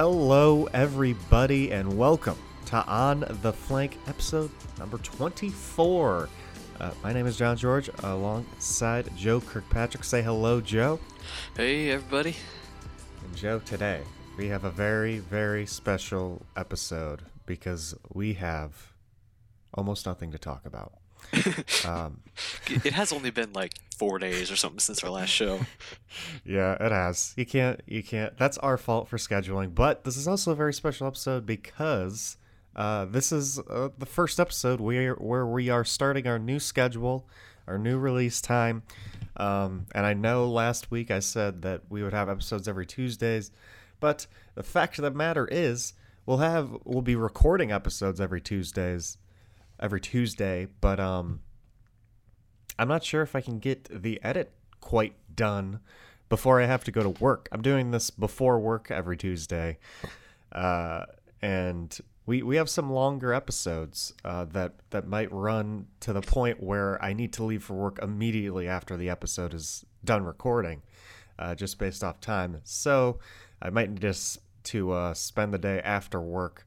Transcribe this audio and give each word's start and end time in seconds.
Hello, 0.00 0.68
everybody, 0.72 1.72
and 1.72 1.98
welcome 1.98 2.36
to 2.66 2.86
On 2.86 3.24
the 3.42 3.52
Flank 3.52 3.98
episode 4.06 4.48
number 4.78 4.98
24. 4.98 6.28
Uh, 6.78 6.90
my 7.02 7.12
name 7.12 7.26
is 7.26 7.36
John 7.36 7.56
George, 7.56 7.90
alongside 8.04 9.10
Joe 9.16 9.40
Kirkpatrick. 9.40 10.04
Say 10.04 10.22
hello, 10.22 10.60
Joe. 10.60 11.00
Hey, 11.56 11.90
everybody. 11.90 12.36
And 13.24 13.34
Joe, 13.34 13.58
today 13.58 14.02
we 14.36 14.46
have 14.46 14.62
a 14.62 14.70
very, 14.70 15.18
very 15.18 15.66
special 15.66 16.46
episode 16.56 17.22
because 17.44 17.96
we 18.14 18.34
have 18.34 18.92
almost 19.74 20.06
nothing 20.06 20.30
to 20.30 20.38
talk 20.38 20.64
about. 20.64 20.92
um, 21.86 22.20
it 22.68 22.92
has 22.92 23.12
only 23.12 23.30
been 23.30 23.52
like 23.52 23.74
four 23.96 24.18
days 24.18 24.50
or 24.50 24.56
something 24.56 24.78
since 24.78 25.02
our 25.02 25.10
last 25.10 25.30
show. 25.30 25.60
yeah, 26.44 26.74
it 26.74 26.92
has. 26.92 27.34
You 27.36 27.46
can't. 27.46 27.80
You 27.86 28.02
can't. 28.02 28.36
That's 28.38 28.58
our 28.58 28.76
fault 28.76 29.08
for 29.08 29.16
scheduling. 29.16 29.74
But 29.74 30.04
this 30.04 30.16
is 30.16 30.28
also 30.28 30.52
a 30.52 30.54
very 30.54 30.72
special 30.72 31.06
episode 31.06 31.44
because 31.44 32.36
uh, 32.76 33.06
this 33.06 33.32
is 33.32 33.58
uh, 33.58 33.88
the 33.98 34.06
first 34.06 34.38
episode 34.38 34.80
where 34.80 35.14
where 35.14 35.46
we 35.46 35.68
are 35.68 35.84
starting 35.84 36.26
our 36.26 36.38
new 36.38 36.60
schedule, 36.60 37.26
our 37.66 37.78
new 37.78 37.98
release 37.98 38.40
time. 38.40 38.82
Um, 39.36 39.86
and 39.94 40.04
I 40.04 40.14
know 40.14 40.48
last 40.48 40.90
week 40.90 41.10
I 41.10 41.20
said 41.20 41.62
that 41.62 41.82
we 41.88 42.02
would 42.02 42.12
have 42.12 42.28
episodes 42.28 42.66
every 42.66 42.86
Tuesdays, 42.86 43.50
but 44.00 44.26
the 44.54 44.62
fact 44.62 44.98
of 44.98 45.02
the 45.02 45.10
matter 45.10 45.46
is 45.50 45.92
we'll 46.26 46.38
have 46.38 46.70
we'll 46.84 47.02
be 47.02 47.16
recording 47.16 47.72
episodes 47.72 48.20
every 48.20 48.40
Tuesdays 48.40 49.18
every 49.80 50.00
Tuesday, 50.00 50.66
but 50.80 51.00
um, 51.00 51.40
I'm 52.78 52.88
not 52.88 53.04
sure 53.04 53.22
if 53.22 53.34
I 53.34 53.40
can 53.40 53.58
get 53.58 53.84
the 54.02 54.20
edit 54.22 54.52
quite 54.80 55.14
done 55.34 55.80
before 56.28 56.60
I 56.60 56.66
have 56.66 56.84
to 56.84 56.90
go 56.90 57.02
to 57.02 57.08
work. 57.08 57.48
I'm 57.52 57.62
doing 57.62 57.90
this 57.90 58.10
before 58.10 58.58
work 58.58 58.90
every 58.90 59.16
Tuesday, 59.16 59.78
uh, 60.52 61.06
and 61.40 61.98
we 62.26 62.42
we 62.42 62.56
have 62.56 62.68
some 62.68 62.92
longer 62.92 63.32
episodes 63.32 64.12
uh, 64.24 64.44
that 64.46 64.74
that 64.90 65.06
might 65.06 65.32
run 65.32 65.86
to 66.00 66.12
the 66.12 66.20
point 66.20 66.62
where 66.62 67.02
I 67.02 67.14
need 67.14 67.32
to 67.34 67.44
leave 67.44 67.62
for 67.62 67.74
work 67.74 67.98
immediately 68.02 68.68
after 68.68 68.96
the 68.96 69.08
episode 69.08 69.54
is 69.54 69.84
done 70.04 70.24
recording, 70.24 70.82
uh, 71.38 71.54
just 71.54 71.78
based 71.78 72.04
off 72.04 72.20
time. 72.20 72.60
So 72.64 73.18
I 73.62 73.70
might 73.70 73.90
need 73.90 74.02
to 74.02 74.14
to 74.64 74.92
uh, 74.92 75.14
spend 75.14 75.54
the 75.54 75.58
day 75.58 75.80
after 75.80 76.20
work. 76.20 76.66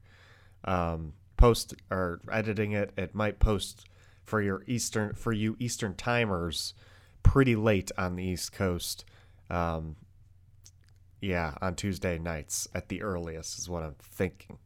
Um, 0.64 1.12
post 1.42 1.74
or 1.90 2.20
editing 2.30 2.70
it, 2.70 2.92
it 2.96 3.16
might 3.16 3.40
post 3.40 3.88
for 4.22 4.40
your 4.40 4.62
Eastern 4.68 5.12
for 5.12 5.32
you 5.32 5.56
Eastern 5.58 5.92
timers 5.96 6.72
pretty 7.24 7.56
late 7.56 7.90
on 7.98 8.14
the 8.14 8.22
East 8.22 8.52
Coast. 8.52 9.04
Um, 9.50 9.96
yeah, 11.20 11.54
on 11.60 11.74
Tuesday 11.74 12.16
nights 12.16 12.68
at 12.76 12.88
the 12.88 13.02
earliest 13.02 13.58
is 13.58 13.68
what 13.68 13.82
I'm 13.82 13.96
thinking. 14.00 14.58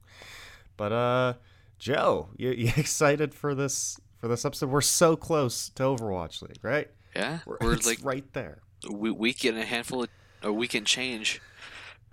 But 0.77 0.93
uh, 0.93 1.33
Joe, 1.79 2.29
you, 2.37 2.51
you 2.59 2.73
excited 2.77 3.33
for 3.33 3.55
this 3.55 3.99
for 4.21 4.29
this 4.29 4.45
episode? 4.45 4.69
We're 4.69 4.83
so 4.83 5.17
close 5.17 5.71
to 5.71 5.83
Overwatch 5.83 6.43
League, 6.43 6.59
right? 6.61 6.91
Yeah, 7.15 7.39
we're, 7.47 7.57
we're 7.63 7.77
like 7.77 8.01
right 8.03 8.31
there. 8.35 8.59
We 8.91 9.11
week 9.11 9.47
and 9.47 9.57
a 9.57 9.65
handful 9.65 10.03
of 10.03 10.11
a 10.43 10.53
week 10.53 10.75
and 10.75 10.87
change. 10.87 11.41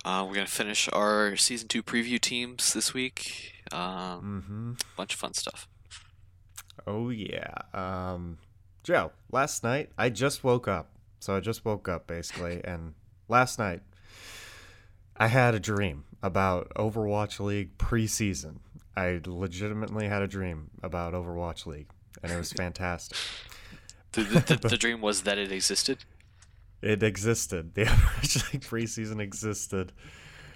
Uh, 0.06 0.26
we're 0.26 0.36
gonna 0.36 0.48
finish 0.48 0.88
our 0.94 1.36
season 1.36 1.68
two 1.68 1.84
preview 1.84 2.20
teams 2.20 2.72
this 2.72 2.94
week. 2.94 3.53
Um, 3.74 4.44
mm-hmm. 4.46 4.74
Bunch 4.96 5.14
of 5.16 5.20
fun 5.20 5.34
stuff. 5.34 5.68
Oh 6.86 7.10
yeah, 7.10 7.54
um, 7.74 8.38
Joe. 8.84 9.12
Last 9.32 9.64
night 9.64 9.90
I 9.98 10.10
just 10.10 10.44
woke 10.44 10.68
up, 10.68 10.92
so 11.20 11.36
I 11.36 11.40
just 11.40 11.66
woke 11.66 11.90
up 11.90 12.08
basically, 12.08 12.62
and 12.66 12.94
last 13.28 13.58
night 13.58 13.82
I 15.18 15.28
had 15.28 15.56
a 15.56 15.60
dream 15.60 16.06
about 16.22 16.72
Overwatch 16.76 17.40
League 17.40 17.78
preseason. 17.78 18.58
I 18.96 19.20
legitimately 19.26 20.08
had 20.08 20.22
a 20.22 20.28
dream 20.28 20.70
about 20.84 21.14
Overwatch 21.14 21.66
League, 21.66 21.90
and 22.22 22.32
it 22.32 22.38
was 22.38 22.54
fantastic. 22.54 23.18
the, 24.12 24.24
the, 24.24 24.40
the, 24.40 24.68
the 24.70 24.78
dream 24.78 25.02
was 25.02 25.24
that 25.24 25.38
it 25.38 25.52
existed. 25.52 26.06
It 26.82 27.02
existed. 27.02 27.74
The 27.74 27.86
Overwatch 27.86 28.54
League 28.54 28.62
preseason 28.64 29.20
existed, 29.20 29.94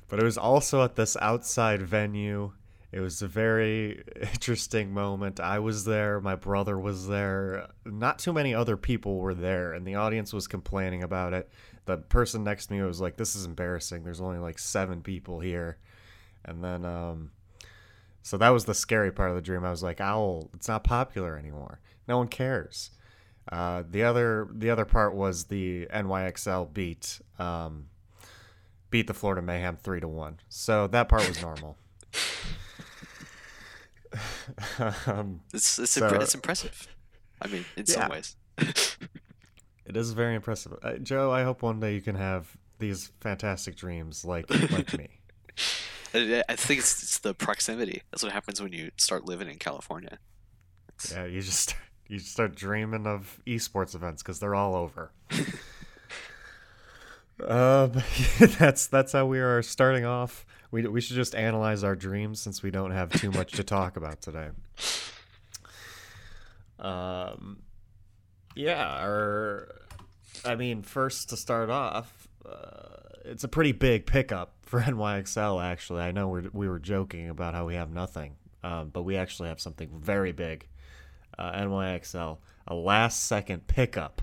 but 0.08 0.20
it 0.20 0.24
was 0.24 0.38
also 0.38 0.84
at 0.84 0.96
this 0.96 1.18
outside 1.20 1.82
venue 1.82 2.52
it 2.98 3.02
was 3.02 3.22
a 3.22 3.28
very 3.28 4.04
interesting 4.34 4.92
moment. 4.92 5.40
I 5.40 5.60
was 5.60 5.86
there, 5.86 6.20
my 6.20 6.36
brother 6.36 6.80
was 6.80 7.08
there. 7.08 7.70
Not 7.86 8.18
too 8.18 8.34
many 8.34 8.56
other 8.56 8.76
people 8.76 9.20
were 9.20 9.36
there, 9.36 9.74
and 9.74 9.86
the 9.86 9.94
audience 9.94 10.34
was 10.34 10.48
complaining 10.48 11.04
about 11.04 11.34
it. 11.34 11.48
The 11.86 11.98
person 11.98 12.44
next 12.44 12.68
to 12.68 12.74
me 12.74 12.82
was 12.82 13.00
like, 13.00 13.16
This 13.16 13.36
is 13.36 13.46
embarrassing. 13.46 14.04
There's 14.04 14.20
only 14.20 14.40
like 14.40 14.58
seven 14.58 15.04
people 15.04 15.40
here. 15.40 15.78
And 16.44 16.64
then, 16.64 16.86
um, 16.86 17.32
so 18.24 18.36
that 18.38 18.50
was 18.50 18.66
the 18.66 18.74
scary 18.74 19.12
part 19.12 19.30
of 19.30 19.36
the 19.36 19.44
dream. 19.44 19.64
I 19.64 19.70
was 19.70 19.84
like, 19.84 20.02
Owl, 20.02 20.50
it's 20.56 20.68
not 20.68 20.84
popular 20.84 21.38
anymore. 21.38 21.80
No 22.08 22.18
one 22.18 22.30
cares. 22.30 22.90
Uh, 23.52 23.84
the 23.88 24.04
other 24.04 24.48
the 24.52 24.72
other 24.72 24.86
part 24.86 25.14
was 25.14 25.46
the 25.46 25.86
NYXL 25.94 26.74
beat 26.74 27.22
um, 27.38 27.90
beat 28.90 29.06
the 29.06 29.14
Florida 29.14 29.44
Mayhem 29.44 29.78
three 29.78 30.00
to 30.00 30.08
one. 30.08 30.40
So 30.50 30.88
that 30.88 31.10
part 31.10 31.28
was 31.28 31.40
normal. 31.44 31.78
um, 35.08 35.42
it's 35.54 35.80
it's, 35.80 35.92
so, 35.92 36.08
it's 36.08 36.36
impressive. 36.36 36.88
I 37.42 37.48
mean, 37.48 37.66
in 37.76 37.86
yeah. 37.88 37.94
some 37.94 38.10
ways. 38.10 38.36
it 38.58 39.96
is 39.96 40.12
very 40.14 40.36
impressive, 40.36 40.74
uh, 40.82 40.94
Joe. 40.94 41.32
I 41.32 41.44
hope 41.44 41.62
one 41.62 41.80
day 41.80 41.94
you 41.94 42.02
can 42.02 42.16
have 42.16 42.56
these 42.80 43.12
fantastic 43.20 43.76
dreams 43.76 44.26
like 44.26 44.50
like 44.72 44.98
me. 44.98 45.10
I 46.14 46.56
think 46.56 46.80
it's, 46.80 47.04
it's 47.04 47.20
the 47.20 47.34
proximity. 47.34 48.02
That's 48.12 48.24
what 48.24 48.32
happens 48.32 48.62
when 48.62 48.74
you 48.74 48.92
start 48.98 49.26
living 49.26 49.50
in 49.50 49.58
California. 49.58 50.20
It's... 50.90 51.12
Yeah, 51.12 51.26
you 51.26 51.42
just 51.42 51.76
you 52.08 52.18
just 52.18 52.32
start 52.32 52.56
dreaming 52.56 53.06
of 53.06 53.40
esports 53.46 53.94
events 53.94 54.24
because 54.24 54.40
they're 54.40 54.56
all 54.56 54.76
over. 54.76 55.12
um, 57.46 57.92
that's 58.58 58.88
that's 58.88 59.12
how 59.12 59.26
we 59.26 59.40
are 59.40 59.62
starting 59.62 60.06
off 60.06 60.46
we 60.72 60.86
we 60.88 61.02
should 61.02 61.16
just 61.16 61.36
analyze 61.36 61.84
our 61.84 61.96
dreams 61.96 62.40
since 62.40 62.62
we 62.62 62.72
don't 62.72 62.92
have 62.92 63.12
too 63.12 63.32
much 63.32 63.54
to 63.54 63.64
talk 63.64 63.98
about 63.98 64.22
today. 64.22 64.50
Um, 66.80 67.64
yeah, 68.56 68.86
our, 69.00 69.68
I 70.46 70.56
mean, 70.56 70.84
first 70.84 71.30
to 71.30 71.38
start 71.38 71.70
off, 71.70 72.28
uh, 72.46 73.00
it's 73.26 73.44
a 73.44 73.48
pretty 73.48 73.72
big 73.72 74.06
pickup 74.06 74.54
for 74.64 74.80
NYXL. 74.82 75.64
Actually, 75.64 76.02
I 76.02 76.12
know 76.12 76.28
we 76.28 76.48
we 76.54 76.68
were 76.68 76.80
joking 76.80 77.30
about 77.30 77.54
how 77.54 77.66
we 77.66 77.76
have 77.76 77.92
nothing, 77.92 78.36
um, 78.64 78.90
but 78.90 79.04
we 79.04 79.18
actually 79.18 79.50
have 79.50 79.62
something 79.62 79.90
very 79.94 80.32
big. 80.32 80.68
Uh, 81.38 81.52
NYXL, 81.52 82.40
a 82.68 82.74
last 82.74 83.26
second 83.26 83.68
pickup. 83.68 84.22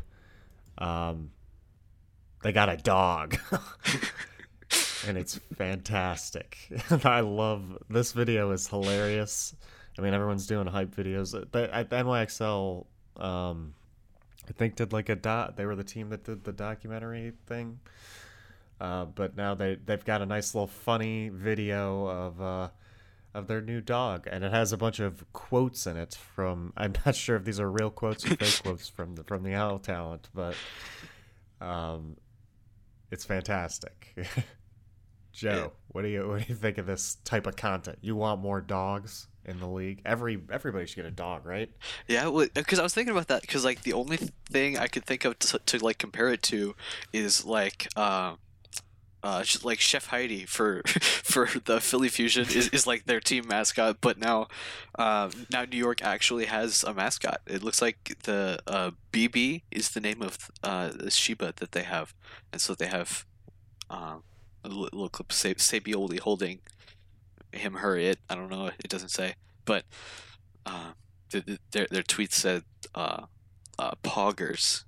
Um, 0.79 1.31
they 2.43 2.53
got 2.53 2.69
a 2.69 2.77
dog. 2.77 3.39
and 5.07 5.19
it's 5.19 5.39
fantastic. 5.57 6.59
I 7.05 7.21
love 7.21 7.79
this 7.89 8.13
video 8.13 8.51
is 8.51 8.67
hilarious. 8.67 9.55
I 9.99 10.03
mean, 10.03 10.15
everyone's 10.15 10.47
doing 10.47 10.67
hype 10.67 10.95
videos. 10.95 11.35
At 11.35 11.91
NYXL, 11.91 12.87
um, 13.17 13.75
I 14.49 14.53
think 14.53 14.77
did 14.77 14.93
like 14.93 15.09
a 15.09 15.15
dot. 15.15 15.57
They 15.57 15.67
were 15.67 15.77
the 15.77 15.85
team 15.85 16.11
that 16.11 16.25
did 16.25 16.45
the 16.45 16.53
documentary 16.53 17.33
thing. 17.47 17.81
Uh, 18.81 19.05
but 19.05 19.37
now 19.37 19.55
they 19.55 19.77
they've 19.77 20.05
got 20.05 20.21
a 20.21 20.27
nice 20.27 20.55
little 20.55 20.67
funny 20.67 21.29
video 21.29 22.07
of 22.07 22.41
uh, 22.41 22.69
of 23.33 23.47
their 23.47 23.61
new 23.61 23.81
dog, 23.81 24.27
and 24.31 24.43
it 24.45 24.53
has 24.53 24.73
a 24.73 24.77
bunch 24.77 25.01
of 25.01 25.25
quotes 25.33 25.87
in 25.87 25.97
it 25.97 26.15
from. 26.35 26.73
I'm 26.77 26.93
not 27.07 27.15
sure 27.15 27.37
if 27.37 27.45
these 27.45 27.61
are 27.61 27.71
real 27.71 27.91
quotes 27.91 28.25
or 28.25 28.37
fake 28.37 28.61
quotes 28.63 28.89
from 28.89 29.15
the 29.15 29.25
from 29.25 29.45
the 29.45 29.55
Owl 29.55 29.79
talent, 29.79 30.29
but 30.35 30.57
um, 31.61 32.17
it's 33.11 33.25
fantastic. 33.25 34.17
Joe, 35.35 35.73
what 35.89 36.03
do 36.03 36.09
you 36.09 36.29
what 36.29 36.41
do 36.41 36.47
you 36.49 36.55
think 36.55 36.79
of 36.79 36.87
this 36.87 37.17
type 37.25 37.47
of 37.47 37.57
content? 37.57 37.99
You 38.01 38.15
want 38.15 38.41
more 38.41 38.61
dogs 38.61 39.27
in 39.45 39.59
the 39.59 39.67
league? 39.67 40.01
Every 40.05 40.41
everybody 40.51 40.87
should 40.87 40.97
get 40.97 41.07
a 41.07 41.11
dog, 41.11 41.45
right? 41.45 41.71
Yeah, 42.07 42.31
because 42.55 42.79
I 42.79 42.85
was 42.85 42.95
thinking 42.95 43.11
about 43.11 43.27
that. 43.29 43.41
Because 43.43 43.65
like 43.65 43.83
the 43.83 43.95
only 43.95 44.17
thing 44.49 44.79
I 44.79 44.87
could 44.87 45.05
think 45.05 45.25
of 45.25 45.39
to, 45.41 45.59
to 45.59 45.79
like 45.79 45.99
compare 45.99 46.29
it 46.29 46.43
to 46.45 46.75
is 47.13 47.45
like. 47.45 47.89
Uh, 47.97 48.37
uh, 49.25 49.43
like 49.63 49.81
Chef 49.81 50.09
Heidi 50.09 50.45
for 50.45 50.83
for 50.87 51.49
the 51.65 51.81
Philly 51.81 52.11
Fusion 52.11 52.45
is, 52.45 52.69
is 52.69 52.87
like 52.87 53.07
their 53.07 53.21
team 53.21 53.49
mascot, 53.49 53.97
but 54.03 54.19
now 54.19 54.49
uh, 54.99 55.31
now 55.51 55.65
New 55.65 55.79
York 55.79 56.05
actually 56.05 56.45
has 56.45 56.85
a 56.85 56.93
mascot. 56.93 57.41
It 57.47 57.63
looks 57.63 57.81
like 57.81 58.19
the 58.25 58.61
uh, 58.67 58.91
BB 59.13 59.63
is 59.71 59.93
the 59.93 60.01
name 60.01 60.21
of 60.21 60.51
uh, 60.63 60.91
the 60.95 61.11
Shiba 61.11 61.55
that 61.57 61.73
they 61.73 61.85
have, 61.85 62.13
and 62.53 62.61
so 62.61 62.75
they 62.75 62.87
have 62.87 63.25
uh, 63.89 64.17
a 64.65 64.69
little 64.69 65.09
clip 65.09 65.31
of 65.31 65.37
Saebyeolbe 65.37 66.19
holding 66.21 66.61
him, 67.53 67.75
her, 67.75 67.97
it. 67.97 68.19
I 68.29 68.35
don't 68.35 68.51
know. 68.51 68.71
It 68.79 68.89
doesn't 68.89 69.11
say, 69.11 69.35
but 69.65 69.85
uh, 70.67 70.93
their 71.31 71.87
their 71.91 72.03
tweet 72.03 72.33
said 72.33 72.65
uh, 72.95 73.27
uh, 73.79 73.93
"poggers" 74.03 74.85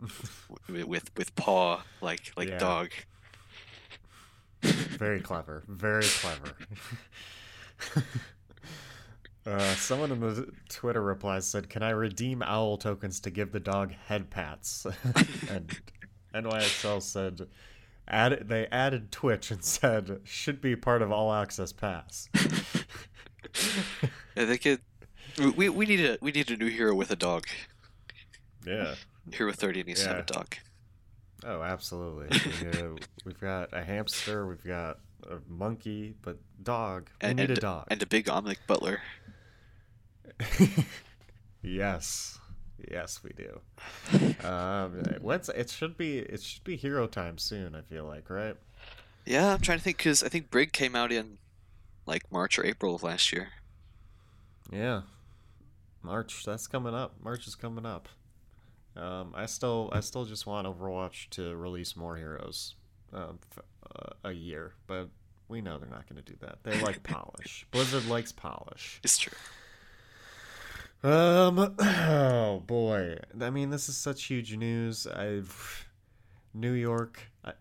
with 0.68 1.10
with 1.16 1.34
paw 1.36 1.82
like 2.00 2.32
like 2.36 2.48
yeah. 2.48 2.58
dog. 2.58 2.90
very 4.62 5.20
clever. 5.20 5.62
Very 5.68 6.04
clever. 6.04 6.56
uh, 9.46 9.74
someone 9.74 10.10
in 10.10 10.20
the 10.20 10.50
Twitter 10.68 11.02
replies 11.02 11.46
said, 11.46 11.68
"Can 11.68 11.82
I 11.82 11.90
redeem 11.90 12.42
owl 12.42 12.78
tokens 12.78 13.20
to 13.20 13.30
give 13.30 13.52
the 13.52 13.60
dog 13.60 13.92
head 13.92 14.30
pats?" 14.30 14.86
and 15.50 15.78
NYXL 16.34 17.02
said, 17.02 17.46
"Add 18.08 18.48
they 18.48 18.66
added 18.66 19.12
Twitch 19.12 19.50
and 19.50 19.64
said 19.64 20.20
should 20.24 20.60
be 20.60 20.76
part 20.76 21.02
of 21.02 21.12
All 21.12 21.32
Access 21.32 21.72
Pass." 21.72 22.28
I 24.36 24.46
think 24.46 24.66
it. 24.66 24.80
We, 25.56 25.68
we 25.68 25.86
need 25.86 26.00
a 26.00 26.18
we 26.20 26.32
need 26.32 26.50
a 26.50 26.56
new 26.56 26.68
hero 26.68 26.94
with 26.94 27.10
a 27.10 27.16
dog. 27.16 27.46
Yeah. 28.66 28.94
Hero 29.32 29.52
thirty 29.52 29.82
needs 29.82 30.02
to 30.02 30.08
have 30.08 30.18
a 30.18 30.22
dog. 30.22 30.56
Oh, 31.46 31.62
absolutely. 31.62 32.28
we, 32.62 32.68
uh, 32.68 32.88
we've 33.24 33.40
got 33.40 33.72
a 33.72 33.82
hamster, 33.84 34.46
we've 34.46 34.64
got 34.64 34.98
a 35.30 35.36
monkey, 35.48 36.14
but 36.22 36.38
dog. 36.62 37.10
We 37.22 37.28
and, 37.28 37.38
need 37.38 37.50
and 37.50 37.58
a 37.58 37.60
dog. 37.60 37.86
And 37.88 38.02
a 38.02 38.06
big 38.06 38.26
Omnic 38.26 38.58
butler. 38.66 39.00
yes. 41.62 42.38
Yes, 42.90 43.20
we 43.22 43.30
do. 43.30 43.60
Um, 44.46 45.02
what's 45.20 45.48
it 45.48 45.70
should 45.70 45.96
be 45.96 46.18
it 46.18 46.42
should 46.42 46.64
be 46.64 46.76
hero 46.76 47.06
time 47.06 47.38
soon. 47.38 47.74
I 47.74 47.82
feel 47.82 48.04
like, 48.04 48.28
right? 48.30 48.56
Yeah, 49.24 49.54
I'm 49.54 49.60
trying 49.60 49.78
to 49.78 49.84
think 49.84 49.96
because 49.98 50.22
I 50.22 50.28
think 50.28 50.50
Brig 50.50 50.72
came 50.72 50.94
out 50.94 51.10
in 51.12 51.38
like 52.06 52.30
March 52.30 52.58
or 52.58 52.64
April 52.66 52.94
of 52.94 53.02
last 53.02 53.32
year. 53.32 53.48
Yeah, 54.70 55.02
March. 56.02 56.44
That's 56.44 56.66
coming 56.66 56.94
up. 56.94 57.14
March 57.22 57.46
is 57.46 57.54
coming 57.54 57.86
up. 57.86 58.08
Um, 58.96 59.32
I 59.34 59.46
still, 59.46 59.90
I 59.92 60.00
still 60.00 60.24
just 60.24 60.46
want 60.46 60.66
Overwatch 60.68 61.28
to 61.30 61.56
release 61.56 61.96
more 61.96 62.16
heroes, 62.16 62.76
um, 63.12 63.40
f- 63.56 63.64
uh, 63.96 64.28
a 64.28 64.32
year, 64.32 64.74
but 64.86 65.08
we 65.48 65.60
know 65.60 65.78
they're 65.78 65.88
not 65.88 66.08
going 66.08 66.22
to 66.22 66.32
do 66.32 66.36
that. 66.42 66.58
They 66.62 66.80
like 66.80 67.02
polish. 67.02 67.66
Blizzard 67.72 68.06
likes 68.06 68.30
polish. 68.30 69.00
It's 69.02 69.18
true. 69.18 69.36
Um. 71.04 71.76
Oh 72.06 72.60
boy. 72.60 73.18
I 73.40 73.50
mean, 73.50 73.70
this 73.70 73.88
is 73.88 73.96
such 73.96 74.24
huge 74.24 74.56
news. 74.56 75.06
I've 75.06 75.86
New 76.52 76.72
York. 76.72 77.20
I, 77.44 77.52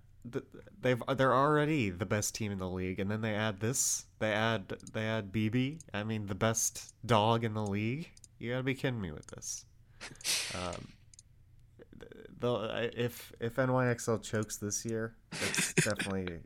they've 0.82 1.02
they're 1.16 1.34
already 1.34 1.90
the 1.90 2.06
best 2.06 2.36
team 2.36 2.52
in 2.52 2.60
the 2.60 2.70
league, 2.70 3.00
and 3.00 3.10
then 3.10 3.22
they 3.22 3.34
add 3.34 3.60
this. 3.60 4.06
They 4.20 4.32
add 4.32 4.70
they 4.94 5.06
add 5.06 5.32
BB. 5.32 5.82
I 5.94 6.04
mean, 6.04 6.28
the 6.28 6.36
best 6.36 6.94
dog 7.06 7.44
in 7.44 7.54
the 7.54 7.66
league. 7.66 8.12
You 8.40 8.52
gotta 8.52 8.64
be 8.64 8.76
kidding 8.76 9.02
me 9.02 9.12
with 9.12 9.28
this. 9.28 9.66
Um, 10.56 10.88
the 12.40 12.92
if 12.96 13.34
if 13.40 13.56
NYXL 13.56 14.22
chokes 14.22 14.58
this 14.58 14.86
year, 14.86 15.16
it's 15.32 15.74
definitely 15.76 16.40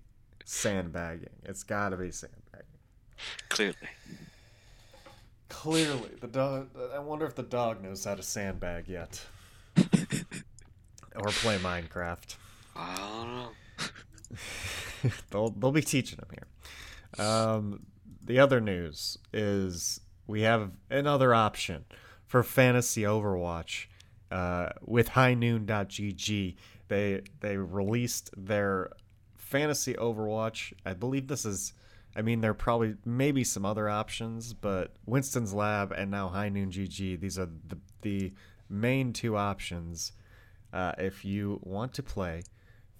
sandbagging. 0.46 1.30
It's 1.44 1.64
got 1.64 1.90
to 1.90 1.98
be 1.98 2.12
sandbagging. 2.12 2.66
Clearly. 3.50 3.76
Clearly, 5.50 6.12
the 6.20 6.28
dog. 6.28 6.70
I 6.94 7.00
wonder 7.00 7.26
if 7.26 7.36
the 7.36 7.44
dog 7.44 7.82
knows 7.82 8.04
how 8.04 8.16
to 8.16 8.24
sandbag 8.24 8.88
yet, 8.88 9.26
or 9.78 11.30
play 11.30 11.58
Minecraft. 11.58 12.36
I 12.76 12.96
don't 12.96 13.36
know. 13.36 15.10
they'll 15.30 15.50
they'll 15.52 15.72
be 15.72 15.82
teaching 15.82 16.20
him 16.20 16.28
here. 16.32 17.26
Um, 17.26 17.86
the 18.24 18.40
other 18.40 18.60
news 18.60 19.18
is 19.32 20.02
we 20.28 20.42
have 20.42 20.72
another 20.90 21.34
option 21.34 21.86
for 22.26 22.44
fantasy 22.44 23.04
Overwatch 23.04 23.86
uh, 24.32 24.70
with 24.82 25.10
highnoon.gg. 25.10 26.56
They 26.90 27.22
they 27.40 27.58
released 27.58 28.32
their 28.36 28.92
fantasy 29.36 29.94
Overwatch. 29.94 30.74
I 30.86 30.94
believe 30.94 31.28
this 31.28 31.46
is. 31.46 31.74
I 32.18 32.24
mean, 32.24 32.42
there 32.42 32.52
are 32.52 32.56
probably 32.56 32.96
maybe 33.06 33.44
some 33.44 33.64
other 33.64 33.88
options, 33.88 34.52
but 34.52 34.96
Winston's 35.06 35.54
Lab 35.54 35.92
and 35.92 36.10
now 36.10 36.30
High 36.30 36.50
Noon 36.50 36.72
GG. 36.72 37.20
These 37.20 37.38
are 37.38 37.46
the 37.46 37.78
the 38.02 38.34
main 38.70 39.14
two 39.14 39.38
options 39.38 40.14
uh, 40.74 40.94
if 40.98 41.24
you 41.24 41.60
want 41.64 41.94
to 41.94 42.04
play 42.04 42.42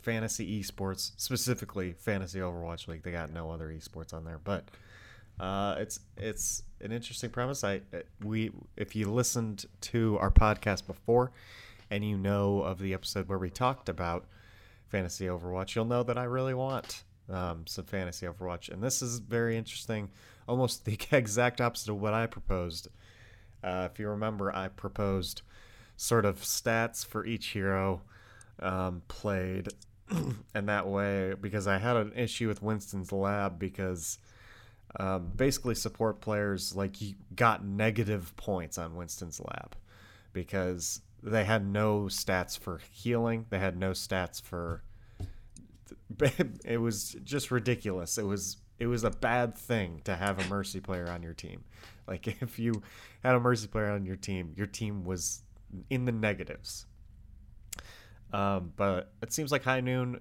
fantasy 0.02 0.62
esports, 0.62 1.12
specifically 1.18 1.94
fantasy 1.94 2.40
Overwatch 2.40 2.88
League. 2.88 3.02
They 3.02 3.12
got 3.12 3.34
no 3.34 3.50
other 3.50 3.70
esports 3.70 4.14
on 4.14 4.24
there, 4.24 4.40
but 4.44 4.66
uh, 5.40 5.76
it's 5.80 6.00
it's 6.16 6.62
an 6.82 6.92
interesting 6.92 7.32
premise. 7.32 7.64
I 7.64 7.82
we 8.24 8.52
if 8.76 8.96
you 8.96 9.12
listened 9.12 9.66
to 9.82 10.20
our 10.20 10.30
podcast 10.30 10.86
before, 10.86 11.32
and 11.90 12.06
you 12.06 12.20
know 12.20 12.62
of 12.62 12.78
the 12.78 12.94
episode 12.94 13.28
where 13.28 13.40
we 13.40 13.50
talked 13.50 13.90
about 13.90 14.26
fantasy 14.90 15.26
Overwatch, 15.26 15.74
you'll 15.74 15.86
know 15.86 16.04
that 16.04 16.20
I 16.20 16.26
really 16.26 16.54
want 16.54 17.04
um, 17.30 17.66
some 17.68 17.86
fantasy 17.86 18.26
Overwatch, 18.26 18.70
and 18.70 18.82
this 18.82 19.02
is 19.02 19.20
very 19.20 19.58
interesting. 19.58 20.10
Almost 20.48 20.86
the 20.86 20.98
exact 21.12 21.62
opposite 21.62 21.92
of 21.92 22.02
what 22.02 22.14
I 22.14 22.28
proposed. 22.28 22.88
Uh, 23.64 23.88
if 23.92 24.00
you 24.00 24.10
remember, 24.10 24.56
I 24.56 24.68
proposed 24.68 25.42
sort 25.96 26.26
of 26.26 26.42
stats 26.42 27.06
for 27.06 27.26
each 27.26 27.48
hero 27.48 28.02
um, 28.60 29.02
played, 29.08 29.70
and 30.54 30.70
that 30.70 30.88
way, 30.88 31.34
because 31.40 31.68
I 31.68 31.78
had 31.80 31.98
an 31.98 32.14
issue 32.16 32.48
with 32.48 32.62
Winston's 32.62 33.12
Lab 33.12 33.60
because 33.60 34.20
um, 35.00 35.32
basically 35.36 35.76
support 35.76 36.22
players 36.22 36.76
like 36.76 36.96
got 37.36 37.66
negative 37.66 38.36
points 38.38 38.78
on 38.78 38.96
Winston's 38.96 39.40
Lab 39.40 39.76
because 40.34 41.02
they 41.22 41.44
had 41.44 41.66
no 41.66 42.04
stats 42.04 42.58
for 42.58 42.80
healing, 42.92 43.46
they 43.50 43.60
had 43.60 43.78
no 43.78 43.92
stats 43.92 44.42
for. 44.42 44.84
It 46.66 46.82
was 46.82 47.16
just 47.24 47.52
ridiculous. 47.52 48.18
It 48.18 48.26
was 48.26 48.58
it 48.80 48.88
was 48.88 49.04
a 49.04 49.10
bad 49.10 49.58
thing 49.58 50.02
to 50.04 50.16
have 50.16 50.40
a 50.40 50.48
mercy 50.50 50.80
player 50.80 51.10
on 51.10 51.24
your 51.24 51.34
team. 51.34 51.64
Like 52.08 52.28
if 52.42 52.60
you 52.60 52.82
had 53.24 53.36
a 53.36 53.40
mercy 53.40 53.68
player 53.68 53.92
on 53.92 54.06
your 54.06 54.16
team, 54.16 54.54
your 54.56 54.68
team 54.68 55.04
was 55.04 55.42
in 55.90 56.06
the 56.06 56.12
negatives. 56.12 56.86
Um, 58.34 58.74
but 58.76 59.12
it 59.22 59.32
seems 59.32 59.52
like 59.52 59.64
High 59.64 59.82
Noon 59.82 60.20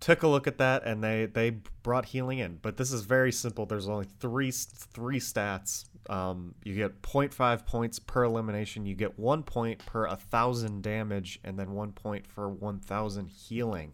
took 0.00 0.22
a 0.22 0.28
look 0.28 0.46
at 0.46 0.58
that 0.58 0.84
and 0.84 1.04
they 1.04 1.26
they 1.26 1.50
brought 1.82 2.06
healing 2.06 2.38
in. 2.38 2.58
But 2.60 2.76
this 2.76 2.92
is 2.92 3.02
very 3.02 3.32
simple. 3.32 3.66
There's 3.66 3.88
only 3.88 4.06
three 4.18 4.50
three 4.50 5.20
stats. 5.20 5.84
Um, 6.08 6.54
you 6.64 6.74
get 6.74 7.02
0.5 7.02 7.66
points 7.66 7.98
per 7.98 8.24
elimination. 8.24 8.86
You 8.86 8.94
get 8.94 9.18
one 9.18 9.42
point 9.42 9.84
per 9.84 10.06
a 10.06 10.16
thousand 10.16 10.82
damage, 10.82 11.38
and 11.44 11.58
then 11.58 11.72
one 11.72 11.92
point 11.92 12.26
for 12.26 12.48
1,000 12.48 13.28
healing. 13.28 13.92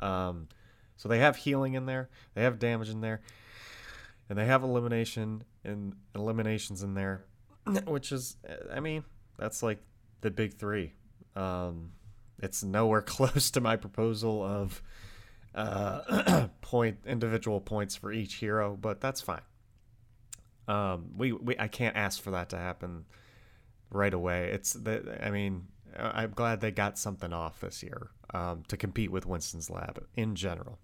Um, 0.00 0.48
so 0.96 1.08
they 1.08 1.18
have 1.18 1.36
healing 1.36 1.74
in 1.74 1.86
there. 1.86 2.10
They 2.34 2.42
have 2.42 2.58
damage 2.58 2.88
in 2.88 3.00
there, 3.00 3.22
and 4.28 4.38
they 4.38 4.46
have 4.46 4.62
elimination 4.62 5.44
and 5.64 5.94
eliminations 6.14 6.82
in 6.82 6.94
there, 6.94 7.24
which 7.86 8.12
is, 8.12 8.36
I 8.72 8.80
mean, 8.80 9.04
that's 9.38 9.62
like 9.62 9.82
the 10.20 10.30
big 10.30 10.54
three. 10.54 10.92
Um, 11.34 11.92
it's 12.38 12.62
nowhere 12.62 13.02
close 13.06 13.50
to 13.52 13.60
my 13.60 13.76
proposal 13.76 14.42
of 14.44 14.82
uh, 15.54 16.48
point 16.60 16.98
individual 17.06 17.60
points 17.60 17.96
for 17.96 18.12
each 18.12 18.34
hero, 18.34 18.76
but 18.80 19.00
that's 19.00 19.20
fine. 19.20 19.42
Um, 20.68 21.10
we, 21.16 21.32
we 21.32 21.58
I 21.58 21.68
can't 21.68 21.96
ask 21.96 22.22
for 22.22 22.30
that 22.30 22.50
to 22.50 22.56
happen 22.56 23.04
right 23.90 24.14
away. 24.14 24.50
It's 24.52 24.72
the 24.72 25.18
I 25.20 25.30
mean 25.30 25.66
I'm 25.98 26.30
glad 26.30 26.60
they 26.60 26.70
got 26.70 26.98
something 26.98 27.32
off 27.32 27.60
this 27.60 27.82
year 27.82 28.10
um, 28.32 28.62
to 28.68 28.76
compete 28.76 29.10
with 29.10 29.26
Winston's 29.26 29.70
Lab 29.70 30.04
in 30.16 30.34
general. 30.34 30.78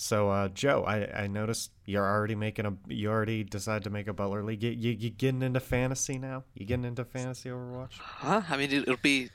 So 0.00 0.30
uh, 0.30 0.48
Joe, 0.48 0.84
I, 0.86 1.24
I 1.24 1.26
noticed 1.26 1.72
you're 1.84 2.06
already 2.06 2.34
making 2.34 2.64
a 2.64 2.74
you 2.88 3.10
already 3.10 3.44
decided 3.44 3.84
to 3.84 3.90
make 3.90 4.08
a 4.08 4.14
Butler 4.14 4.42
League. 4.42 4.62
You, 4.62 4.70
you, 4.70 4.92
you 4.92 5.10
getting 5.10 5.42
into 5.42 5.60
fantasy 5.60 6.16
now? 6.16 6.44
You 6.54 6.64
getting 6.64 6.86
into 6.86 7.04
fantasy 7.04 7.50
Overwatch? 7.50 7.98
Huh? 7.98 8.40
I 8.48 8.56
mean, 8.56 8.72
it, 8.72 8.88
will 8.88 8.96
be. 9.02 9.28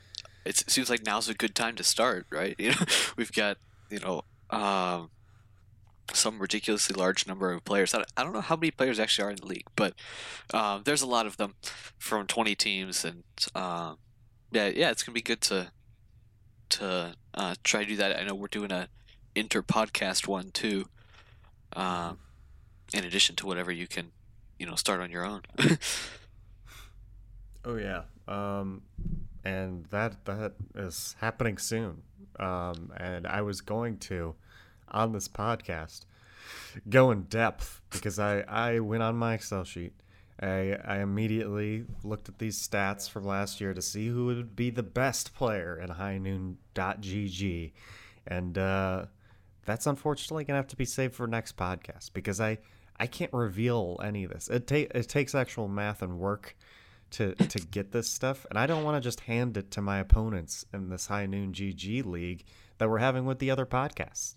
It 0.44 0.64
seems 0.68 0.90
like 0.90 1.06
now's 1.06 1.28
a 1.28 1.34
good 1.34 1.54
time 1.54 1.76
to 1.76 1.84
start, 1.84 2.26
right? 2.30 2.56
You 2.58 2.70
know, 2.70 2.84
we've 3.16 3.30
got 3.30 3.58
you 3.90 4.00
know 4.00 4.22
um, 4.50 5.10
some 6.12 6.40
ridiculously 6.40 6.96
large 6.98 7.28
number 7.28 7.52
of 7.52 7.64
players. 7.64 7.94
I 7.94 8.24
don't 8.24 8.32
know 8.32 8.40
how 8.40 8.56
many 8.56 8.72
players 8.72 8.98
actually 8.98 9.28
are 9.28 9.30
in 9.30 9.36
the 9.36 9.46
league, 9.46 9.68
but 9.76 9.94
um, 10.52 10.82
there's 10.84 11.02
a 11.02 11.06
lot 11.06 11.26
of 11.26 11.36
them 11.36 11.54
from 11.96 12.26
20 12.26 12.56
teams, 12.56 13.04
and 13.04 13.22
um, 13.54 13.98
yeah, 14.50 14.66
yeah, 14.66 14.90
it's 14.90 15.04
gonna 15.04 15.14
be 15.14 15.22
good 15.22 15.42
to 15.42 15.70
to 16.70 17.14
uh, 17.34 17.54
try 17.64 17.82
to 17.82 17.88
do 17.88 17.96
that. 17.96 18.18
I 18.18 18.24
know 18.24 18.34
we're 18.34 18.48
doing 18.48 18.72
a 18.72 18.88
inter 19.34 19.62
podcast 19.62 20.26
one 20.26 20.50
too, 20.50 20.86
um, 21.74 22.18
in 22.92 23.04
addition 23.04 23.36
to 23.36 23.46
whatever 23.46 23.70
you 23.70 23.86
can, 23.86 24.12
you 24.58 24.66
know, 24.66 24.74
start 24.74 25.00
on 25.00 25.10
your 25.10 25.24
own. 25.24 25.42
oh 27.64 27.76
yeah, 27.76 28.02
um, 28.28 28.82
and 29.44 29.84
that 29.86 30.24
that 30.24 30.54
is 30.74 31.16
happening 31.20 31.58
soon. 31.58 32.02
Um, 32.38 32.92
and 32.96 33.26
I 33.26 33.42
was 33.42 33.60
going 33.60 33.98
to 33.98 34.34
on 34.88 35.12
this 35.12 35.28
podcast 35.28 36.04
go 36.88 37.10
in 37.10 37.22
depth 37.22 37.80
because 37.90 38.18
I, 38.18 38.40
I 38.40 38.80
went 38.80 39.02
on 39.02 39.16
my 39.16 39.34
Excel 39.34 39.64
sheet. 39.64 39.92
I, 40.40 40.76
I 40.84 40.98
immediately 40.98 41.84
looked 42.04 42.28
at 42.28 42.38
these 42.38 42.66
stats 42.66 43.08
from 43.08 43.24
last 43.24 43.60
year 43.60 43.72
to 43.72 43.80
see 43.80 44.08
who 44.08 44.26
would 44.26 44.54
be 44.54 44.70
the 44.70 44.82
best 44.82 45.34
player 45.34 45.78
in 45.78 45.90
High 45.90 46.18
highnoon.gg. 46.18 47.72
And 48.26 48.58
uh, 48.58 49.06
that's 49.64 49.86
unfortunately 49.86 50.44
gonna 50.44 50.58
have 50.58 50.68
to 50.68 50.76
be 50.76 50.84
saved 50.84 51.14
for 51.14 51.26
next 51.26 51.56
podcast 51.56 52.12
because 52.12 52.40
I 52.40 52.58
I 52.98 53.06
can't 53.06 53.32
reveal 53.32 54.00
any 54.02 54.24
of 54.24 54.30
this. 54.30 54.48
It 54.48 54.66
ta- 54.66 54.98
it 54.98 55.08
takes 55.08 55.34
actual 55.34 55.68
math 55.68 56.02
and 56.02 56.18
work 56.18 56.56
to 57.12 57.34
to 57.34 57.58
get 57.58 57.92
this 57.92 58.10
stuff, 58.10 58.46
and 58.50 58.58
I 58.58 58.66
don't 58.66 58.84
want 58.84 58.96
to 59.02 59.06
just 59.06 59.20
hand 59.20 59.56
it 59.56 59.70
to 59.72 59.82
my 59.82 59.98
opponents 59.98 60.64
in 60.72 60.88
this 60.88 61.06
high 61.06 61.26
noon 61.26 61.52
GG 61.52 62.04
league 62.06 62.44
that 62.78 62.88
we're 62.88 62.98
having 62.98 63.26
with 63.26 63.38
the 63.38 63.50
other 63.50 63.66
podcasts. 63.66 64.36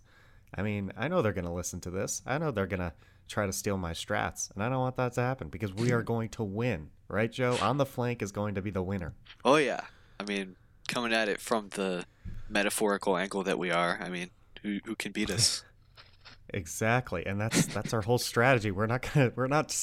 I 0.53 0.61
mean, 0.61 0.91
I 0.97 1.07
know 1.07 1.21
they're 1.21 1.33
gonna 1.33 1.53
listen 1.53 1.79
to 1.81 1.89
this. 1.89 2.21
I 2.25 2.37
know 2.37 2.51
they're 2.51 2.67
gonna 2.67 2.93
try 3.29 3.45
to 3.45 3.53
steal 3.53 3.77
my 3.77 3.91
strats, 3.91 4.51
and 4.53 4.63
I 4.63 4.69
don't 4.69 4.79
want 4.79 4.97
that 4.97 5.13
to 5.13 5.21
happen 5.21 5.47
because 5.47 5.73
we 5.73 5.91
are 5.91 6.03
going 6.03 6.29
to 6.29 6.43
win, 6.43 6.89
right, 7.07 7.31
Joe? 7.31 7.57
On 7.61 7.77
the 7.77 7.85
flank 7.85 8.21
is 8.21 8.31
going 8.31 8.55
to 8.55 8.61
be 8.61 8.71
the 8.71 8.83
winner. 8.83 9.13
Oh 9.45 9.55
yeah, 9.55 9.81
I 10.19 10.23
mean, 10.23 10.55
coming 10.87 11.13
at 11.13 11.29
it 11.29 11.39
from 11.39 11.69
the 11.69 12.05
metaphorical 12.49 13.15
angle 13.15 13.43
that 13.43 13.59
we 13.59 13.71
are, 13.71 13.99
I 14.01 14.09
mean, 14.09 14.31
who 14.63 14.79
who 14.85 14.95
can 14.95 15.11
beat 15.11 15.29
us? 15.29 15.63
Exactly, 16.51 17.27
and 17.27 17.39
that's 17.39 17.65
that's 17.75 17.93
our 17.93 18.01
whole 18.01 18.17
strategy. 18.17 18.71
We're 18.71 18.87
not 18.87 19.07
gonna, 19.13 19.31
we're 19.35 19.45
not, 19.45 19.75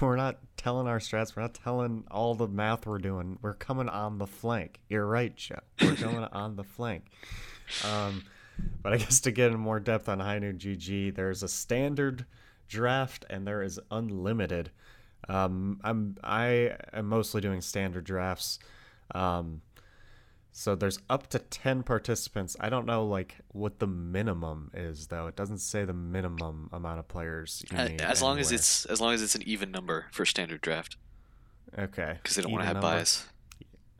we're 0.00 0.16
not 0.16 0.38
telling 0.56 0.88
our 0.88 0.98
strats. 0.98 1.36
We're 1.36 1.42
not 1.42 1.54
telling 1.54 2.04
all 2.10 2.34
the 2.34 2.48
math 2.48 2.86
we're 2.86 2.98
doing. 2.98 3.38
We're 3.40 3.54
coming 3.54 3.88
on 3.88 4.18
the 4.18 4.26
flank. 4.26 4.80
You're 4.88 5.06
right, 5.06 5.34
Joe. 5.36 5.60
We're 5.80 5.94
coming 5.94 6.24
on 6.32 6.56
the 6.56 6.64
flank. 6.64 7.04
Um, 7.84 8.24
but 8.82 8.92
I 8.92 8.96
guess 8.96 9.20
to 9.20 9.30
get 9.30 9.52
in 9.52 9.60
more 9.60 9.78
depth 9.78 10.08
on 10.08 10.18
High 10.20 10.40
Noon 10.40 10.58
GG, 10.58 11.14
there's 11.14 11.42
a 11.42 11.48
standard 11.48 12.26
draft 12.68 13.24
and 13.30 13.46
there 13.46 13.62
is 13.62 13.80
unlimited. 13.90 14.70
Um, 15.28 15.80
I'm 15.82 16.16
I 16.22 16.76
am 16.92 17.06
mostly 17.06 17.40
doing 17.40 17.60
standard 17.60 18.04
drafts. 18.04 18.58
Um, 19.14 19.62
so 20.52 20.74
there's 20.74 20.98
up 21.08 21.28
to 21.28 21.38
10 21.38 21.82
participants. 21.82 22.56
I 22.58 22.68
don't 22.68 22.86
know 22.86 23.06
like 23.06 23.36
what 23.48 23.78
the 23.78 23.86
minimum 23.86 24.70
is 24.74 25.06
though. 25.08 25.26
It 25.26 25.36
doesn't 25.36 25.58
say 25.58 25.84
the 25.84 25.92
minimum 25.92 26.68
amount 26.72 26.98
of 26.98 27.08
players 27.08 27.64
you 27.70 27.76
need. 27.78 28.00
As 28.00 28.22
long 28.22 28.38
as 28.38 28.50
it's 28.52 28.84
as 28.86 29.00
long 29.00 29.12
as 29.14 29.22
it's 29.22 29.34
an 29.34 29.42
even 29.46 29.70
number 29.70 30.06
for 30.12 30.24
standard 30.24 30.60
draft, 30.60 30.96
Okay. 31.78 32.18
because 32.22 32.36
they 32.36 32.42
don't 32.42 32.52
want 32.52 32.62
to 32.62 32.66
have 32.66 32.76
number? 32.76 32.88
byes. 32.88 33.26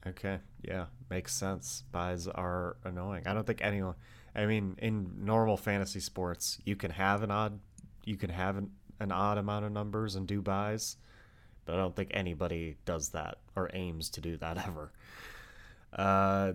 Okay. 0.07 0.39
Yeah, 0.63 0.87
makes 1.11 1.35
sense. 1.35 1.85
Byes 1.93 2.27
are 2.29 2.77
annoying. 2.85 3.25
I 3.27 3.35
don't 3.35 3.47
think 3.47 3.61
anyone 3.63 3.95
I 4.35 4.47
mean 4.47 4.77
in 4.79 5.25
normal 5.25 5.57
fantasy 5.57 6.01
sports, 6.01 6.59
you 6.65 6.77
can 6.77 6.91
have 6.93 7.23
an 7.23 7.31
odd 7.31 7.61
you 8.09 8.17
can 8.17 8.31
have 8.31 8.57
an, 8.57 8.71
an 9.01 9.13
odd 9.13 9.39
amount 9.39 9.65
of 9.65 9.73
numbers 9.73 10.15
and 10.15 10.27
do 10.27 10.41
byes, 10.43 10.97
but 11.65 11.75
I 11.75 11.79
don't 11.79 11.95
think 11.95 12.11
anybody 12.13 12.77
does 12.85 13.11
that 13.11 13.39
or 13.55 13.71
aims 13.75 14.11
to 14.11 14.21
do 14.21 14.37
that 14.39 14.59
ever. 14.67 14.93
Uh 15.93 16.53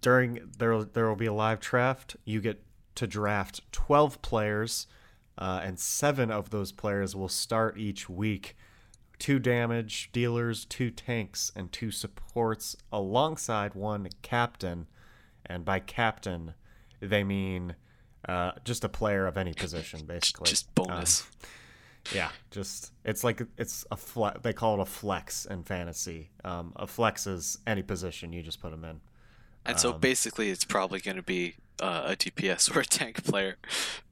during 0.00 0.50
there 0.58 0.84
there 0.84 1.08
will 1.08 1.16
be 1.16 1.26
a 1.26 1.32
live 1.32 1.60
draft. 1.60 2.16
You 2.24 2.40
get 2.40 2.62
to 2.96 3.06
draft 3.06 3.60
12 3.72 4.22
players 4.22 4.86
uh, 5.36 5.60
and 5.64 5.78
7 5.78 6.30
of 6.30 6.50
those 6.50 6.70
players 6.70 7.16
will 7.16 7.28
start 7.28 7.76
each 7.76 8.08
week 8.08 8.54
two 9.18 9.38
damage 9.38 10.10
dealers, 10.12 10.64
two 10.64 10.90
tanks, 10.90 11.50
and 11.56 11.72
two 11.72 11.90
supports 11.90 12.76
alongside 12.92 13.74
one 13.74 14.08
captain. 14.22 14.86
And 15.46 15.64
by 15.64 15.78
captain, 15.78 16.54
they 17.00 17.24
mean 17.24 17.76
uh, 18.28 18.52
just 18.64 18.84
a 18.84 18.88
player 18.88 19.26
of 19.26 19.36
any 19.36 19.52
position, 19.64 20.04
basically. 20.06 20.48
Just 20.50 20.66
Um, 20.78 20.86
bonus. 20.86 21.26
yeah, 22.12 22.30
just 22.50 22.92
it's 23.04 23.24
like 23.24 23.42
it's 23.58 23.84
a 23.90 23.96
flex. 23.96 24.40
They 24.42 24.52
call 24.52 24.74
it 24.78 24.82
a 24.82 24.86
flex 24.86 25.46
in 25.46 25.62
fantasy. 25.64 26.30
Um, 26.44 26.72
a 26.76 26.86
flex 26.86 27.26
is 27.26 27.58
any 27.66 27.82
position 27.82 28.32
you 28.32 28.42
just 28.42 28.60
put 28.60 28.70
them 28.70 28.84
in. 28.84 29.00
and 29.66 29.78
so 29.80 29.92
um, 29.94 30.00
basically, 30.00 30.50
it's 30.50 30.64
probably 30.64 31.00
going 31.00 31.16
to 31.16 31.22
be 31.22 31.54
uh, 31.80 32.08
a 32.12 32.16
DPS 32.16 32.70
or 32.76 32.80
a 32.80 32.84
tank 32.84 33.24
player, 33.24 33.56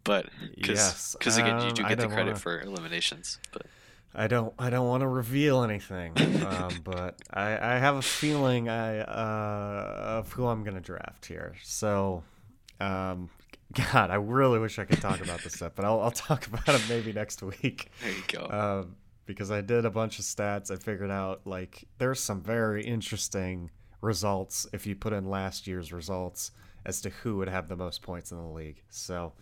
but 0.04 0.26
because 0.54 1.16
Yes, 1.20 1.36
again, 1.38 1.60
you 1.60 1.68
um, 1.68 1.74
do 1.74 1.82
get 1.84 1.98
the 1.98 2.06
credit 2.08 2.26
wanna- 2.32 2.36
for 2.36 2.60
eliminations. 2.60 3.38
But 3.52 3.66
I 4.14 4.26
don't 4.26 4.52
I 4.58 4.68
don't 4.68 4.86
want 4.88 5.00
to 5.02 5.08
reveal 5.08 5.62
anything, 5.62 6.12
um, 6.46 6.80
but 6.84 7.16
I, 7.32 7.52
I 7.74 7.78
have 7.78 7.96
a 7.96 8.02
feeling 8.02 8.68
I 8.68 9.00
uh, 9.00 10.18
of 10.18 10.32
who 10.32 10.46
I'm 10.48 10.64
gonna 10.64 10.80
draft 10.82 11.24
here. 11.26 11.54
So, 11.62 12.22
um, 12.80 13.30
God, 13.72 14.10
I 14.10 14.16
really 14.16 14.58
wish 14.58 14.78
I 14.78 14.84
could 14.84 15.00
talk 15.00 15.20
about 15.20 15.42
this 15.42 15.54
stuff, 15.54 15.72
but 15.74 15.84
I'll, 15.84 16.00
I'll 16.00 16.10
talk 16.10 16.46
about 16.46 16.68
it 16.68 16.82
maybe 16.88 17.12
next 17.12 17.42
week. 17.42 17.90
there 18.02 18.12
you 18.12 18.22
go. 18.28 18.46
Um, 18.82 18.96
because 19.26 19.50
I 19.50 19.60
did 19.60 19.84
a 19.84 19.90
bunch 19.90 20.18
of 20.18 20.24
stats. 20.24 20.70
I 20.70 20.76
figured 20.76 21.10
out 21.10 21.46
like 21.46 21.84
there's 21.98 22.20
some 22.20 22.42
very 22.42 22.84
interesting 22.84 23.70
results 24.00 24.66
if 24.72 24.86
you 24.86 24.96
put 24.96 25.12
in 25.12 25.30
last 25.30 25.66
year's 25.66 25.92
results 25.92 26.50
as 26.84 27.00
to 27.02 27.10
who 27.10 27.36
would 27.36 27.48
have 27.48 27.68
the 27.68 27.76
most 27.76 28.02
points 28.02 28.32
in 28.32 28.38
the 28.38 28.48
league. 28.48 28.82
So, 28.90 29.32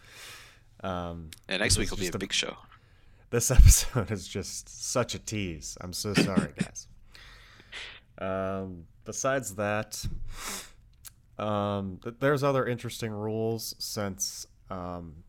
um, 0.85 1.31
and 1.49 1.61
next 1.61 1.79
week 1.79 1.91
will 1.91 1.97
be 1.97 2.05
just 2.05 2.15
a 2.15 2.19
big 2.19 2.33
show. 2.33 2.57
this 3.31 3.51
episode 3.51 4.11
is 4.11 4.29
just 4.29 4.69
such 4.69 5.15
a 5.15 5.19
tease. 5.19 5.77
I'm 5.81 5.93
so 5.93 6.15
sorry, 6.15 6.53
guys. 6.59 6.87
um, 8.19 8.85
besides 9.05 9.55
that, 9.57 10.05
um, 11.41 12.01
there's 12.21 12.43
other 12.43 12.67
interesting 12.67 13.11
rules 13.11 13.75
since 13.79 14.47
um, 14.69 15.25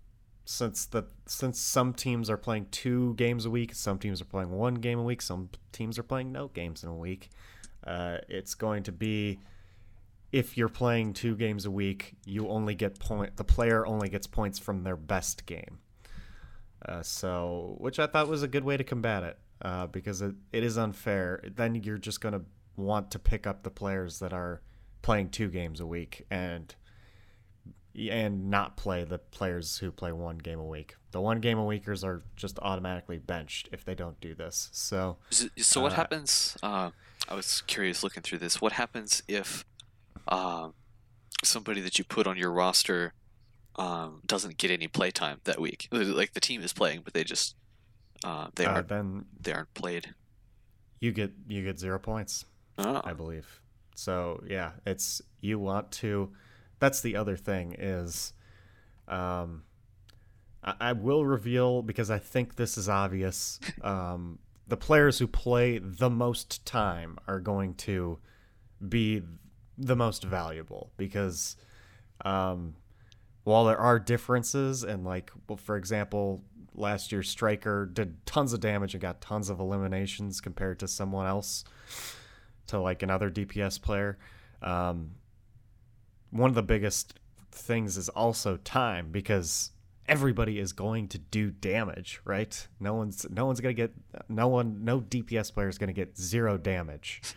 since 0.46 0.86
the 0.86 1.06
since 1.26 1.60
some 1.60 1.94
teams 1.94 2.30
are 2.30 2.38
playing 2.38 2.68
two 2.72 3.14
games 3.16 3.46
a 3.46 3.50
week, 3.50 3.74
some 3.74 3.98
teams 3.98 4.22
are 4.22 4.26
playing 4.26 4.52
one 4.52 4.76
game 4.76 5.00
a 5.00 5.04
week, 5.04 5.22
some 5.22 5.50
teams 5.72 5.98
are 5.98 6.04
playing 6.04 6.32
no 6.32 6.50
games 6.50 6.84
in 6.84 6.90
a 6.90 6.96
week. 6.96 7.30
Uh, 7.86 8.18
it's 8.28 8.54
going 8.54 8.84
to 8.84 8.92
be 8.92 9.40
if 10.32 10.58
you're 10.58 10.70
playing 10.70 11.14
two 11.14 11.36
games 11.36 11.66
a 11.66 11.72
week, 11.72 12.16
you 12.26 12.50
only 12.50 12.76
get 12.76 13.00
point. 13.00 13.38
The 13.38 13.44
player 13.44 13.86
only 13.86 14.10
gets 14.10 14.28
points 14.28 14.60
from 14.60 14.84
their 14.84 14.96
best 14.98 15.46
game. 15.46 15.80
Uh, 16.86 17.04
so, 17.04 17.76
which 17.78 18.00
I 18.00 18.08
thought 18.08 18.28
was 18.28 18.44
a 18.44 18.48
good 18.48 18.64
way 18.64 18.76
to 18.76 18.84
combat 18.84 19.24
it, 19.24 19.40
uh, 19.62 19.88
because 19.88 20.22
it, 20.22 20.36
it 20.52 20.64
is 20.64 20.78
unfair. 20.78 21.42
Then 21.56 21.76
you're 21.76 21.98
just 21.98 22.22
going 22.22 22.34
to 22.34 22.42
want 22.76 23.12
to 23.12 23.20
pick 23.20 23.46
up 23.46 23.64
the 23.64 23.70
players 23.70 24.20
that 24.20 24.34
are 24.34 24.62
playing 25.02 25.30
two 25.30 25.50
games 25.50 25.80
a 25.80 25.86
week 25.86 26.26
and 26.30 26.76
and 28.10 28.50
not 28.50 28.78
play 28.78 29.04
the 29.04 29.18
players 29.18 29.78
who 29.80 29.92
play 29.92 30.14
one 30.14 30.38
game 30.38 30.60
a 30.60 30.66
week. 30.66 30.96
The 31.12 31.20
one 31.20 31.42
game 31.42 31.58
a 31.58 31.66
weekers 31.66 32.06
are 32.06 32.24
just 32.38 32.58
automatically 32.60 33.18
benched 33.18 33.68
if 33.74 33.84
they 33.84 33.96
don't 33.96 34.18
do 34.22 34.34
this. 34.34 34.70
So, 34.72 35.18
So, 35.58 35.82
what 35.82 35.92
Uh, 35.92 35.96
happens? 35.96 36.58
Uh, 36.64 36.92
I 37.28 37.36
was 37.36 37.62
curious 37.64 38.02
looking 38.02 38.24
through 38.24 38.38
this. 38.38 38.62
What 38.62 38.72
happens 38.74 39.24
if 39.28 39.66
um, 40.30 40.74
somebody 41.44 41.82
that 41.82 41.98
you 42.00 42.06
put 42.06 42.28
on 42.28 42.38
your 42.38 42.52
roster 42.52 43.14
um, 43.76 44.22
doesn't 44.26 44.58
get 44.58 44.72
any 44.72 44.88
playtime 44.88 45.42
that 45.44 45.60
week? 45.60 45.90
Like 45.92 46.32
the 46.32 46.40
team 46.40 46.62
is 46.62 46.72
playing, 46.72 47.02
but 47.04 47.14
they 47.14 47.26
just 47.26 47.56
uh, 48.24 48.48
they 48.56 48.66
uh, 48.66 48.72
aren't 48.72 48.88
then 48.88 49.26
they 49.38 49.52
aren't 49.52 49.74
played. 49.74 50.14
you 51.02 51.12
get 51.12 51.34
you 51.50 51.62
get 51.62 51.78
zero 51.78 52.00
points. 52.00 52.46
Oh, 52.78 53.02
I 53.04 53.12
believe. 53.12 53.60
So 53.96 54.44
yeah, 54.48 54.72
it's 54.86 55.22
you 55.42 55.60
want 55.60 55.92
to. 55.92 56.32
That's 56.80 57.02
the 57.02 57.16
other 57.16 57.36
thing 57.36 57.76
is, 57.78 58.34
um, 59.08 59.64
I, 60.64 60.74
I 60.80 60.94
will 60.94 61.26
reveal 61.26 61.82
because 61.82 62.10
I 62.10 62.18
think 62.18 62.56
this 62.56 62.78
is 62.78 62.90
obvious. 62.90 63.60
Um, 63.84 64.40
the 64.68 64.78
players 64.78 65.20
who 65.20 65.28
play 65.28 65.80
the 65.80 66.10
most 66.10 66.66
time 66.66 67.18
are 67.28 67.40
going 67.40 67.74
to 67.76 68.20
be 68.88 69.22
the 69.78 69.96
most 69.96 70.24
valuable 70.24 70.92
because, 70.98 71.56
um, 72.24 72.76
while 73.44 73.66
there 73.66 73.78
are 73.78 74.00
differences 74.00 74.84
and 74.84 75.04
like, 75.04 75.32
well, 75.48 75.58
for 75.58 75.76
example, 75.76 76.44
last 76.74 77.12
year 77.12 77.24
striker 77.24 77.86
did 77.86 78.26
tons 78.26 78.54
of 78.54 78.60
damage 78.60 78.94
and 78.94 79.02
got 79.02 79.20
tons 79.20 79.50
of 79.50 79.60
eliminations 79.60 80.40
compared 80.40 80.80
to 80.80 80.88
someone 80.88 81.28
else 81.28 81.64
to 82.68 82.80
like 82.80 83.04
another 83.04 83.30
DPS 83.30 83.82
player. 83.82 84.18
Um, 84.62 85.12
one 86.30 86.50
of 86.50 86.56
the 86.56 86.64
biggest 86.64 87.20
things 87.52 87.98
is 87.98 88.10
also 88.10 88.58
time 88.58 89.12
because 89.12 89.72
everybody 90.08 90.60
is 90.60 90.74
going 90.74 91.08
to 91.10 91.18
do 91.18 91.52
damage, 91.52 92.22
right? 92.26 92.68
No 92.80 92.94
one's 92.96 93.26
no 93.30 93.46
one's 93.46 93.62
gonna 93.62 93.74
get 93.74 93.94
no 94.30 94.48
one 94.48 94.84
no 94.84 95.02
DPS 95.02 95.54
player 95.54 95.70
is 95.70 95.78
gonna 95.78 95.94
get 95.94 96.18
zero 96.18 96.58
damage. 96.58 97.22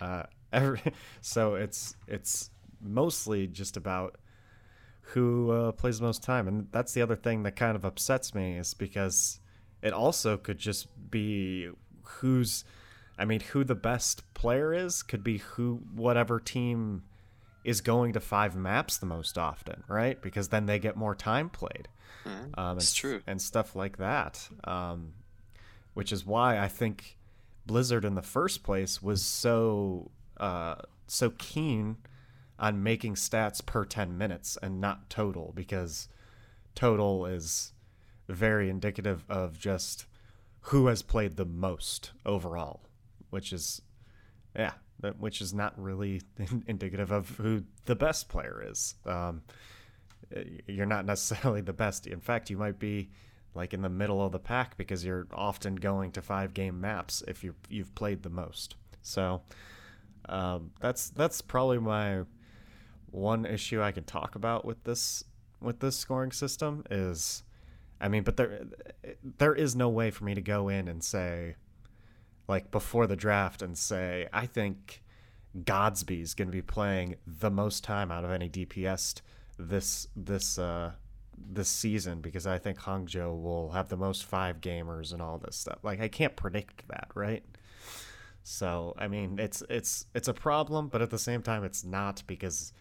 Uh, 0.00 0.24
every, 0.52 0.80
so 1.20 1.54
it's 1.54 1.94
it's 2.08 2.50
mostly 2.80 3.46
just 3.46 3.76
about 3.76 4.16
who 5.00 5.52
uh, 5.52 5.72
plays 5.72 6.00
the 6.00 6.04
most 6.04 6.22
time, 6.22 6.48
and 6.48 6.66
that's 6.72 6.92
the 6.92 7.00
other 7.00 7.14
thing 7.14 7.44
that 7.44 7.54
kind 7.54 7.76
of 7.76 7.84
upsets 7.84 8.34
me 8.34 8.58
is 8.58 8.74
because 8.74 9.38
it 9.82 9.92
also 9.92 10.36
could 10.36 10.58
just 10.58 10.88
be 11.10 11.70
who's 12.02 12.64
I 13.18 13.24
mean, 13.24 13.40
who 13.40 13.64
the 13.64 13.74
best 13.74 14.22
player 14.34 14.72
is 14.72 15.02
could 15.02 15.24
be 15.24 15.38
who 15.38 15.82
whatever 15.94 16.38
team 16.38 17.02
is 17.64 17.80
going 17.80 18.12
to 18.12 18.20
five 18.20 18.54
maps 18.54 18.96
the 18.96 19.06
most 19.06 19.36
often, 19.36 19.82
right? 19.88 20.20
Because 20.22 20.48
then 20.48 20.66
they 20.66 20.78
get 20.78 20.96
more 20.96 21.14
time 21.14 21.50
played. 21.50 21.88
Mhm. 22.24 22.30
Um, 22.56 22.70
and, 22.70 22.80
It's 22.80 22.94
true. 22.94 23.22
and 23.26 23.42
stuff 23.42 23.74
like 23.74 23.96
that. 23.98 24.48
Um, 24.64 25.12
which 25.94 26.12
is 26.12 26.24
why 26.24 26.58
I 26.58 26.68
think 26.68 27.18
Blizzard 27.66 28.04
in 28.04 28.14
the 28.14 28.22
first 28.22 28.62
place 28.62 29.02
was 29.02 29.22
so 29.22 30.10
uh, 30.38 30.76
so 31.08 31.30
keen 31.38 31.96
on 32.58 32.82
making 32.82 33.14
stats 33.16 33.64
per 33.64 33.84
10 33.84 34.16
minutes 34.16 34.56
and 34.62 34.80
not 34.80 35.10
total 35.10 35.52
because 35.56 36.08
total 36.76 37.26
is 37.26 37.72
very 38.28 38.68
indicative 38.70 39.24
of 39.28 39.58
just 39.58 40.06
who 40.62 40.86
has 40.86 41.02
played 41.02 41.36
the 41.36 41.44
most 41.44 42.12
overall, 42.24 42.82
which 43.30 43.52
is 43.52 43.82
yeah, 44.56 44.72
which 45.18 45.40
is 45.40 45.54
not 45.54 45.80
really 45.80 46.22
indicative 46.66 47.10
of 47.10 47.30
who 47.36 47.64
the 47.84 47.96
best 47.96 48.28
player 48.28 48.64
is. 48.66 48.94
Um, 49.06 49.42
you're 50.66 50.86
not 50.86 51.06
necessarily 51.06 51.60
the 51.60 51.72
best. 51.72 52.06
In 52.06 52.20
fact, 52.20 52.50
you 52.50 52.58
might 52.58 52.78
be 52.78 53.10
like 53.54 53.72
in 53.72 53.82
the 53.82 53.88
middle 53.88 54.24
of 54.24 54.32
the 54.32 54.38
pack 54.38 54.76
because 54.76 55.04
you're 55.04 55.26
often 55.32 55.76
going 55.76 56.12
to 56.12 56.22
five 56.22 56.54
game 56.54 56.80
maps 56.80 57.22
if 57.26 57.42
you 57.42 57.54
you've 57.68 57.94
played 57.94 58.22
the 58.22 58.30
most. 58.30 58.76
So 59.02 59.42
um, 60.28 60.70
that's 60.80 61.10
that's 61.10 61.40
probably 61.40 61.78
my 61.78 62.24
one 63.10 63.46
issue 63.46 63.82
I 63.82 63.92
can 63.92 64.04
talk 64.04 64.34
about 64.34 64.64
with 64.64 64.84
this 64.84 65.24
with 65.60 65.80
this 65.80 65.96
scoring 65.96 66.32
system 66.32 66.84
is, 66.90 67.42
I 68.00 68.08
mean, 68.08 68.22
but 68.22 68.36
there 68.36 68.66
there 69.38 69.54
is 69.54 69.74
no 69.74 69.88
way 69.88 70.10
for 70.10 70.24
me 70.24 70.34
to 70.34 70.42
go 70.42 70.68
in 70.68 70.88
and 70.88 71.02
say, 71.02 71.56
like 72.48 72.70
before 72.70 73.06
the 73.06 73.16
draft 73.16 73.62
and 73.62 73.76
say 73.78 74.26
I 74.32 74.46
think 74.46 75.02
GodsB 75.56 76.22
is 76.22 76.34
going 76.34 76.48
to 76.48 76.52
be 76.52 76.62
playing 76.62 77.16
the 77.26 77.50
most 77.50 77.84
time 77.84 78.10
out 78.10 78.24
of 78.24 78.30
any 78.30 78.48
DPS 78.48 79.20
this 79.58 80.08
this 80.16 80.58
uh, 80.58 80.92
this 81.36 81.68
season 81.68 82.20
because 82.20 82.46
I 82.46 82.58
think 82.58 82.78
Hangzhou 82.78 83.42
will 83.42 83.70
have 83.70 83.88
the 83.88 83.96
most 83.96 84.24
five 84.24 84.60
gamers 84.60 85.12
and 85.12 85.22
all 85.22 85.38
this 85.38 85.56
stuff. 85.56 85.78
Like 85.82 86.00
I 86.00 86.08
can't 86.08 86.36
predict 86.36 86.88
that, 86.88 87.08
right? 87.14 87.44
So 88.42 88.94
I 88.98 89.08
mean, 89.08 89.38
it's 89.38 89.62
it's 89.68 90.06
it's 90.14 90.28
a 90.28 90.34
problem, 90.34 90.88
but 90.88 91.02
at 91.02 91.10
the 91.10 91.18
same 91.18 91.42
time, 91.42 91.64
it's 91.64 91.84
not 91.84 92.22
because 92.26 92.72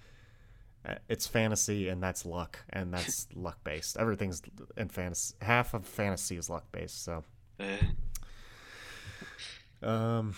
uh, 0.85 0.95
it's 1.09 1.27
fantasy 1.27 1.89
and 1.89 2.01
that's 2.01 2.25
luck 2.25 2.59
and 2.69 2.93
that's 2.93 3.27
luck 3.35 3.63
based. 3.63 3.97
Everything's 3.97 4.41
in 4.77 4.89
fantasy. 4.89 5.35
Half 5.41 5.73
of 5.73 5.85
fantasy 5.85 6.37
is 6.37 6.49
luck 6.49 6.71
based. 6.71 7.03
So. 7.03 7.23
Um, 9.83 10.35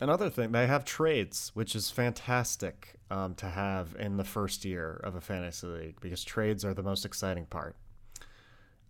another 0.00 0.30
thing 0.30 0.52
they 0.52 0.66
have 0.66 0.84
trades, 0.84 1.50
which 1.54 1.74
is 1.74 1.90
fantastic 1.90 2.98
um, 3.10 3.34
to 3.36 3.46
have 3.46 3.94
in 3.98 4.16
the 4.16 4.24
first 4.24 4.64
year 4.64 5.00
of 5.04 5.14
a 5.14 5.20
fantasy 5.20 5.66
league 5.66 6.00
because 6.00 6.24
trades 6.24 6.64
are 6.64 6.74
the 6.74 6.82
most 6.82 7.04
exciting 7.04 7.46
part 7.46 7.76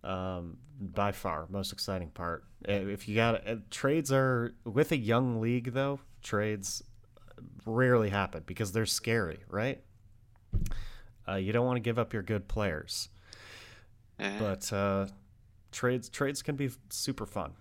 um, 0.03 0.57
by 0.79 1.11
far 1.11 1.47
most 1.49 1.71
exciting 1.71 2.09
part. 2.09 2.43
If 2.65 3.07
you 3.07 3.15
got 3.15 3.47
uh, 3.47 3.55
trades 3.69 4.11
are 4.11 4.53
with 4.65 4.91
a 4.91 4.97
young 4.97 5.41
league 5.41 5.73
though, 5.73 5.99
trades 6.21 6.83
rarely 7.65 8.09
happen 8.09 8.43
because 8.45 8.71
they're 8.71 8.85
scary, 8.85 9.39
right? 9.47 9.81
Uh, 11.27 11.35
you 11.35 11.53
don't 11.53 11.65
want 11.65 11.77
to 11.77 11.81
give 11.81 11.97
up 11.97 12.13
your 12.13 12.21
good 12.21 12.47
players, 12.47 13.09
uh-huh. 14.19 14.37
but 14.39 14.73
uh, 14.73 15.07
trades 15.71 16.09
trades 16.09 16.41
can 16.41 16.55
be 16.55 16.69
super 16.89 17.25
fun. 17.25 17.53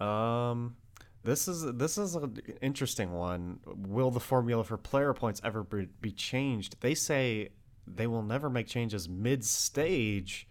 Um, 0.00 0.76
this 1.24 1.48
is 1.48 1.74
this 1.74 1.98
is 1.98 2.14
an 2.14 2.40
interesting 2.62 3.12
one. 3.12 3.60
Will 3.66 4.10
the 4.10 4.20
formula 4.20 4.64
for 4.64 4.76
player 4.76 5.12
points 5.12 5.40
ever 5.44 5.62
be 5.62 6.12
changed? 6.12 6.76
They 6.80 6.94
say 6.94 7.50
they 7.86 8.06
will 8.06 8.22
never 8.22 8.48
make 8.48 8.66
changes 8.66 9.08
mid 9.08 9.44
stage 9.44 10.48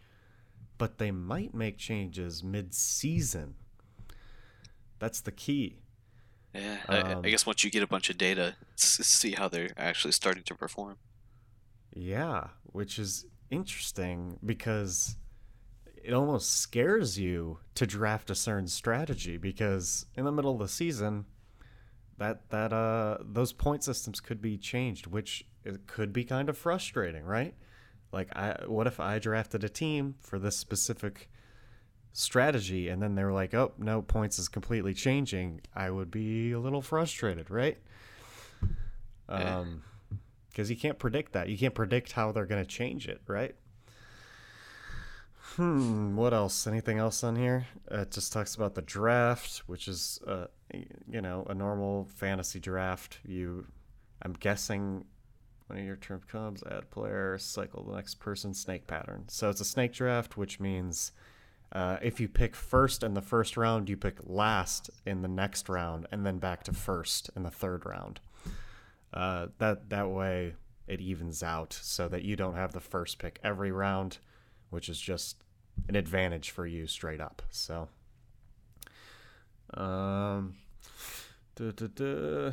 but 0.77 0.97
they 0.97 1.11
might 1.11 1.53
make 1.53 1.77
changes 1.77 2.43
mid-season. 2.43 3.55
That's 4.99 5.21
the 5.21 5.31
key. 5.31 5.79
Yeah, 6.53 6.77
um, 6.87 7.05
I, 7.05 7.27
I, 7.27 7.29
guess 7.29 7.45
once 7.45 7.63
you 7.63 7.69
get 7.69 7.83
a 7.83 7.87
bunch 7.87 8.09
of 8.09 8.17
data, 8.17 8.55
see 8.75 9.31
how 9.31 9.47
they're 9.47 9.71
actually 9.77 10.13
starting 10.13 10.43
to 10.43 10.55
perform. 10.55 10.97
Yeah, 11.93 12.47
which 12.63 12.97
is 12.97 13.25
interesting 13.51 14.39
because 14.45 15.17
it 16.07 16.13
almost 16.13 16.61
scares 16.61 17.19
you 17.19 17.59
to 17.75 17.85
draft 17.85 18.29
a 18.29 18.35
certain 18.35 18.67
strategy 18.67 19.35
because 19.35 20.05
in 20.15 20.23
the 20.23 20.31
middle 20.31 20.53
of 20.53 20.59
the 20.59 20.69
season, 20.69 21.25
that 22.17 22.49
that 22.49 22.71
uh 22.71 23.17
those 23.21 23.51
point 23.51 23.83
systems 23.83 24.21
could 24.21 24.41
be 24.41 24.57
changed, 24.57 25.05
which 25.05 25.45
it 25.65 25.85
could 25.85 26.13
be 26.13 26.23
kind 26.23 26.47
of 26.47 26.57
frustrating, 26.57 27.25
right? 27.25 27.53
Like, 28.13 28.33
I 28.37 28.63
what 28.67 28.87
if 28.87 29.01
I 29.01 29.19
drafted 29.19 29.65
a 29.65 29.69
team 29.69 30.15
for 30.21 30.39
this 30.39 30.55
specific 30.55 31.29
strategy 32.13 32.87
and 32.87 33.01
then 33.01 33.15
they 33.15 33.25
were 33.25 33.33
like, 33.33 33.53
oh, 33.53 33.73
no, 33.77 34.01
points 34.01 34.39
is 34.39 34.47
completely 34.47 34.93
changing? 34.93 35.59
I 35.75 35.89
would 35.89 36.09
be 36.09 36.53
a 36.53 36.59
little 36.59 36.81
frustrated, 36.81 37.51
right? 37.51 37.77
Um, 39.27 39.83
because 40.47 40.69
you 40.69 40.77
can't 40.77 40.97
predict 40.97 41.33
that. 41.33 41.49
You 41.49 41.57
can't 41.57 41.75
predict 41.75 42.13
how 42.13 42.31
they're 42.31 42.45
going 42.45 42.63
to 42.63 42.69
change 42.69 43.09
it, 43.09 43.21
right? 43.27 43.55
Hmm. 45.55 46.15
What 46.15 46.33
else? 46.33 46.67
Anything 46.67 46.99
else 46.99 47.23
on 47.23 47.35
here? 47.35 47.67
Uh, 47.91 48.01
it 48.01 48.11
just 48.11 48.31
talks 48.31 48.55
about 48.55 48.75
the 48.75 48.81
draft, 48.81 49.63
which 49.65 49.87
is, 49.87 50.19
uh, 50.27 50.47
you 51.09 51.21
know, 51.21 51.45
a 51.49 51.53
normal 51.53 52.05
fantasy 52.15 52.59
draft. 52.59 53.19
You, 53.25 53.65
I'm 54.21 54.33
guessing, 54.33 55.05
when 55.67 55.83
your 55.83 55.95
turn 55.95 56.21
comes, 56.27 56.63
add 56.69 56.91
player, 56.91 57.37
cycle 57.39 57.83
the 57.83 57.95
next 57.95 58.15
person, 58.15 58.53
snake 58.53 58.87
pattern. 58.87 59.23
So 59.27 59.49
it's 59.49 59.61
a 59.61 59.65
snake 59.65 59.93
draft, 59.93 60.37
which 60.37 60.59
means 60.59 61.11
uh, 61.71 61.97
if 62.01 62.19
you 62.19 62.27
pick 62.27 62.55
first 62.55 63.03
in 63.03 63.13
the 63.13 63.21
first 63.21 63.57
round, 63.57 63.89
you 63.89 63.97
pick 63.97 64.17
last 64.23 64.89
in 65.05 65.21
the 65.21 65.27
next 65.27 65.69
round, 65.69 66.07
and 66.11 66.25
then 66.25 66.37
back 66.37 66.63
to 66.63 66.73
first 66.73 67.29
in 67.35 67.43
the 67.43 67.51
third 67.51 67.85
round. 67.85 68.19
Uh, 69.13 69.47
that 69.57 69.89
that 69.89 70.09
way 70.09 70.53
it 70.87 71.01
evens 71.01 71.41
out 71.41 71.73
so 71.73 72.07
that 72.07 72.23
you 72.23 72.35
don't 72.35 72.55
have 72.55 72.73
the 72.73 72.79
first 72.79 73.19
pick 73.19 73.39
every 73.43 73.71
round, 73.71 74.19
which 74.69 74.89
is 74.89 74.99
just 74.99 75.43
an 75.87 75.95
advantage 75.95 76.51
for 76.51 76.65
you 76.65 76.87
straight 76.87 77.21
up. 77.21 77.41
So, 77.49 77.87
um, 79.73 80.55
duh, 81.55 81.71
duh, 81.71 81.87
duh. 81.93 82.51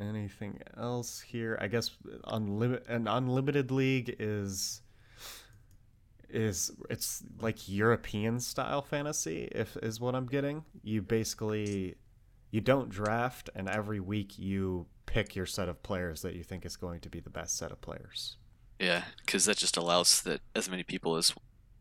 Anything 0.00 0.60
else 0.78 1.20
here? 1.20 1.58
I 1.60 1.66
guess 1.66 1.90
unlimited 2.24 2.88
an 2.88 3.06
unlimited 3.06 3.70
league 3.70 4.16
is 4.18 4.80
is 6.30 6.70
it's 6.88 7.22
like 7.40 7.68
European 7.68 8.40
style 8.40 8.82
fantasy 8.82 9.48
if 9.52 9.76
is 9.78 10.00
what 10.00 10.14
I'm 10.14 10.26
getting. 10.26 10.64
You 10.82 11.02
basically 11.02 11.96
you 12.50 12.60
don't 12.60 12.88
draft 12.88 13.50
and 13.54 13.68
every 13.68 14.00
week 14.00 14.38
you 14.38 14.86
pick 15.06 15.36
your 15.36 15.46
set 15.46 15.68
of 15.68 15.82
players 15.82 16.22
that 16.22 16.34
you 16.34 16.42
think 16.42 16.64
is 16.64 16.76
going 16.76 17.00
to 17.00 17.10
be 17.10 17.20
the 17.20 17.30
best 17.30 17.56
set 17.56 17.70
of 17.70 17.80
players. 17.80 18.36
Yeah, 18.78 19.04
cuz 19.26 19.44
that 19.44 19.58
just 19.58 19.76
allows 19.76 20.22
that 20.22 20.40
as 20.54 20.70
many 20.70 20.82
people 20.82 21.16
as 21.16 21.34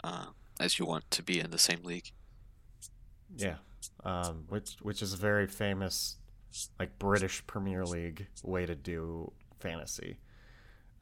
uh, 0.03 0.27
as 0.59 0.79
you 0.79 0.85
want 0.85 1.09
to 1.12 1.23
be 1.23 1.39
in 1.39 1.51
the 1.51 1.57
same 1.57 1.83
league. 1.83 2.12
Yeah. 3.35 3.55
Um, 4.03 4.45
which 4.49 4.77
which 4.81 5.01
is 5.01 5.13
a 5.13 5.17
very 5.17 5.47
famous 5.47 6.17
like 6.79 6.97
British 6.99 7.45
Premier 7.47 7.85
League 7.85 8.27
way 8.43 8.65
to 8.65 8.75
do 8.75 9.31
fantasy, 9.59 10.19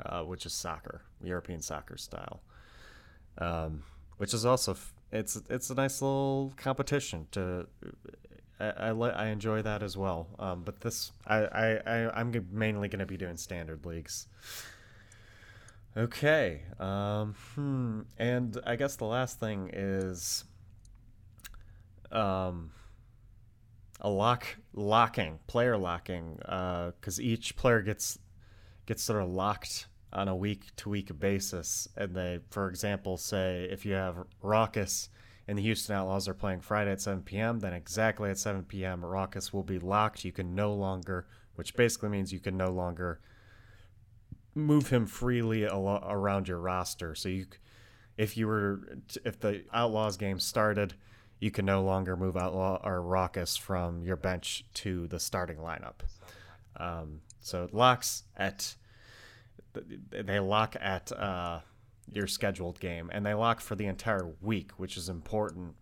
uh, 0.05 0.23
which 0.23 0.45
is 0.45 0.53
soccer, 0.53 1.01
European 1.23 1.61
soccer 1.61 1.97
style. 1.97 2.41
Um, 3.37 3.83
which 4.17 4.33
is 4.33 4.45
also 4.45 4.71
f- 4.71 4.93
it's 5.11 5.39
it's 5.49 5.69
a 5.69 5.75
nice 5.75 6.01
little 6.01 6.53
competition 6.57 7.27
to. 7.31 7.67
I, 8.59 8.65
I, 8.65 8.89
I 8.89 9.27
enjoy 9.27 9.61
that 9.61 9.83
as 9.83 9.95
well. 9.95 10.27
Um, 10.39 10.63
but 10.63 10.81
this 10.81 11.11
I 11.25 11.37
I, 11.37 11.81
I 11.85 12.19
I'm 12.19 12.47
mainly 12.51 12.87
going 12.87 12.99
to 12.99 13.05
be 13.05 13.17
doing 13.17 13.37
standard 13.37 13.85
leagues. 13.85 14.27
Okay. 15.97 16.61
Um, 16.79 17.33
hmm. 17.55 18.01
And 18.19 18.55
I 18.67 18.75
guess 18.75 18.97
the 18.97 19.05
last 19.05 19.39
thing 19.39 19.71
is 19.73 20.43
um, 22.11 22.69
a 23.99 24.09
lock 24.09 24.45
locking 24.73 25.39
player 25.47 25.75
locking 25.75 26.35
because 26.37 27.19
uh, 27.19 27.23
each 27.23 27.55
player 27.55 27.81
gets 27.81 28.19
gets 28.85 29.01
sort 29.01 29.23
of 29.23 29.29
locked 29.29 29.87
on 30.13 30.27
a 30.27 30.35
week 30.35 30.67
to 30.77 30.89
week 30.89 31.19
basis 31.19 31.87
and 31.97 32.15
they 32.15 32.39
for 32.51 32.69
example 32.69 33.17
say 33.17 33.67
if 33.69 33.85
you 33.85 33.93
have 33.93 34.17
Rawkus 34.41 35.09
and 35.47 35.57
the 35.57 35.63
Houston 35.63 35.95
Outlaws 35.95 36.27
are 36.27 36.33
playing 36.33 36.61
Friday 36.61 36.91
at 36.91 37.01
7 37.01 37.23
p.m. 37.23 37.59
then 37.59 37.73
exactly 37.73 38.29
at 38.29 38.37
7 38.37 38.63
p.m. 38.63 39.01
Rawkus 39.01 39.51
will 39.51 39.63
be 39.63 39.79
locked 39.79 40.23
you 40.23 40.31
can 40.31 40.55
no 40.55 40.73
longer 40.73 41.27
which 41.55 41.75
basically 41.75 42.09
means 42.09 42.31
you 42.31 42.39
can 42.39 42.55
no 42.55 42.69
longer 42.69 43.19
move 44.57 44.89
him 44.89 45.05
freely 45.05 45.65
around 45.65 46.47
your 46.47 46.59
roster 46.59 47.15
so 47.15 47.29
you 47.29 47.45
if 48.17 48.35
you 48.35 48.47
were 48.47 48.81
if 49.23 49.39
the 49.39 49.63
Outlaws 49.73 50.17
game 50.17 50.39
started 50.39 50.93
you 51.39 51.51
can 51.51 51.65
no 51.65 51.83
longer 51.83 52.17
move 52.17 52.35
Outlaw 52.35 52.79
or 52.83 53.01
Rawkus 53.01 53.57
from 53.57 54.03
your 54.03 54.15
bench 54.15 54.65
to 54.75 55.07
the 55.07 55.19
starting 55.19 55.57
lineup. 55.57 56.01
Um, 56.77 57.21
so 57.41 57.63
it 57.63 57.73
locks 57.73 58.23
at 58.35 58.75
they 60.09 60.39
lock 60.39 60.75
at 60.79 61.11
uh, 61.11 61.59
your 62.11 62.25
scheduled 62.25 62.79
game, 62.79 63.11
and 63.13 63.23
they 63.23 63.35
lock 63.35 63.61
for 63.61 63.75
the 63.75 63.85
entire 63.85 64.33
week, 64.41 64.71
which 64.77 64.97
is 64.97 65.09
important. 65.09 65.75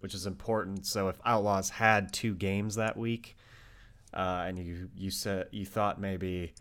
Which 0.00 0.14
is 0.14 0.26
important. 0.26 0.86
So 0.86 1.08
if 1.08 1.20
Outlaws 1.24 1.70
had 1.70 2.12
two 2.12 2.34
games 2.34 2.76
that 2.76 2.96
week, 2.96 3.36
uh, 4.12 4.44
and 4.46 4.58
you 4.58 4.90
you 4.96 5.10
said 5.10 5.48
you 5.50 5.64
thought 5.64 6.00
maybe 6.00 6.54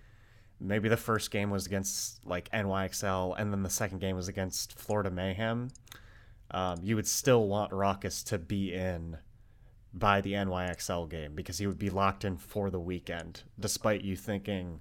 maybe 0.60 0.90
the 0.90 0.98
first 0.98 1.32
game 1.32 1.50
was 1.50 1.66
against 1.66 2.26
like 2.26 2.50
NYXL 2.52 3.36
and 3.38 3.52
then 3.52 3.64
the 3.64 3.70
second 3.70 4.00
game 4.00 4.16
was 4.16 4.28
against 4.28 4.78
Florida 4.78 5.10
Mayhem, 5.12 5.70
um, 6.52 6.80
you 6.82 6.96
would 6.96 7.08
still 7.08 7.48
want 7.48 7.72
Rawkus 7.72 8.24
to 8.26 8.38
be 8.38 8.74
in 8.74 9.18
by 9.94 10.22
the 10.22 10.34
NYXL 10.34 11.10
game 11.10 11.34
because 11.36 11.58
he 11.58 11.68
would 11.68 11.80
be 11.80 11.90
locked 11.90 12.24
in 12.24 12.38
for 12.38 12.70
the 12.70 12.80
weekend, 12.80 13.44
despite 13.60 14.02
you 14.02 14.16
thinking, 14.16 14.80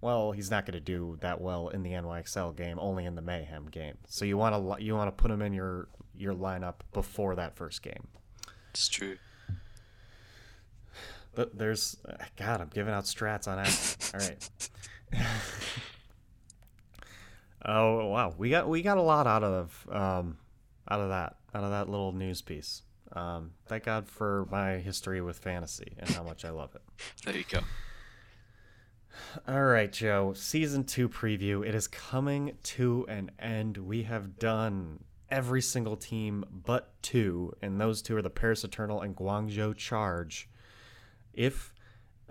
well, 0.00 0.32
he's 0.32 0.50
not 0.50 0.66
going 0.66 0.74
to 0.74 0.80
do 0.80 1.18
that 1.20 1.40
well 1.40 1.68
in 1.68 1.82
the 1.82 1.90
NYXL 1.90 2.56
game, 2.56 2.78
only 2.78 3.04
in 3.04 3.14
the 3.14 3.22
Mayhem 3.22 3.66
game. 3.66 3.98
So 4.08 4.24
you 4.24 4.36
want 4.36 4.54
to 4.54 4.82
you 4.82 4.94
want 4.94 5.08
to 5.08 5.22
put 5.22 5.30
him 5.30 5.42
in 5.42 5.52
your 5.52 5.88
your 6.16 6.34
lineup 6.34 6.76
before 6.92 7.34
that 7.36 7.56
first 7.56 7.82
game. 7.82 8.08
It's 8.70 8.88
true. 8.88 9.16
But 11.34 11.56
there's 11.56 11.96
God, 12.36 12.60
I'm 12.60 12.68
giving 12.68 12.92
out 12.92 13.04
strats 13.04 13.48
on 13.48 13.62
that. 13.62 13.96
All 14.14 14.20
right. 14.20 14.50
oh 17.64 18.06
wow, 18.06 18.34
we 18.36 18.50
got 18.50 18.68
we 18.68 18.82
got 18.82 18.98
a 18.98 19.02
lot 19.02 19.26
out 19.26 19.44
of 19.44 19.86
um, 19.90 20.38
out 20.88 21.00
of 21.00 21.08
that 21.10 21.36
out 21.54 21.64
of 21.64 21.70
that 21.70 21.88
little 21.88 22.12
news 22.12 22.42
piece. 22.42 22.82
Um, 23.12 23.50
thank 23.66 23.84
God 23.84 24.08
for 24.08 24.46
my 24.50 24.78
history 24.78 25.20
with 25.20 25.38
fantasy 25.38 25.94
and 25.98 26.08
how 26.10 26.22
much 26.22 26.44
I 26.44 26.50
love 26.50 26.74
it. 26.74 26.82
There 27.24 27.36
you 27.36 27.44
go. 27.48 27.60
All 29.46 29.64
right, 29.64 29.92
Joe. 29.92 30.32
Season 30.34 30.84
two 30.84 31.08
preview. 31.08 31.66
It 31.66 31.74
is 31.74 31.86
coming 31.86 32.56
to 32.62 33.04
an 33.08 33.30
end. 33.38 33.76
We 33.76 34.04
have 34.04 34.38
done 34.38 35.04
every 35.30 35.62
single 35.62 35.96
team 35.96 36.44
but 36.50 36.92
two, 37.02 37.52
and 37.62 37.80
those 37.80 38.02
two 38.02 38.16
are 38.16 38.22
the 38.22 38.30
Paris 38.30 38.64
Eternal 38.64 39.00
and 39.00 39.16
Guangzhou 39.16 39.76
Charge. 39.76 40.48
If 41.32 41.71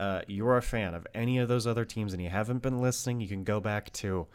uh, 0.01 0.23
you're 0.27 0.57
a 0.57 0.63
fan 0.63 0.95
of 0.95 1.05
any 1.13 1.37
of 1.37 1.47
those 1.47 1.67
other 1.67 1.85
teams 1.85 2.11
and 2.11 2.21
you 2.23 2.29
haven't 2.29 2.63
been 2.63 2.81
listening, 2.81 3.21
you 3.21 3.27
can 3.27 3.43
go 3.43 3.59
back 3.59 3.93
to 3.93 4.25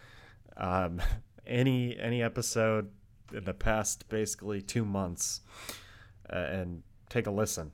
um, 0.57 1.03
any 1.47 1.99
any 1.99 2.23
episode 2.23 2.89
in 3.33 3.43
the 3.43 3.53
past 3.53 4.09
basically 4.09 4.63
two 4.63 4.85
months 4.85 5.41
uh, 6.33 6.37
and 6.37 6.85
take 7.09 7.27
a 7.27 7.33
listen. 7.33 7.73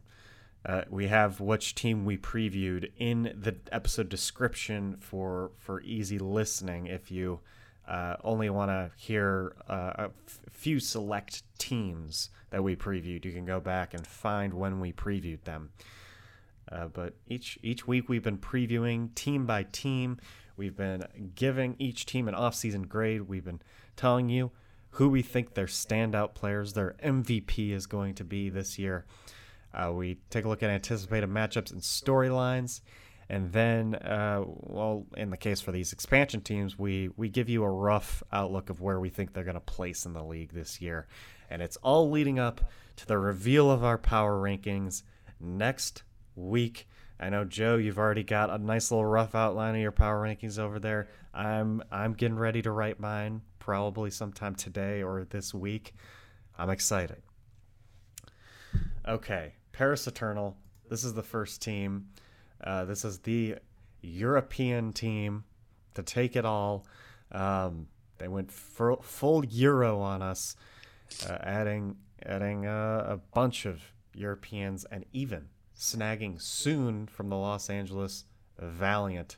Uh, 0.65 0.83
we 0.89 1.09
have 1.09 1.39
which 1.39 1.75
team 1.75 2.07
we 2.07 2.17
previewed 2.17 2.91
in 2.97 3.25
the 3.39 3.57
episode 3.71 4.09
description 4.09 4.97
for 4.99 5.51
for 5.59 5.83
easy 5.83 6.19
listening. 6.19 6.87
If 6.87 7.11
you 7.11 7.41
uh, 7.87 8.17
only 8.25 8.49
want 8.49 8.71
to 8.71 8.91
hear 8.97 9.55
uh, 9.69 9.93
a 9.97 10.11
f- 10.27 10.41
few 10.51 10.81
select 10.81 11.43
teams 11.59 12.31
that 12.49 12.65
we 12.65 12.75
previewed, 12.75 13.27
you 13.27 13.33
can 13.33 13.45
go 13.45 13.61
back 13.61 13.93
and 13.93 14.07
find 14.07 14.55
when 14.55 14.81
we 14.81 14.95
previewed 14.95 15.43
them. 15.43 15.73
Uh, 16.71 16.87
but 16.87 17.15
each 17.27 17.59
each 17.63 17.87
week 17.87 18.09
we've 18.09 18.23
been 18.23 18.39
previewing 18.39 19.15
team 19.15 19.47
by 19.47 19.65
team. 19.65 20.19
We've 20.57 20.77
been 20.77 21.05
giving 21.35 21.77
each 21.79 22.07
team 22.07 22.29
an 22.29 22.35
off-season 22.35 22.83
grade. 22.83 23.23
We've 23.23 23.45
been 23.45 23.63
telling 23.97 24.29
you 24.29 24.53
who 24.91 25.09
we 25.09 25.23
think 25.23 25.55
their 25.55 25.67
standout 25.67 26.35
players, 26.35 26.75
their 26.75 26.95
MVP 27.03 27.73
is 27.73 27.87
going 27.87 28.15
to 28.15 28.25
be 28.25 28.51
this 28.51 28.79
year. 28.79 29.07
Uh, 29.75 29.91
we 29.93 30.19
take 30.29 30.45
a 30.45 30.49
look 30.49 30.63
at 30.63 30.71
anticipated 30.71 31.31
matchups 31.31 31.73
and 31.73 31.81
storylines. 31.81 32.83
And 33.29 33.51
then, 33.53 33.95
uh, 33.95 34.43
well, 34.45 35.07
in 35.17 35.31
the 35.31 35.39
case 35.39 35.63
for 35.63 35.73
these 35.73 35.95
expansion 35.95 36.43
teams, 36.43 36.79
we, 36.79 37.09
we 37.17 37.31
give 37.31 37.49
you 37.49 37.65
a 37.65 37.71
rough 37.71 38.23
outlook 38.31 38.69
of 38.69 38.83
where 38.83 39.01
we 39.01 39.09
think 39.09 39.33
they're 39.33 39.45
going 39.45 39.55
to 39.55 39.61
place 39.61 40.05
in 40.05 40.13
the 40.13 40.23
league 40.23 40.53
this 40.53 40.83
year. 40.83 41.07
And 41.49 41.63
it's 41.63 41.79
all 41.79 42.11
leading 42.11 42.39
up 42.39 42.61
to 42.97 43.07
the 43.07 43.17
reveal 43.17 43.71
of 43.71 43.83
our 43.83 43.97
power 43.97 44.39
rankings 44.39 45.03
next 45.41 46.03
week. 46.35 46.89
I 47.21 47.31
know 47.31 47.45
Joe, 47.45 47.77
you've 47.77 47.99
already 47.99 48.25
got 48.25 48.51
a 48.51 48.59
nice 48.59 48.91
little 48.91 49.07
rough 49.07 49.35
outline 49.35 49.75
of 49.75 49.81
your 49.81 49.93
power 49.93 50.21
rankings 50.21 50.59
over 50.59 50.79
there. 50.79 51.09
I'm 51.33 51.83
I'm 51.91 52.15
getting 52.15 52.39
ready 52.39 52.63
to 52.63 52.71
write 52.71 52.99
mine 52.99 53.43
probably 53.59 54.11
sometime 54.11 54.55
today 54.55 55.03
or 55.03 55.25
this 55.25 55.55
week. 55.55 55.95
I'm 56.59 56.71
excited. 56.71 57.23
Okay, 59.07 59.55
Paris 59.73 60.07
Eternal. 60.07 60.57
This 60.89 61.05
is 61.05 61.15
the 61.15 61.23
first 61.23 61.63
team. 61.63 62.09
Uh, 62.63 62.85
this 62.85 63.05
is 63.05 63.19
the 63.21 63.57
European 64.03 64.93
team 64.93 65.45
to 65.95 66.03
take 66.03 66.37
it 66.37 66.45
all. 66.45 66.87
Um, 67.31 67.87
they 68.19 68.29
went 68.29 68.53
full 68.53 69.45
Euro 69.45 70.01
on 70.01 70.23
us, 70.23 70.57
uh, 71.29 71.39
adding 71.41 71.97
adding 72.25 72.67
uh, 72.67 73.05
a 73.09 73.17
bunch 73.35 73.65
of 73.65 73.81
Europeans 74.15 74.85
and 74.91 75.05
even 75.13 75.49
snagging 75.83 76.41
soon 76.41 77.07
from 77.07 77.29
the 77.29 77.37
Los 77.37 77.69
Angeles 77.69 78.25
Valiant. 78.59 79.37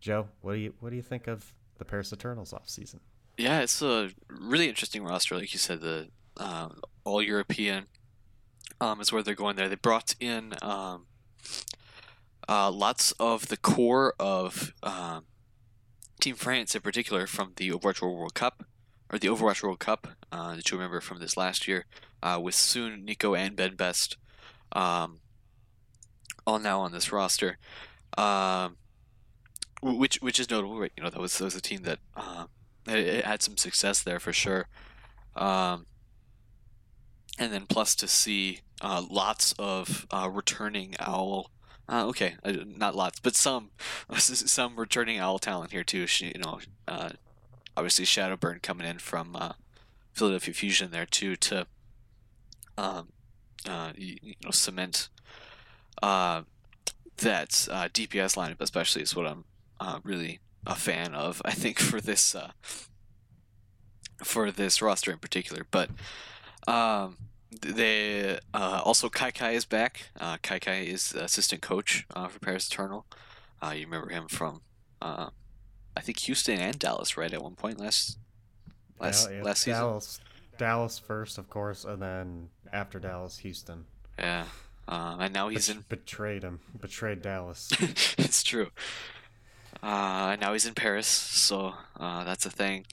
Joe, 0.00 0.28
what 0.42 0.52
do 0.52 0.58
you 0.58 0.74
what 0.80 0.90
do 0.90 0.96
you 0.96 1.02
think 1.02 1.26
of 1.26 1.54
the 1.78 1.84
Paris 1.84 2.12
Eternals 2.12 2.52
off 2.52 2.68
season? 2.68 3.00
Yeah, 3.38 3.60
it's 3.60 3.80
a 3.82 4.10
really 4.28 4.68
interesting 4.68 5.02
roster, 5.02 5.34
like 5.36 5.52
you 5.52 5.58
said. 5.58 5.80
The 5.80 6.08
um, 6.36 6.82
all 7.04 7.22
European 7.22 7.86
um, 8.80 9.00
is 9.00 9.12
where 9.12 9.22
they're 9.22 9.34
going. 9.34 9.56
There, 9.56 9.68
they 9.68 9.76
brought 9.76 10.14
in 10.20 10.54
um, 10.60 11.06
uh, 12.48 12.70
lots 12.70 13.12
of 13.12 13.48
the 13.48 13.56
core 13.56 14.14
of 14.20 14.74
um, 14.82 15.24
Team 16.20 16.36
France, 16.36 16.74
in 16.74 16.82
particular, 16.82 17.26
from 17.26 17.52
the 17.56 17.70
Overwatch 17.70 18.02
World 18.02 18.34
Cup 18.34 18.64
or 19.10 19.18
the 19.18 19.28
Overwatch 19.28 19.62
World 19.62 19.78
Cup 19.78 20.08
uh, 20.30 20.56
that 20.56 20.70
you 20.70 20.76
remember 20.76 21.00
from 21.00 21.18
this 21.18 21.36
last 21.36 21.66
year, 21.66 21.86
uh, 22.22 22.38
with 22.42 22.54
Soon, 22.54 23.04
Nico, 23.04 23.34
and 23.34 23.56
Ben 23.56 23.74
Best, 23.74 24.16
um, 24.72 25.20
all 26.46 26.58
now 26.58 26.80
on 26.80 26.92
this 26.92 27.12
roster. 27.12 27.58
Um, 28.16 28.76
which 29.82 30.16
which 30.16 30.40
is 30.40 30.50
notable, 30.50 30.78
right? 30.78 30.92
You 30.96 31.02
know, 31.02 31.10
that 31.10 31.20
was 31.20 31.36
that 31.38 31.44
was 31.44 31.54
a 31.54 31.60
team 31.60 31.82
that 31.82 31.98
it, 32.88 32.98
it 32.98 33.24
had 33.24 33.42
some 33.42 33.56
success 33.56 34.02
there 34.02 34.20
for 34.20 34.32
sure. 34.32 34.68
Um, 35.36 35.86
and 37.38 37.52
then 37.52 37.66
plus 37.66 37.94
to 37.96 38.08
see 38.08 38.60
uh, 38.80 39.02
lots 39.08 39.54
of 39.58 40.06
uh, 40.10 40.28
returning 40.32 40.94
owl. 40.98 41.50
Uh, 41.88 42.06
okay, 42.06 42.36
uh, 42.44 42.52
not 42.64 42.94
lots, 42.94 43.20
but 43.20 43.34
some 43.34 43.70
some 44.16 44.76
returning 44.76 45.18
owl 45.18 45.38
talent 45.38 45.72
here 45.72 45.84
too. 45.84 46.06
She, 46.06 46.26
you 46.26 46.40
know, 46.40 46.60
uh, 46.88 47.10
obviously 47.76 48.04
Shadowburn 48.04 48.62
coming 48.62 48.86
in 48.86 48.98
from 48.98 49.36
uh, 49.36 49.52
Philadelphia 50.12 50.54
Fusion 50.54 50.90
there 50.90 51.06
too 51.06 51.36
to 51.36 51.66
um, 52.78 53.08
you, 53.96 54.16
you, 54.22 54.34
know 54.42 54.50
cement 54.50 55.08
that 56.02 57.50
DPS 57.50 58.36
lineup 58.36 58.60
especially 58.60 59.02
is 59.02 59.14
what 59.14 59.26
I'm 59.26 59.44
really 60.02 60.40
a 60.66 60.74
fan 60.74 61.14
of. 61.14 61.42
I 61.44 61.52
think 61.52 61.78
for 61.78 62.00
this 62.00 62.34
uh, 62.34 62.52
for 64.22 64.50
this 64.50 64.80
roster 64.80 65.12
in 65.12 65.18
particular, 65.18 65.66
but 65.70 65.90
um, 66.66 67.16
they 67.60 68.38
uh, 68.52 68.80
also 68.84 69.08
Kai 69.08 69.30
Kai 69.30 69.52
is 69.52 69.64
back. 69.64 70.10
Uh, 70.18 70.38
Kai 70.42 70.58
Kai 70.58 70.80
is 70.80 71.12
assistant 71.12 71.62
coach 71.62 72.06
uh, 72.14 72.28
for 72.28 72.38
Paris 72.38 72.68
Eternal. 72.68 73.06
Uh, 73.62 73.70
you 73.70 73.84
remember 73.84 74.10
him 74.10 74.28
from 74.28 74.62
uh, 75.00 75.30
I 75.96 76.00
think 76.00 76.18
Houston 76.20 76.58
and 76.58 76.78
Dallas, 76.78 77.16
right? 77.16 77.32
At 77.32 77.42
one 77.42 77.54
point 77.54 77.78
last 77.78 78.18
last 79.00 79.30
yeah. 79.30 79.42
last 79.42 79.62
season. 79.62 79.80
Dallas, 79.80 80.20
Dallas 80.58 80.98
first, 80.98 81.38
of 81.38 81.48
course, 81.50 81.84
and 81.84 82.00
then 82.00 82.48
after 82.72 82.98
Dallas, 82.98 83.38
Houston. 83.38 83.84
Yeah. 84.18 84.44
Uh, 84.86 85.16
and 85.20 85.32
now 85.32 85.48
he's 85.48 85.68
Bet- 85.68 85.76
in 85.76 85.84
betrayed 85.88 86.42
him, 86.42 86.60
betrayed 86.78 87.22
Dallas. 87.22 87.70
it's 88.18 88.42
true. 88.42 88.68
Uh, 89.82 90.36
now 90.40 90.52
he's 90.52 90.66
in 90.66 90.74
Paris, 90.74 91.06
so 91.06 91.74
uh, 91.98 92.24
that's 92.24 92.46
a 92.46 92.50
thing. 92.50 92.86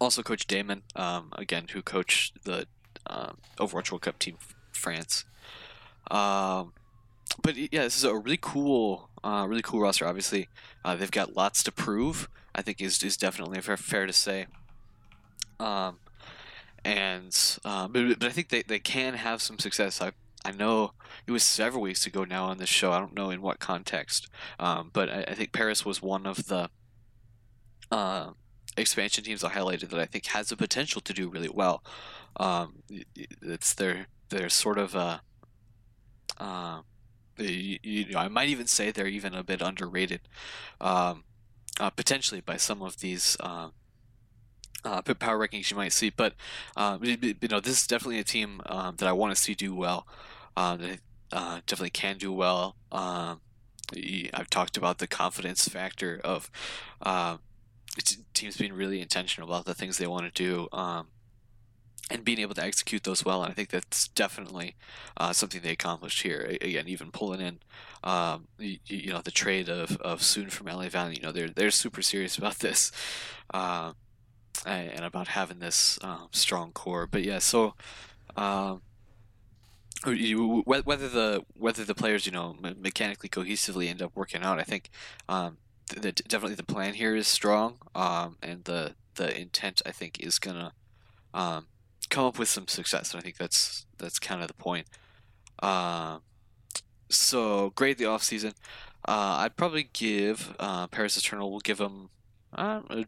Also, 0.00 0.22
Coach 0.22 0.46
Damon, 0.46 0.82
um, 0.96 1.30
again, 1.32 1.66
who 1.72 1.82
coached 1.82 2.44
the 2.44 2.66
um, 3.06 3.38
Overwatch 3.58 3.90
World 3.90 4.02
Cup 4.02 4.18
team 4.18 4.36
France. 4.72 5.24
Um, 6.10 6.72
but 7.42 7.56
yeah, 7.56 7.82
this 7.84 7.96
is 7.96 8.04
a 8.04 8.14
really 8.14 8.38
cool, 8.40 9.08
uh, 9.22 9.46
really 9.48 9.62
cool 9.62 9.80
roster. 9.80 10.06
Obviously, 10.06 10.48
uh, 10.84 10.96
they've 10.96 11.10
got 11.10 11.36
lots 11.36 11.62
to 11.64 11.72
prove. 11.72 12.28
I 12.54 12.62
think 12.62 12.80
is 12.80 13.02
is 13.02 13.16
definitely 13.16 13.60
fair, 13.60 13.76
fair 13.76 14.06
to 14.06 14.12
say. 14.12 14.46
Um, 15.58 15.98
and 16.84 17.58
uh, 17.64 17.88
but, 17.88 18.18
but 18.18 18.28
I 18.28 18.30
think 18.30 18.50
they, 18.50 18.62
they 18.62 18.78
can 18.78 19.14
have 19.14 19.42
some 19.42 19.58
success. 19.58 20.00
I 20.00 20.12
I 20.44 20.52
know 20.52 20.92
it 21.26 21.32
was 21.32 21.42
several 21.42 21.82
weeks 21.82 22.06
ago 22.06 22.24
now 22.24 22.44
on 22.44 22.58
this 22.58 22.68
show. 22.68 22.92
I 22.92 22.98
don't 22.98 23.14
know 23.14 23.30
in 23.30 23.40
what 23.40 23.60
context, 23.60 24.28
um, 24.58 24.90
but 24.92 25.08
I, 25.08 25.24
I, 25.28 25.34
think 25.34 25.52
Paris 25.52 25.86
was 25.86 26.02
one 26.02 26.26
of 26.26 26.46
the 26.48 26.68
uh, 27.90 28.30
expansion 28.76 29.24
teams 29.24 29.42
I 29.42 29.52
highlighted 29.52 29.88
that 29.88 30.00
I 30.00 30.06
think 30.06 30.26
has 30.26 30.48
the 30.48 30.56
potential 30.56 31.00
to 31.00 31.12
do 31.12 31.28
really 31.28 31.48
well. 31.48 31.82
Um, 32.36 32.82
it's 33.40 33.74
their 33.74 34.08
they're 34.28 34.48
sort 34.48 34.78
of 34.78 34.94
a. 34.94 35.22
Uh, 36.38 36.80
you, 37.38 37.78
you 37.82 38.06
know, 38.10 38.18
I 38.18 38.28
might 38.28 38.48
even 38.48 38.66
say 38.66 38.90
they're 38.90 39.06
even 39.06 39.34
a 39.34 39.42
bit 39.42 39.60
underrated, 39.60 40.20
um, 40.80 41.24
uh, 41.80 41.90
potentially 41.90 42.40
by 42.40 42.56
some 42.56 42.82
of 42.82 43.00
these 43.00 43.36
uh, 43.40 43.68
uh, 44.84 45.02
power 45.02 45.38
rankings 45.38 45.70
you 45.70 45.76
might 45.76 45.92
see. 45.92 46.10
But 46.10 46.34
um, 46.76 47.02
you 47.02 47.34
know, 47.50 47.60
this 47.60 47.80
is 47.80 47.86
definitely 47.86 48.18
a 48.18 48.24
team 48.24 48.60
um, 48.66 48.96
that 48.96 49.08
I 49.08 49.12
want 49.12 49.34
to 49.34 49.40
see 49.40 49.54
do 49.54 49.74
well. 49.74 50.06
Um, 50.56 50.98
uh, 51.32 51.60
definitely 51.66 51.90
can 51.90 52.18
do 52.18 52.32
well. 52.32 52.76
Um, 52.92 53.40
I've 54.32 54.50
talked 54.50 54.76
about 54.76 54.98
the 54.98 55.06
confidence 55.06 55.68
factor 55.68 56.20
of 56.24 56.50
uh, 57.02 57.38
teams 58.32 58.56
being 58.56 58.72
really 58.72 59.00
intentional 59.00 59.48
about 59.48 59.64
the 59.64 59.74
things 59.74 59.98
they 59.98 60.06
want 60.06 60.32
to 60.32 60.42
do. 60.42 60.68
Um, 60.72 61.08
and 62.10 62.24
being 62.24 62.38
able 62.38 62.54
to 62.54 62.62
execute 62.62 63.02
those 63.04 63.24
well, 63.24 63.42
and 63.42 63.50
I 63.50 63.54
think 63.54 63.70
that's 63.70 64.08
definitely 64.08 64.76
uh, 65.16 65.32
something 65.32 65.62
they 65.62 65.70
accomplished 65.70 66.22
here. 66.22 66.56
Again, 66.60 66.86
even 66.86 67.10
pulling 67.10 67.40
in, 67.40 67.60
um, 68.02 68.48
you, 68.58 68.78
you, 68.86 69.10
know, 69.10 69.22
the 69.22 69.30
trade 69.30 69.70
of, 69.70 69.96
of 70.02 70.22
Soon 70.22 70.50
from 70.50 70.66
LA 70.66 70.90
Valley. 70.90 71.16
You 71.16 71.22
know, 71.22 71.32
they're 71.32 71.48
they're 71.48 71.70
super 71.70 72.02
serious 72.02 72.36
about 72.36 72.58
this, 72.58 72.92
uh, 73.54 73.92
and 74.66 75.04
about 75.04 75.28
having 75.28 75.60
this 75.60 75.98
um, 76.02 76.28
strong 76.30 76.72
core. 76.72 77.06
But 77.06 77.22
yeah, 77.22 77.38
so 77.38 77.74
um, 78.36 78.82
whether 80.04 81.08
the 81.08 81.44
whether 81.54 81.84
the 81.84 81.94
players 81.94 82.26
you 82.26 82.32
know 82.32 82.56
mechanically 82.60 83.28
cohesively 83.28 83.88
end 83.88 84.02
up 84.02 84.12
working 84.14 84.42
out, 84.42 84.58
I 84.58 84.62
think 84.62 84.90
um, 85.28 85.58
the, 85.88 86.12
definitely 86.12 86.56
the 86.56 86.62
plan 86.62 86.94
here 86.94 87.16
is 87.16 87.26
strong, 87.26 87.78
um, 87.94 88.36
and 88.42 88.64
the 88.64 88.94
the 89.14 89.38
intent 89.38 89.80
I 89.86 89.92
think 89.92 90.20
is 90.20 90.38
gonna 90.38 90.72
um, 91.32 91.66
come 92.10 92.26
up 92.26 92.38
with 92.38 92.48
some 92.48 92.68
success, 92.68 93.12
and 93.12 93.20
I 93.20 93.22
think 93.22 93.36
that's 93.36 93.86
that's 93.98 94.18
kind 94.18 94.42
of 94.42 94.48
the 94.48 94.54
point. 94.54 94.86
Uh, 95.62 96.18
so 97.08 97.70
grade 97.74 97.98
the 97.98 98.06
off 98.06 98.22
season. 98.22 98.52
Uh, 99.06 99.36
I'd 99.40 99.56
probably 99.56 99.88
give 99.92 100.54
uh, 100.58 100.86
Paris 100.86 101.16
Eternal. 101.16 101.50
We'll 101.50 101.60
give 101.60 101.78
them 101.78 102.08
uh, 102.54 102.80
a 102.88 103.04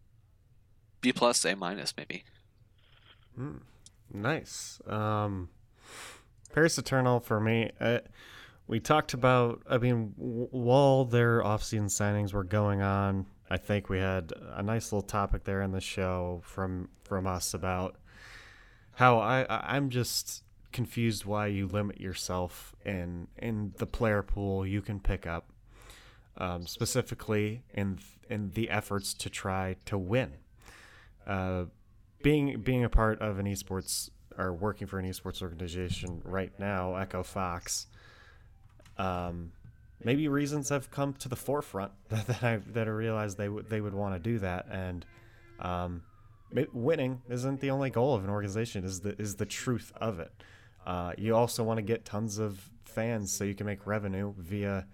B 1.01 1.13
plus, 1.13 1.45
A 1.45 1.57
minus, 1.57 1.95
maybe. 1.97 2.25
Mm, 3.39 3.61
nice. 4.13 4.81
Um, 4.87 5.49
Paris 6.53 6.79
Eternal 6.79 7.21
for 7.21 7.41
me. 7.41 7.71
Uh, 7.81 7.99
we 8.67 8.81
talked 8.81 9.15
about. 9.15 9.63
I 9.69 9.79
mean, 9.79 10.13
while 10.17 11.05
their 11.05 11.45
off-season 11.45 11.87
signings 11.87 12.33
were 12.33 12.45
going 12.45 12.83
on, 12.83 13.27
I 13.49 13.57
think 13.57 13.89
we 13.89 13.99
had 13.99 14.33
a 14.55 14.63
nice 14.63 14.93
little 14.93 15.07
topic 15.07 15.45
there 15.45 15.63
in 15.63 15.73
the 15.73 15.81
show 15.81 16.41
from 16.45 16.89
from 17.05 17.27
us 17.27 17.55
about 17.55 17.97
how 18.93 19.19
I 19.19 19.47
I'm 19.49 19.91
just 19.91 20.43
confused 20.73 21.25
why 21.25 21.47
you 21.47 21.67
limit 21.67 22.01
yourself 22.01 22.75
in 22.85 23.29
in 23.39 23.73
the 23.79 23.87
player 23.87 24.23
pool 24.23 24.67
you 24.67 24.83
can 24.83 24.99
pick 25.01 25.27
up, 25.27 25.53
um, 26.37 26.67
specifically 26.67 27.63
in 27.73 27.99
in 28.29 28.51
the 28.51 28.69
efforts 28.71 29.15
to 29.15 29.31
try 29.31 29.77
to 29.85 29.97
win. 29.97 30.33
Uh, 31.27 31.67
being 32.23 32.61
being 32.61 32.83
a 32.83 32.89
part 32.89 33.21
of 33.21 33.39
an 33.39 33.47
esports 33.47 34.11
are 34.39 34.53
working 34.53 34.87
for 34.87 34.99
an 34.99 35.07
esports 35.07 35.43
organization 35.43 36.21
right 36.25 36.53
now, 36.59 36.97
Echo 36.97 37.23
Fox, 37.23 37.87
um, 38.99 39.53
maybe 40.05 40.29
reasons 40.29 40.69
have 40.69 40.91
come 40.91 41.13
to 41.15 41.29
the 41.29 41.37
forefront 41.37 41.93
that 42.09 42.43
I 42.43 42.57
that 42.73 42.87
I 42.87 42.91
realized 42.91 43.39
they 43.39 43.49
would 43.49 43.69
they 43.69 43.81
would 43.81 43.95
want 43.95 44.15
to 44.15 44.19
do 44.19 44.39
that, 44.41 44.67
and 44.71 45.05
um, 45.61 46.03
winning 46.73 47.23
isn't 47.29 47.61
the 47.61 47.71
only 47.71 47.91
goal 47.91 48.15
of 48.15 48.25
an 48.25 48.31
organization. 48.31 48.85
Is 48.85 49.01
the 49.01 49.21
is 49.21 49.37
the 49.37 49.47
truth 49.47 49.93
of 49.97 50.21
it. 50.21 50.33
Uh, 50.87 51.13
you 51.19 51.35
also 51.35 51.65
want 51.65 51.79
to 51.79 51.83
get 51.83 52.05
tons 52.05 52.39
of 52.39 52.71
fans 52.85 53.33
so 53.33 53.43
you 53.43 53.55
can 53.55 53.67
make 53.67 53.87
revenue 53.87 54.33
via 54.39 54.87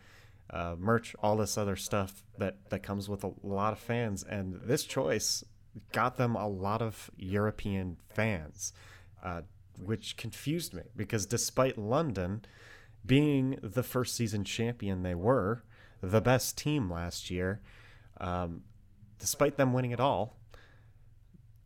uh, 0.51 0.75
merch, 0.79 1.15
all 1.23 1.37
this 1.37 1.59
other 1.59 1.77
stuff 1.77 2.25
that 2.39 2.57
that 2.71 2.83
comes 2.83 3.09
with 3.09 3.25
a 3.25 3.33
lot 3.43 3.73
of 3.73 3.79
fans, 3.79 4.23
and 4.23 4.61
this 4.65 4.85
choice 4.85 5.45
got 5.93 6.17
them 6.17 6.37
a 6.37 6.49
lot 6.49 6.83
of 6.83 7.11
European 7.17 7.97
fans 8.11 8.73
uh, 9.23 9.43
which 9.79 10.17
confused 10.17 10.75
me 10.75 10.83
because 10.97 11.27
despite 11.27 11.79
London 11.79 12.45
being 13.05 13.59
the 13.63 13.83
first 13.83 14.15
season 14.15 14.45
champion 14.45 15.03
they 15.03 15.15
were, 15.15 15.63
the 16.01 16.21
best 16.21 16.57
team 16.57 16.91
last 16.91 17.31
year, 17.31 17.61
um, 18.21 18.63
despite 19.19 19.57
them 19.57 19.73
winning 19.73 19.91
it 19.91 20.01
all, 20.01 20.37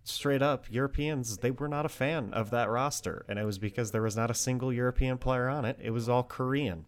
straight 0.04 0.42
up 0.42 0.66
Europeans 0.70 1.38
they 1.38 1.50
were 1.50 1.68
not 1.68 1.84
a 1.84 1.90
fan 1.90 2.32
of 2.32 2.50
that 2.50 2.70
roster, 2.70 3.24
and 3.28 3.38
it 3.38 3.44
was 3.44 3.58
because 3.58 3.90
there 3.90 4.02
was 4.02 4.16
not 4.16 4.30
a 4.30 4.34
single 4.34 4.72
European 4.72 5.18
player 5.18 5.48
on 5.48 5.64
it. 5.64 5.78
It 5.82 5.90
was 5.90 6.08
all 6.08 6.22
Korean. 6.22 6.86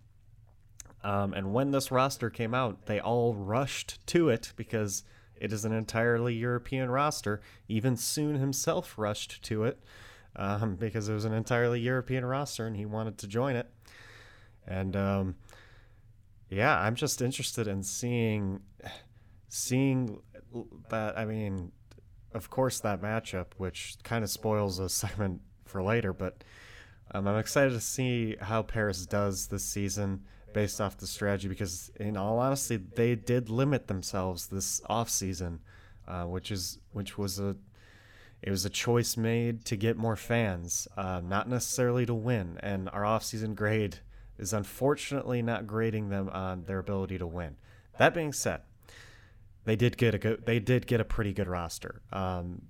Um, 1.04 1.32
and 1.32 1.52
when 1.52 1.70
this 1.70 1.90
roster 1.92 2.28
came 2.28 2.54
out, 2.54 2.86
they 2.86 3.00
all 3.00 3.34
rushed 3.34 4.04
to 4.08 4.28
it 4.28 4.52
because 4.56 5.04
it 5.36 5.52
is 5.52 5.64
an 5.64 5.72
entirely 5.72 6.34
European 6.34 6.90
roster. 6.90 7.40
Even 7.68 7.96
Soon 7.96 8.36
himself 8.36 8.94
rushed 8.96 9.42
to 9.44 9.64
it 9.64 9.78
um, 10.38 10.76
because 10.76 11.08
it 11.08 11.14
was 11.14 11.24
an 11.24 11.34
entirely 11.34 11.80
European 11.80 12.24
roster 12.24 12.66
and 12.66 12.76
he 12.76 12.86
wanted 12.86 13.18
to 13.18 13.26
join 13.26 13.56
it. 13.56 13.68
And 14.66 14.96
um, 14.96 15.34
yeah, 16.48 16.78
I'm 16.78 16.94
just 16.94 17.20
interested 17.20 17.66
in 17.66 17.82
seeing 17.82 18.60
seeing 19.48 20.20
that. 20.90 21.18
I 21.18 21.24
mean, 21.24 21.72
of 22.32 22.48
course, 22.48 22.80
that 22.80 23.02
matchup, 23.02 23.46
which 23.56 23.96
kind 24.04 24.22
of 24.22 24.30
spoils 24.30 24.78
a 24.78 24.88
segment 24.88 25.42
for 25.64 25.82
later, 25.82 26.12
but 26.12 26.44
um, 27.10 27.26
I'm 27.26 27.38
excited 27.38 27.72
to 27.72 27.80
see 27.80 28.36
how 28.40 28.62
Paris 28.62 29.06
does 29.06 29.48
this 29.48 29.64
season 29.64 30.24
based 30.54 30.80
off 30.80 30.96
the 30.96 31.06
strategy 31.06 31.48
because, 31.48 31.90
in 31.96 32.16
all 32.16 32.38
honesty, 32.38 32.76
they 32.76 33.14
did 33.14 33.50
limit 33.50 33.86
themselves 33.86 34.46
this 34.46 34.80
off 34.86 35.10
season, 35.10 35.60
uh, 36.06 36.24
which 36.24 36.50
is 36.50 36.78
which 36.92 37.18
was 37.18 37.38
a 37.38 37.56
it 38.42 38.50
was 38.50 38.64
a 38.64 38.70
choice 38.70 39.16
made 39.16 39.64
to 39.66 39.76
get 39.76 39.96
more 39.96 40.16
fans, 40.16 40.86
uh, 40.96 41.20
not 41.24 41.48
necessarily 41.48 42.06
to 42.06 42.14
win. 42.14 42.58
And 42.62 42.88
our 42.90 43.02
offseason 43.02 43.54
grade 43.54 43.98
is 44.38 44.52
unfortunately 44.52 45.42
not 45.42 45.66
grading 45.66 46.08
them 46.08 46.28
on 46.28 46.64
their 46.64 46.78
ability 46.78 47.18
to 47.18 47.26
win. 47.26 47.56
That 47.98 48.14
being 48.14 48.32
said, 48.32 48.60
they 49.64 49.76
did 49.76 49.96
get 49.96 50.14
a 50.14 50.18
good, 50.18 50.46
they 50.46 50.60
did 50.60 50.86
get 50.86 51.00
a 51.00 51.04
pretty 51.04 51.32
good 51.32 51.48
roster. 51.48 52.00
Um, 52.12 52.62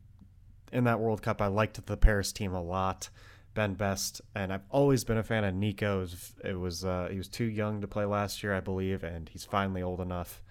in 0.72 0.85
that 0.85 1.00
World 1.00 1.22
Cup, 1.22 1.40
I 1.42 1.46
liked 1.46 1.85
the 1.85 1.96
Paris 1.96 2.33
team 2.33 2.54
a 2.54 2.62
lot. 2.62 3.11
Ben 3.54 3.74
Best, 3.74 4.20
and 4.37 4.52
I've 4.52 4.62
always 4.70 5.02
been 5.02 5.18
a 5.18 5.22
fan 5.22 5.42
of 5.42 5.54
Nico. 5.54 5.98
It 5.98 6.00
was, 6.00 6.35
it 6.44 6.59
was 6.59 6.85
uh, 6.85 7.09
he 7.11 7.18
was 7.18 7.28
too 7.28 7.46
young 7.46 7.81
to 7.81 7.88
play 7.88 8.04
last 8.04 8.42
year, 8.42 8.54
I 8.54 8.61
believe, 8.61 9.02
and 9.02 9.28
he's 9.28 9.44
finally 9.44 9.83
old 9.83 10.00
enough. 10.00 10.42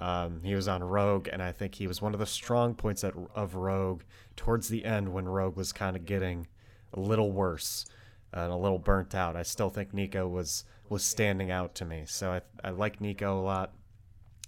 Um, 0.00 0.40
he 0.42 0.54
was 0.54 0.68
on 0.68 0.84
Rogue, 0.84 1.28
and 1.32 1.42
I 1.42 1.52
think 1.52 1.74
he 1.74 1.86
was 1.86 2.02
one 2.02 2.12
of 2.12 2.20
the 2.20 2.26
strong 2.26 2.74
points 2.74 3.02
at, 3.02 3.14
of 3.34 3.54
Rogue 3.54 4.02
towards 4.36 4.68
the 4.68 4.84
end 4.84 5.12
when 5.12 5.26
Rogue 5.26 5.56
was 5.56 5.72
kind 5.72 5.96
of 5.96 6.04
getting 6.04 6.46
a 6.92 7.00
little 7.00 7.32
worse 7.32 7.86
and 8.32 8.52
a 8.52 8.56
little 8.56 8.78
burnt 8.78 9.14
out. 9.14 9.36
I 9.36 9.42
still 9.42 9.70
think 9.70 9.94
Nico 9.94 10.28
was 10.28 10.64
was 10.88 11.02
standing 11.02 11.50
out 11.50 11.74
to 11.76 11.84
me, 11.84 12.04
so 12.06 12.32
I 12.32 12.40
I 12.62 12.70
like 12.70 13.00
Nico 13.00 13.38
a 13.38 13.42
lot. 13.42 13.72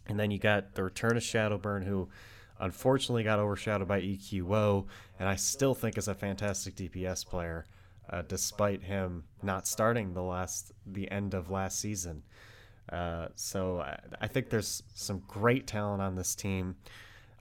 And 0.07 0.19
then 0.19 0.31
you 0.31 0.39
got 0.39 0.75
the 0.75 0.85
return 0.85 1.17
of 1.17 1.23
Shadowburn, 1.23 1.85
who 1.85 2.09
unfortunately 2.59 3.25
got 3.25 3.39
overshadowed 3.39 3.89
by 3.89 4.01
EQO, 4.01 4.87
and 5.19 5.29
I 5.29 5.37
still 5.37 5.75
think 5.75 5.99
is 5.99 6.09
a 6.09 6.15
fantastic 6.15 6.77
DPS 6.77 7.27
player, 7.27 7.67
uh, 8.09 8.23
despite 8.27 8.83
him 8.83 9.25
not 9.43 9.67
starting 9.67 10.15
the 10.15 10.23
last 10.23 10.73
the 10.87 11.11
end 11.11 11.35
of 11.35 11.51
last 11.51 11.79
season. 11.79 12.23
Uh, 12.91 13.29
so 13.35 13.81
I, 13.81 13.99
I, 14.21 14.27
think 14.29 14.49
there's 14.49 14.83
some 14.95 15.23
great 15.29 15.67
talent 15.67 16.01
on 16.01 16.15
this 16.15 16.35
team. 16.35 16.77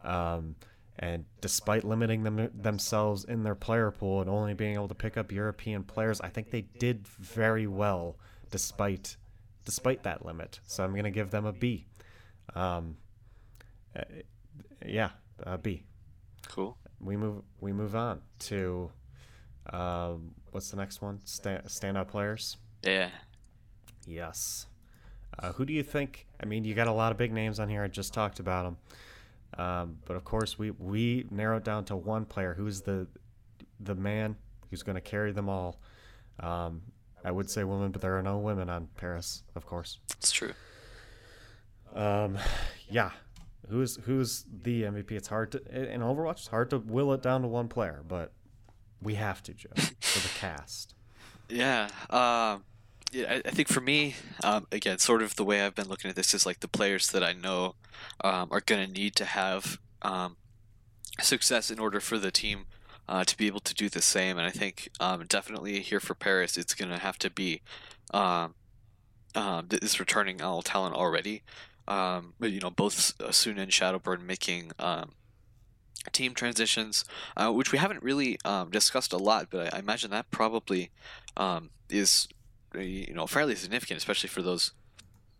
Um, 0.04 0.56
and 1.00 1.26
despite 1.42 1.84
limiting 1.84 2.24
them 2.24 2.50
themselves 2.54 3.24
in 3.24 3.44
their 3.44 3.56
player 3.56 3.92
pool 3.92 4.22
and 4.22 4.30
only 4.30 4.54
being 4.54 4.74
able 4.74 4.88
to 4.88 4.96
pick 4.96 5.16
up 5.16 5.32
European 5.32 5.84
players, 5.84 6.20
I 6.22 6.30
think 6.30 6.50
they 6.50 6.62
did 6.62 7.08
very 7.08 7.68
well 7.68 8.18
despite 8.52 9.16
despite 9.64 10.04
that 10.04 10.26
limit. 10.26 10.60
So 10.66 10.84
I'm 10.84 10.92
going 10.92 11.04
to 11.04 11.12
give 11.12 11.30
them 11.30 11.46
a 11.46 11.54
B. 11.54 11.86
Um, 12.56 12.98
uh, 13.96 14.02
yeah, 14.86 15.10
a 15.44 15.58
B. 15.58 15.84
Cool. 16.48 16.78
We 17.00 17.16
move 17.16 17.44
we 17.62 17.74
move 17.74 17.96
on 17.96 18.22
to 18.40 18.90
uh, 19.72 20.14
what's 20.52 20.72
the 20.72 20.78
next 20.78 21.02
one? 21.02 21.20
Stand, 21.26 21.66
standout 21.66 22.08
players. 22.08 22.58
Yeah. 22.84 23.10
Yes. 24.06 24.66
Uh, 25.40 25.52
who 25.54 25.66
do 25.66 25.74
you 25.74 25.84
think? 25.84 26.26
I 26.42 26.46
mean, 26.46 26.66
you 26.66 26.74
got 26.74 26.88
a 26.88 26.92
lot 26.92 27.12
of 27.12 27.18
big 27.18 27.32
names 27.32 27.60
on 27.60 27.70
here. 27.70 27.84
I 27.84 27.88
just 27.88 28.14
talked 28.14 28.40
about 28.40 28.64
them, 28.66 29.66
um, 29.66 29.98
but 30.06 30.16
of 30.16 30.24
course, 30.24 30.58
we 30.58 30.72
we 30.72 31.26
narrowed 31.30 31.64
down 31.64 31.86
to 31.86 31.96
one 31.96 32.26
player 32.26 32.54
who's 32.54 32.82
the 32.82 33.08
the 33.80 33.96
man 33.96 34.36
who's 34.70 34.84
going 34.84 34.96
to 34.96 35.02
carry 35.02 35.32
them 35.32 35.50
all. 35.50 35.80
Um, 36.40 36.82
I 37.24 37.32
would 37.32 37.50
say 37.50 37.64
women, 37.64 37.92
but 37.92 38.02
there 38.02 38.18
are 38.18 38.24
no 38.24 38.38
women 38.38 38.70
on 38.70 38.88
Paris, 38.96 39.44
of 39.56 39.66
course. 39.66 40.00
It's 40.18 40.32
true. 40.32 40.54
Um, 41.94 42.38
yeah, 42.90 43.12
who's 43.70 43.98
who's 44.06 44.46
the 44.64 44.84
MVP? 44.84 45.12
It's 45.12 45.28
hard 45.28 45.52
to 45.54 45.92
in 45.94 46.02
Overwatch. 46.02 46.38
It's 46.38 46.48
hard 46.48 46.70
to 46.72 46.80
will 46.80 47.14
it 47.14 47.22
down 47.22 47.42
to 47.42 47.48
one 47.48 47.68
player, 47.68 48.04
but 48.08 48.32
we 49.02 49.16
have 49.16 49.44
to, 49.44 49.54
Joe, 49.54 49.70
for 49.76 50.20
the 50.20 50.34
cast. 50.40 50.96
Yeah. 51.50 51.90
Um 52.10 52.64
yeah, 53.12 53.42
I, 53.46 53.50
think 53.50 53.68
for 53.68 53.82
me, 53.82 54.16
um, 54.44 54.68
again, 54.72 54.98
sort 55.00 55.22
of 55.22 55.36
the 55.36 55.44
way 55.44 55.62
I've 55.62 55.76
been 55.76 55.88
looking 55.88 56.10
at 56.10 56.16
this 56.16 56.34
is 56.34 56.46
like 56.46 56.60
the 56.60 56.68
players 56.68 57.12
that 57.12 57.24
I 57.24 57.34
know 57.34 57.76
um, 58.24 58.50
are 58.52 58.62
going 58.62 58.86
to 58.86 58.92
need 58.92 59.16
to 59.16 59.26
have 59.26 59.80
um, 60.02 60.38
success 61.20 61.72
in 61.72 61.80
order 61.80 62.00
for 62.00 62.18
the 62.18 62.32
team 62.32 62.66
uh, 63.08 63.24
to 63.24 63.38
be 63.38 63.48
able 63.48 63.62
to 63.62 63.74
do 63.74 63.90
the 63.90 64.02
same. 64.02 64.38
And 64.38 64.46
I 64.46 64.52
think 64.52 64.90
um, 65.00 65.26
definitely 65.28 65.80
here 65.80 66.00
for 66.00 66.16
Paris, 66.16 66.58
it's 66.58 66.74
going 66.74 66.92
to 66.92 66.98
have 66.98 67.18
to 67.20 67.30
be 67.30 67.62
um, 68.14 68.56
um, 69.36 69.68
is 69.82 70.00
returning 70.00 70.42
all 70.42 70.62
talent 70.62 70.96
already. 70.96 71.44
But 71.86 72.52
you 72.52 72.60
know, 72.60 72.70
both 72.70 73.18
Asuna 73.20 73.60
and 73.60 73.72
Shadowburn 73.72 74.24
making 74.24 74.74
team 76.12 76.34
transitions, 76.34 77.06
uh, 77.36 77.52
which 77.52 77.72
we 77.72 77.78
haven't 77.78 78.04
really 78.04 78.38
um, 78.46 78.70
discussed 78.70 79.14
a 79.14 79.18
lot, 79.18 79.48
but 79.50 79.74
I, 79.74 79.78
I 79.78 79.80
imagine 79.80 80.12
that 80.12 80.30
probably 80.32 80.92
um, 81.36 81.70
is 81.90 82.28
you 82.82 83.14
know 83.14 83.28
fairly 83.28 83.56
significant, 83.56 83.98
especially 83.98 84.30
for 84.30 84.42
those 84.42 84.74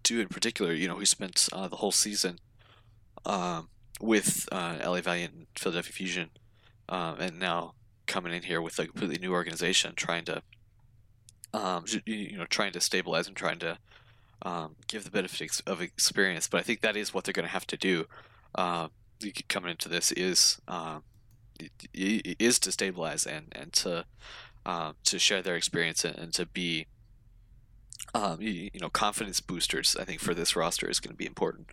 two 0.04 0.20
in 0.20 0.28
particular. 0.28 0.74
You 0.74 0.88
know, 0.88 0.96
who 0.96 1.06
spent 1.06 1.48
uh, 1.52 1.68
the 1.68 1.78
whole 1.78 1.92
season 1.92 2.40
um, 3.26 3.70
with 4.00 4.48
uh, 4.52 4.78
LA 4.84 5.02
Valiant 5.02 5.34
and 5.34 5.48
Philadelphia 5.56 5.94
Fusion, 5.94 6.30
um, 6.90 7.20
and 7.20 7.40
now 7.40 7.74
coming 8.06 8.34
in 8.34 8.44
here 8.44 8.62
with 8.62 8.80
a 8.80 8.86
completely 8.86 9.18
new 9.20 9.34
organization, 9.34 9.94
trying 9.96 10.26
to 10.26 10.42
um, 11.54 11.86
you 12.06 12.38
know 12.38 12.46
trying 12.46 12.72
to 12.74 12.82
stabilize 12.82 13.28
and 13.28 13.36
trying 13.36 13.60
to 13.60 13.78
um, 14.44 14.76
give 14.88 15.04
the 15.04 15.12
benefit 15.12 15.62
of 15.66 15.82
experience. 15.82 16.48
But 16.48 16.60
I 16.60 16.64
think 16.64 16.82
that 16.82 16.96
is 16.96 17.14
what 17.14 17.24
they're 17.24 17.34
going 17.34 17.48
to 17.48 17.52
have 17.52 17.68
to 17.68 17.78
do 17.78 18.06
uh, 18.56 18.88
coming 19.50 19.72
into 19.72 19.90
this 19.90 20.12
is 20.12 20.60
uh, 20.68 21.00
is 21.94 22.60
to 22.60 22.72
stabilize 22.72 23.26
and 23.26 23.48
and 23.54 23.74
to 23.74 24.06
to 25.04 25.18
share 25.18 25.42
their 25.42 25.56
experience 25.56 26.04
and, 26.04 26.18
and 26.18 26.34
to 26.34 26.46
be 26.46 26.88
um, 28.14 28.42
you, 28.42 28.70
you, 28.74 28.80
know 28.80 28.90
confidence 28.90 29.40
boosters. 29.40 29.96
I 30.00 30.04
think 30.04 30.20
for 30.20 30.34
this 30.34 30.56
roster 30.56 30.90
is 30.90 31.00
going 31.00 31.14
to 31.14 31.18
be 31.18 31.26
important. 31.26 31.70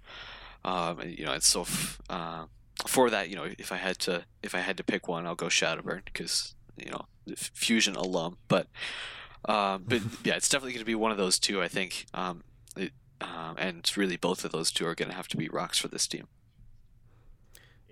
Um, 0.65 1.01
and, 1.01 1.19
you 1.19 1.25
know, 1.25 1.33
and 1.33 1.43
so 1.43 1.63
f- 1.63 2.01
uh, 2.09 2.45
for 2.87 3.11
that, 3.11 3.29
you 3.29 3.37
know, 3.37 3.49
if 3.59 3.71
I 3.73 3.77
had 3.77 3.99
to 4.01 4.25
if 4.43 4.55
I 4.55 4.59
had 4.59 4.77
to 4.79 4.85
pick 4.85 5.09
one, 5.09 5.27
I'll 5.27 5.35
go 5.35 5.47
Shadowburn 5.47 6.05
because 6.05 6.55
you 6.77 6.91
know 6.91 7.07
Fusion 7.37 7.97
alum. 7.97 8.39
But 8.49 8.69
um, 9.47 9.85
but 9.87 10.01
yeah, 10.25 10.35
it's 10.35 10.49
definitely 10.49 10.73
going 10.73 10.81
to 10.81 10.87
be 10.87 10.95
one 10.95 11.13
of 11.13 11.19
those 11.19 11.39
two. 11.39 11.63
I 11.63 11.69
think. 11.69 12.07
Um, 12.15 12.45
it, 12.77 12.93
um, 13.21 13.55
and 13.59 13.91
really, 13.97 14.17
both 14.17 14.45
of 14.45 14.53
those 14.53 14.71
two 14.71 14.87
are 14.87 14.95
going 14.95 15.09
to 15.09 15.15
have 15.15 15.29
to 15.29 15.37
be 15.37 15.49
rocks 15.49 15.79
for 15.79 15.89
this 15.89 16.07
team. 16.07 16.27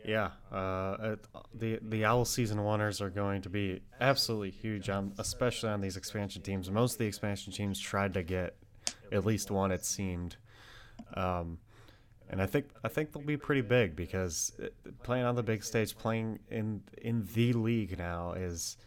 Yeah, 0.05 0.31
uh, 0.51 1.17
the 1.55 1.79
the 1.81 2.05
Owl 2.05 2.25
season 2.25 2.59
oneers 2.59 3.01
are 3.01 3.11
going 3.11 3.43
to 3.43 3.49
be 3.49 3.83
absolutely 4.01 4.51
huge, 4.51 4.89
on, 4.89 5.13
especially 5.19 5.71
on 5.71 5.81
these 5.81 5.97
expansion 5.97 6.43
teams. 6.43 6.71
Most 6.71 6.95
of 6.95 6.99
the 6.99 7.07
expansion 7.07 7.53
teams 7.53 7.79
tried 7.79 8.15
to 8.15 8.23
get 8.23 8.57
at 9.13 9.25
least 9.25 9.51
one. 9.51 9.71
It 9.71 9.85
seemed, 9.85 10.37
um, 11.15 11.59
and 12.29 12.43
I 12.43 12.47
think 12.47 12.67
I 12.83 12.89
think 12.89 13.13
they'll 13.13 13.23
be 13.23 13.37
pretty 13.37 13.61
big 13.61 13.95
because 13.95 14.53
playing 15.05 15.25
on 15.25 15.37
the 15.37 15.43
big 15.43 15.63
stage, 15.63 15.97
playing 15.97 16.41
in 16.51 16.83
in 17.01 17.29
the 17.35 17.53
league 17.53 17.97
now 17.97 18.33
is, 18.33 18.79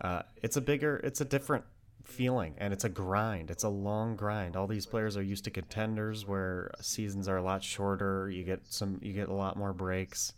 uh, 0.00 0.22
it's 0.42 0.56
a 0.56 0.60
bigger, 0.60 0.96
it's 1.04 1.20
a 1.20 1.24
different 1.24 1.64
feeling 2.04 2.54
and 2.58 2.72
it's 2.72 2.84
a 2.84 2.88
grind. 2.88 3.50
It's 3.50 3.64
a 3.64 3.68
long 3.68 4.16
grind. 4.16 4.56
All 4.56 4.66
these 4.66 4.86
players 4.86 5.16
are 5.16 5.22
used 5.22 5.44
to 5.44 5.50
contenders 5.50 6.26
where 6.26 6.70
seasons 6.80 7.28
are 7.28 7.36
a 7.36 7.42
lot 7.42 7.62
shorter 7.62 8.30
you 8.30 8.44
get 8.44 8.60
some 8.68 8.98
you 9.02 9.12
get 9.12 9.28
a 9.28 9.34
lot 9.34 9.56
more 9.56 9.72
breaks 9.72 10.34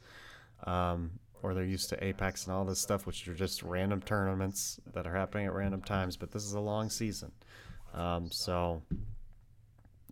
um, 0.64 1.10
or 1.42 1.54
they're 1.54 1.64
used 1.64 1.88
to 1.90 2.04
apex 2.04 2.46
and 2.46 2.54
all 2.54 2.64
this 2.64 2.78
stuff 2.78 3.06
which 3.06 3.26
are 3.28 3.34
just 3.34 3.62
random 3.62 4.00
tournaments 4.00 4.80
that 4.92 5.06
are 5.06 5.14
happening 5.14 5.46
at 5.46 5.52
random 5.52 5.82
times 5.82 6.16
but 6.16 6.30
this 6.32 6.44
is 6.44 6.54
a 6.54 6.60
long 6.60 6.90
season. 6.90 7.32
Um, 7.92 8.30
so 8.30 8.82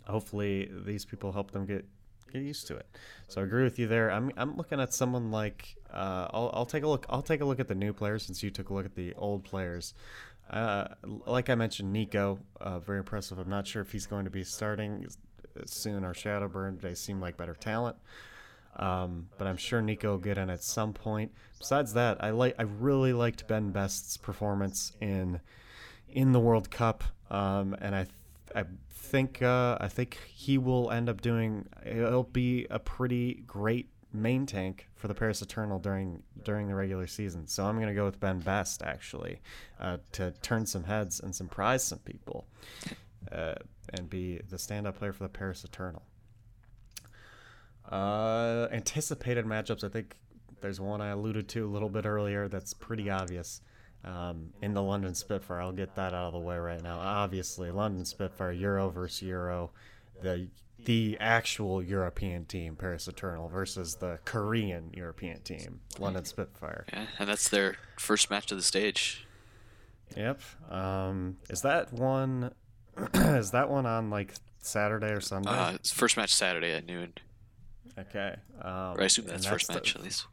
hopefully 0.07 0.71
these 0.85 1.05
people 1.05 1.33
help 1.33 1.51
them 1.51 1.67
get 1.67 1.85
get 2.33 2.43
used 2.43 2.67
to 2.67 2.77
it. 2.77 2.87
So 3.29 3.41
i 3.41 3.45
agree 3.45 3.63
with 3.63 3.79
you 3.79 3.87
there. 3.87 4.11
I'm, 4.11 4.31
I'm 4.37 4.57
looking 4.57 4.81
at 4.81 4.95
someone 4.95 5.31
like 5.31 5.77
uh, 5.93 6.29
I'll, 6.33 6.51
I'll 6.55 6.67
take 6.67 6.83
a 6.83 6.89
look 6.89 7.05
i'll 7.11 7.23
take 7.23 7.43
a 7.43 7.45
look 7.45 7.61
at 7.61 7.69
the 7.69 7.75
new 7.75 7.93
players 7.93 8.25
since 8.25 8.43
you 8.43 8.51
took 8.51 8.71
a 8.71 8.75
look 8.75 8.87
at 8.87 8.95
the 8.95 9.13
old 9.15 9.45
players 9.45 9.93
uh, 10.51 10.89
like 11.27 11.49
I 11.51 11.55
mentioned, 11.55 11.93
Nico, 11.93 12.39
uh, 12.61 12.79
very 12.79 12.99
impressive. 12.99 13.39
I'm 13.39 13.49
not 13.49 13.67
sure 13.67 13.83
if 13.83 13.93
he's 13.93 14.07
going 14.07 14.25
to 14.25 14.31
be 14.31 14.45
starting 14.45 15.07
soon 15.67 16.05
or 16.05 16.13
Shadowburn. 16.13 16.81
They 16.81 16.95
seem 16.95 17.21
like 17.21 17.37
better 17.37 17.55
talent. 17.55 17.97
Um, 18.77 19.29
but 19.37 19.47
I'm 19.47 19.57
sure 19.57 19.83
Nico 19.83 20.13
will 20.13 20.19
get 20.19 20.39
in 20.39 20.49
at 20.49 20.63
some 20.63 20.93
point. 20.93 21.33
Besides 21.59 21.93
that, 21.95 22.23
I 22.25 22.31
like 22.31 22.55
I 22.59 22.63
really 22.63 23.13
liked 23.13 23.47
Ben 23.47 23.71
Best's 23.71 24.17
performance 24.17 24.93
in 25.01 25.41
in 26.09 26.33
the 26.33 26.41
World 26.41 26.71
Cup, 26.71 27.05
um, 27.31 27.77
and 27.81 27.95
I 27.95 28.05
th- 28.05 28.15
I 28.55 28.65
think 28.91 29.43
uh, 29.43 29.77
I 29.81 29.89
think 29.89 30.19
he 30.27 30.57
will 30.57 30.91
end 30.91 31.09
up 31.11 31.21
doing. 31.21 31.67
It'll 31.85 32.23
be 32.25 32.67
a 32.71 32.79
pretty 32.79 33.43
great 33.47 33.89
main 34.13 34.47
tank 34.47 34.89
for 34.95 35.09
the 35.09 35.15
Paris 35.15 35.43
Eternal 35.43 35.79
during 35.79 36.23
during 36.45 36.69
the 36.69 36.75
regular 36.75 37.07
season. 37.07 37.47
So 37.47 37.65
I'm 37.65 37.77
going 37.77 37.89
to 37.89 37.95
go 37.95 38.05
with 38.05 38.21
Ben 38.21 38.41
Best 38.41 38.83
actually 38.83 39.41
uh, 39.81 39.99
to 40.13 40.33
turn 40.43 40.67
some 40.67 40.85
heads 40.85 41.21
and 41.21 41.35
surprise 41.35 41.85
some 41.85 41.99
people 42.01 42.47
uh, 43.31 43.55
and 43.95 44.09
be 44.09 44.41
the 44.49 44.59
stand-up 44.59 44.99
player 44.99 45.13
for 45.13 45.25
the 45.25 45.29
Paris 45.29 45.65
Eternal. 45.65 46.03
Uh, 47.91 48.69
anticipated 48.71 49.45
matchups. 49.45 49.85
I 49.85 49.89
think 49.89 50.17
there's 50.61 50.81
one 50.81 51.01
I 51.01 51.09
alluded 51.09 51.49
to 51.49 51.67
a 51.67 51.71
little 51.71 51.89
bit 51.89 52.07
earlier 52.07 52.49
that's 52.49 52.73
pretty 52.73 53.11
obvious. 53.11 53.61
Um, 54.05 54.51
in 54.61 54.75
the 54.75 54.83
London 54.83 55.15
Spitfire, 55.15 55.61
I'll 55.61 55.73
get 55.73 55.95
that 55.95 56.13
out 56.13 56.27
of 56.27 56.33
the 56.33 56.39
way 56.41 56.59
right 56.59 56.83
now. 56.83 56.99
Obviously, 56.99 57.71
London 57.71 58.05
Spitfire, 58.05 58.53
Euro 58.53 58.91
versus 58.91 59.23
Euro. 59.23 59.71
The 60.23 60.49
the 60.85 61.17
actual 61.21 61.83
European 61.83 62.45
team, 62.45 62.77
Paris 62.77 63.09
Eternal, 63.09 63.49
versus 63.49 63.97
the 63.97 64.19
Korean 64.25 64.91
European 64.95 65.41
team, 65.43 65.81
London 65.99 66.25
Spitfire. 66.25 66.87
Yeah, 66.93 67.07
and 67.19 67.29
that's 67.29 67.49
their 67.49 67.77
first 67.99 68.31
match 68.31 68.51
of 68.51 68.59
the 68.59 68.65
stage. 68.65 69.27
Yep. 70.17 70.41
Um, 70.71 71.39
is 71.49 71.63
that 71.63 71.93
one? 71.93 72.53
is 73.15 73.53
that 73.53 73.71
one 73.71 73.87
on 73.87 74.11
like 74.11 74.35
Saturday 74.59 75.13
or 75.13 75.21
Sunday? 75.21 75.51
Uh, 75.51 75.73
it's 75.75 75.93
first 75.93 76.17
match 76.17 76.35
Saturday 76.35 76.73
at 76.73 76.87
noon. 76.87 77.15
Okay. 77.99 78.37
Um, 78.61 78.97
I 78.99 79.05
assume 79.05 79.27
that's, 79.27 79.45
that's 79.45 79.47
first 79.47 79.69
match 79.69 79.93
the, 79.93 80.01
at 80.01 80.05
least. 80.05 80.27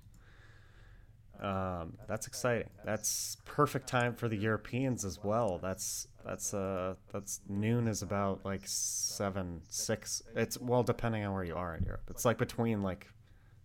Um, 1.41 1.97
that's 2.07 2.27
exciting. 2.27 2.69
That's 2.83 3.37
perfect 3.45 3.87
time 3.87 4.13
for 4.13 4.27
the 4.27 4.35
Europeans 4.35 5.05
as 5.05 5.23
well. 5.23 5.57
That's 5.61 6.07
that's 6.25 6.53
uh 6.53 6.95
that's 7.13 7.39
noon 7.47 7.87
is 7.87 8.01
about 8.01 8.43
like 8.43 8.61
seven 8.65 9.61
six. 9.69 10.21
It's 10.35 10.59
well 10.59 10.83
depending 10.83 11.23
on 11.25 11.33
where 11.33 11.45
you 11.45 11.55
are 11.55 11.75
in 11.75 11.85
Europe. 11.85 12.03
It's 12.09 12.25
like 12.25 12.37
between 12.37 12.83
like 12.83 13.07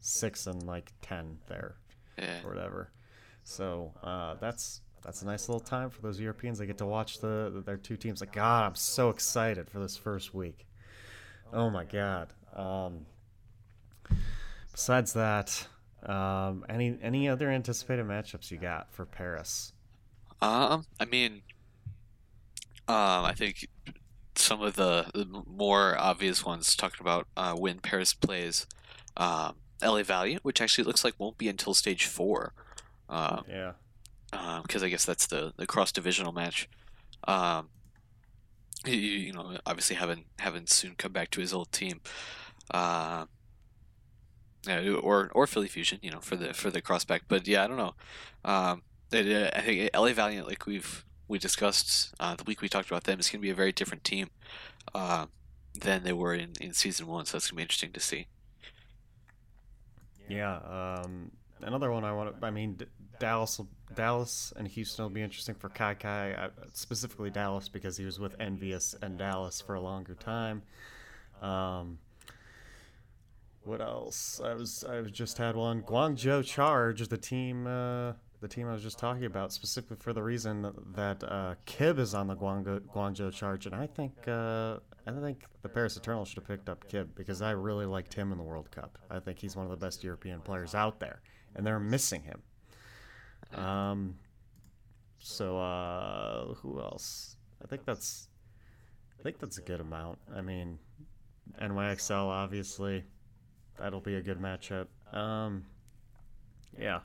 six 0.00 0.46
and 0.46 0.62
like 0.62 0.92
ten 1.02 1.38
there, 1.48 1.76
yeah. 2.16 2.42
or 2.44 2.50
whatever. 2.50 2.92
So 3.42 3.92
uh, 4.02 4.34
that's 4.40 4.80
that's 5.04 5.22
a 5.22 5.26
nice 5.26 5.48
little 5.48 5.60
time 5.60 5.90
for 5.90 6.00
those 6.00 6.20
Europeans. 6.20 6.58
They 6.58 6.66
get 6.66 6.78
to 6.78 6.86
watch 6.86 7.20
the 7.20 7.62
their 7.66 7.76
two 7.76 7.96
teams. 7.96 8.20
Like 8.20 8.32
God, 8.32 8.64
I'm 8.64 8.74
so 8.74 9.10
excited 9.10 9.68
for 9.68 9.80
this 9.80 9.96
first 9.96 10.32
week. 10.32 10.66
Oh 11.52 11.70
my 11.70 11.84
God. 11.84 12.32
Um, 12.54 13.06
besides 14.72 15.12
that, 15.14 15.66
um, 16.08 16.64
any 16.68 16.98
any 17.02 17.28
other 17.28 17.50
anticipated 17.50 18.06
matchups 18.06 18.50
you 18.50 18.58
got 18.58 18.92
for 18.92 19.04
Paris? 19.04 19.72
Um, 20.40 20.84
I 21.00 21.04
mean, 21.06 21.42
um, 22.86 23.24
I 23.24 23.32
think 23.36 23.66
some 24.36 24.62
of 24.62 24.76
the, 24.76 25.06
the 25.14 25.42
more 25.46 25.96
obvious 25.98 26.44
ones 26.44 26.76
talking 26.76 27.00
about 27.00 27.26
uh, 27.36 27.54
when 27.54 27.78
Paris 27.78 28.12
plays 28.12 28.66
um, 29.16 29.54
LA 29.82 30.02
Valiant, 30.02 30.44
which 30.44 30.60
actually 30.60 30.84
looks 30.84 31.04
like 31.04 31.14
won't 31.18 31.38
be 31.38 31.48
until 31.48 31.74
stage 31.74 32.06
four. 32.06 32.52
Um, 33.08 33.44
yeah. 33.48 33.72
Because 34.30 34.82
um, 34.82 34.86
I 34.86 34.88
guess 34.88 35.04
that's 35.04 35.26
the, 35.26 35.52
the 35.56 35.66
cross 35.66 35.92
divisional 35.92 36.32
match. 36.32 36.68
Um, 37.26 37.68
you, 38.84 38.96
you 38.96 39.32
know, 39.32 39.56
obviously 39.64 39.96
having 39.96 40.24
having 40.40 40.64
SoOn 40.64 40.98
come 40.98 41.12
back 41.12 41.30
to 41.30 41.40
his 41.40 41.54
old 41.54 41.72
team. 41.72 42.00
Uh, 42.70 43.26
or 44.68 45.30
or 45.32 45.46
Philly 45.46 45.68
Fusion, 45.68 45.98
you 46.02 46.10
know, 46.10 46.20
for 46.20 46.36
the 46.36 46.54
for 46.54 46.70
the 46.70 46.82
crossback. 46.82 47.22
But 47.28 47.46
yeah, 47.46 47.64
I 47.64 47.66
don't 47.66 47.76
know. 47.76 47.94
Um, 48.44 48.82
I 49.12 49.62
think 49.64 49.90
LA 49.94 50.12
Valiant, 50.12 50.46
like 50.46 50.66
we've 50.66 51.04
we 51.28 51.38
discussed 51.38 52.14
uh, 52.20 52.34
the 52.34 52.44
week 52.44 52.60
we 52.60 52.68
talked 52.68 52.88
about 52.88 53.04
them, 53.04 53.20
is 53.20 53.28
going 53.28 53.40
to 53.40 53.42
be 53.42 53.50
a 53.50 53.54
very 53.54 53.72
different 53.72 54.04
team 54.04 54.30
uh, 54.94 55.26
than 55.74 56.04
they 56.04 56.12
were 56.12 56.34
in, 56.34 56.52
in 56.60 56.72
season 56.72 57.06
one. 57.06 57.24
So 57.26 57.36
that's 57.36 57.50
going 57.50 57.54
to 57.54 57.56
be 57.56 57.62
interesting 57.62 57.92
to 57.92 58.00
see. 58.00 58.26
Yeah. 60.28 60.56
Um, 60.56 61.30
another 61.62 61.90
one 61.90 62.04
I 62.04 62.12
want 62.12 62.40
to. 62.40 62.46
I 62.46 62.50
mean, 62.50 62.78
Dallas, 63.18 63.60
Dallas, 63.94 64.52
and 64.56 64.66
Houston 64.68 65.04
will 65.04 65.10
be 65.10 65.22
interesting 65.22 65.54
for 65.54 65.68
Kai 65.68 65.94
Kai, 65.94 66.32
uh, 66.32 66.48
specifically 66.72 67.30
Dallas 67.30 67.68
because 67.68 67.96
he 67.96 68.04
was 68.04 68.18
with 68.18 68.36
EnVyUs 68.38 69.02
and 69.02 69.18
Dallas 69.18 69.60
for 69.60 69.74
a 69.74 69.80
longer 69.80 70.14
time. 70.14 70.62
Um, 71.40 71.98
what 73.64 73.80
else? 73.80 74.40
I 74.44 74.54
was 74.54 74.84
I 74.84 75.00
just 75.02 75.38
had 75.38 75.56
one 75.56 75.82
Guangzhou 75.82 76.44
Charge, 76.44 77.06
the 77.08 77.18
team 77.18 77.66
uh, 77.66 78.12
the 78.40 78.48
team 78.48 78.68
I 78.68 78.72
was 78.72 78.82
just 78.82 78.98
talking 78.98 79.24
about, 79.24 79.52
specifically 79.52 79.96
for 79.98 80.12
the 80.12 80.22
reason 80.22 80.70
that 80.94 81.24
uh, 81.24 81.54
Kyb 81.66 81.98
is 81.98 82.14
on 82.14 82.26
the 82.26 82.36
Guangzhou, 82.36 82.80
Guangzhou 82.94 83.32
Charge, 83.32 83.66
and 83.66 83.74
I 83.74 83.86
think 83.86 84.12
uh, 84.28 84.78
I 85.06 85.12
think 85.12 85.44
the 85.62 85.68
Paris 85.68 85.96
Eternal 85.96 86.24
should 86.24 86.36
have 86.36 86.46
picked 86.46 86.68
up 86.68 86.88
Kyb 86.90 87.08
because 87.14 87.42
I 87.42 87.52
really 87.52 87.86
liked 87.86 88.12
him 88.12 88.32
in 88.32 88.38
the 88.38 88.44
World 88.44 88.70
Cup. 88.70 88.98
I 89.10 89.18
think 89.18 89.38
he's 89.38 89.56
one 89.56 89.64
of 89.64 89.70
the 89.70 89.76
best 89.78 90.04
European 90.04 90.40
players 90.40 90.74
out 90.74 91.00
there, 91.00 91.22
and 91.56 91.66
they're 91.66 91.80
missing 91.80 92.22
him. 92.22 92.42
Um, 93.58 94.16
so 95.18 95.58
uh, 95.58 96.54
who 96.54 96.80
else? 96.80 97.36
I 97.62 97.66
think 97.66 97.86
that's 97.86 98.28
I 99.18 99.22
think 99.22 99.38
that's 99.38 99.56
a 99.56 99.62
good 99.62 99.80
amount. 99.80 100.18
I 100.34 100.42
mean, 100.42 100.78
NYXL 101.60 102.26
obviously, 102.26 103.04
that'll 103.78 104.00
be 104.00 104.16
a 104.16 104.22
good 104.22 104.40
matchup. 104.40 104.86
Um, 105.12 105.64
yeah. 106.78 107.00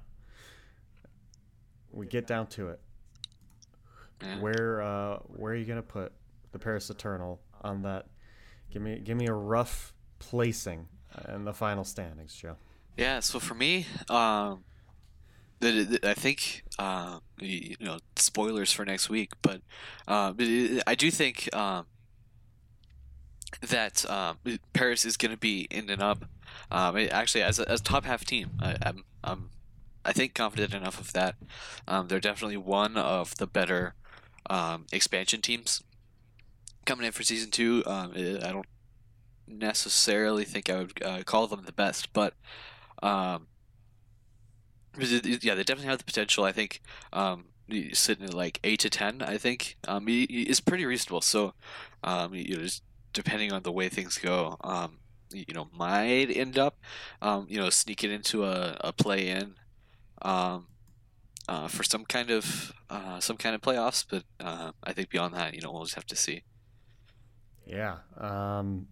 We 1.91 2.05
get 2.05 2.27
down 2.27 2.47
to 2.47 2.69
it. 2.69 2.79
Yeah. 4.21 4.39
Where 4.39 4.81
uh, 4.81 5.17
where 5.27 5.53
are 5.53 5.55
you 5.55 5.65
gonna 5.65 5.81
put 5.81 6.11
the 6.51 6.59
Paris 6.59 6.89
Eternal 6.89 7.39
on 7.61 7.83
that? 7.83 8.07
Give 8.71 8.81
me 8.81 8.99
give 8.99 9.17
me 9.17 9.27
a 9.27 9.33
rough 9.33 9.93
placing 10.19 10.87
in 11.33 11.45
the 11.45 11.53
final 11.53 11.83
standings, 11.83 12.35
Joe. 12.35 12.55
Yeah, 12.97 13.21
so 13.21 13.39
for 13.39 13.55
me, 13.55 13.85
um, 14.09 14.63
I 15.61 16.13
think 16.15 16.63
uh, 16.77 17.19
you 17.39 17.75
know 17.79 17.99
spoilers 18.15 18.71
for 18.71 18.85
next 18.85 19.09
week, 19.09 19.31
but 19.41 19.61
uh, 20.07 20.33
I 20.85 20.95
do 20.95 21.09
think 21.09 21.53
um, 21.55 21.85
that 23.61 24.09
um, 24.09 24.37
Paris 24.73 25.05
is 25.05 25.17
going 25.17 25.31
to 25.31 25.37
be 25.37 25.67
in 25.71 25.89
and 25.89 26.01
up. 26.01 26.25
Um, 26.71 26.97
actually, 26.97 27.43
as 27.43 27.59
a, 27.59 27.69
as 27.69 27.81
top 27.81 28.05
half 28.05 28.25
team, 28.25 28.51
I, 28.61 28.75
I'm 28.81 29.03
I'm 29.23 29.49
I 30.05 30.13
think 30.13 30.33
confident 30.33 30.73
enough 30.73 30.99
of 30.99 31.13
that. 31.13 31.35
Um, 31.87 32.07
they're 32.07 32.19
definitely 32.19 32.57
one 32.57 32.97
of 32.97 33.35
the 33.37 33.47
better 33.47 33.95
um, 34.49 34.85
expansion 34.91 35.41
teams 35.41 35.83
coming 36.85 37.05
in 37.05 37.11
for 37.11 37.23
season 37.23 37.51
two. 37.51 37.83
Um, 37.85 38.13
I 38.15 38.51
don't 38.51 38.65
necessarily 39.47 40.45
think 40.45 40.69
I 40.69 40.79
would 40.79 41.03
uh, 41.03 41.23
call 41.23 41.47
them 41.47 41.63
the 41.65 41.71
best, 41.71 42.13
but 42.13 42.33
um, 43.03 43.47
yeah, 44.97 45.55
they 45.55 45.63
definitely 45.63 45.89
have 45.89 45.99
the 45.99 46.03
potential. 46.03 46.43
I 46.43 46.51
think 46.51 46.81
um, 47.13 47.45
sitting 47.93 48.25
at 48.25 48.33
like 48.33 48.59
eight 48.63 48.79
to 48.81 48.89
ten, 48.89 49.21
I 49.21 49.37
think 49.37 49.77
um, 49.87 50.05
is 50.07 50.59
pretty 50.59 50.85
reasonable. 50.85 51.21
So, 51.21 51.53
um, 52.03 52.33
you 52.33 52.55
know, 52.55 52.63
just 52.63 52.83
depending 53.13 53.51
on 53.51 53.63
the 53.63 53.71
way 53.71 53.89
things 53.89 54.17
go, 54.17 54.57
um, 54.61 54.99
you 55.31 55.53
know, 55.53 55.69
might 55.73 56.29
end 56.29 56.57
up, 56.57 56.77
um, 57.21 57.47
you 57.49 57.57
know, 57.57 57.69
sneaking 57.69 58.11
into 58.11 58.45
a, 58.45 58.77
a 58.81 58.93
play 58.93 59.29
in, 59.29 59.55
um, 60.21 60.67
uh, 61.47 61.67
for 61.67 61.83
some 61.83 62.05
kind 62.05 62.29
of 62.29 62.73
uh, 62.89 63.19
some 63.19 63.37
kind 63.37 63.55
of 63.55 63.61
playoffs. 63.61 64.05
But 64.07 64.23
uh, 64.39 64.71
I 64.83 64.93
think 64.93 65.09
beyond 65.09 65.33
that, 65.33 65.53
you 65.53 65.61
know, 65.61 65.71
we'll 65.71 65.83
just 65.83 65.95
have 65.95 66.07
to 66.07 66.15
see. 66.15 66.43
Yeah. 67.65 67.97
Um, 68.17 68.87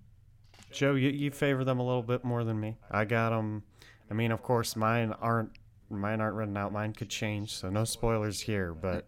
Joe, 0.71 0.95
you, 0.95 1.09
you 1.09 1.31
favor 1.31 1.63
them 1.63 1.79
a 1.79 1.85
little 1.85 2.03
bit 2.03 2.23
more 2.23 2.43
than 2.43 2.59
me. 2.59 2.77
I 2.91 3.05
got 3.05 3.29
them. 3.29 3.63
I 4.09 4.13
mean, 4.13 4.31
of 4.31 4.43
course, 4.43 4.75
mine 4.75 5.13
aren't 5.21 5.51
mine 5.89 6.21
aren't 6.21 6.35
written 6.35 6.57
out. 6.57 6.71
Mine 6.71 6.93
could 6.93 7.09
change, 7.09 7.55
so 7.55 7.69
no 7.69 7.83
spoilers 7.83 8.41
here. 8.41 8.73
But 8.73 9.07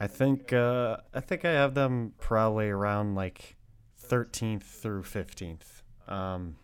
I 0.00 0.06
think 0.06 0.52
uh, 0.52 0.98
I 1.14 1.20
think 1.20 1.44
I 1.44 1.52
have 1.52 1.74
them 1.74 2.14
probably 2.18 2.68
around 2.68 3.14
like 3.14 3.56
13th 4.02 4.62
through 4.62 5.02
15th. 5.02 5.81
Um, 6.08 6.56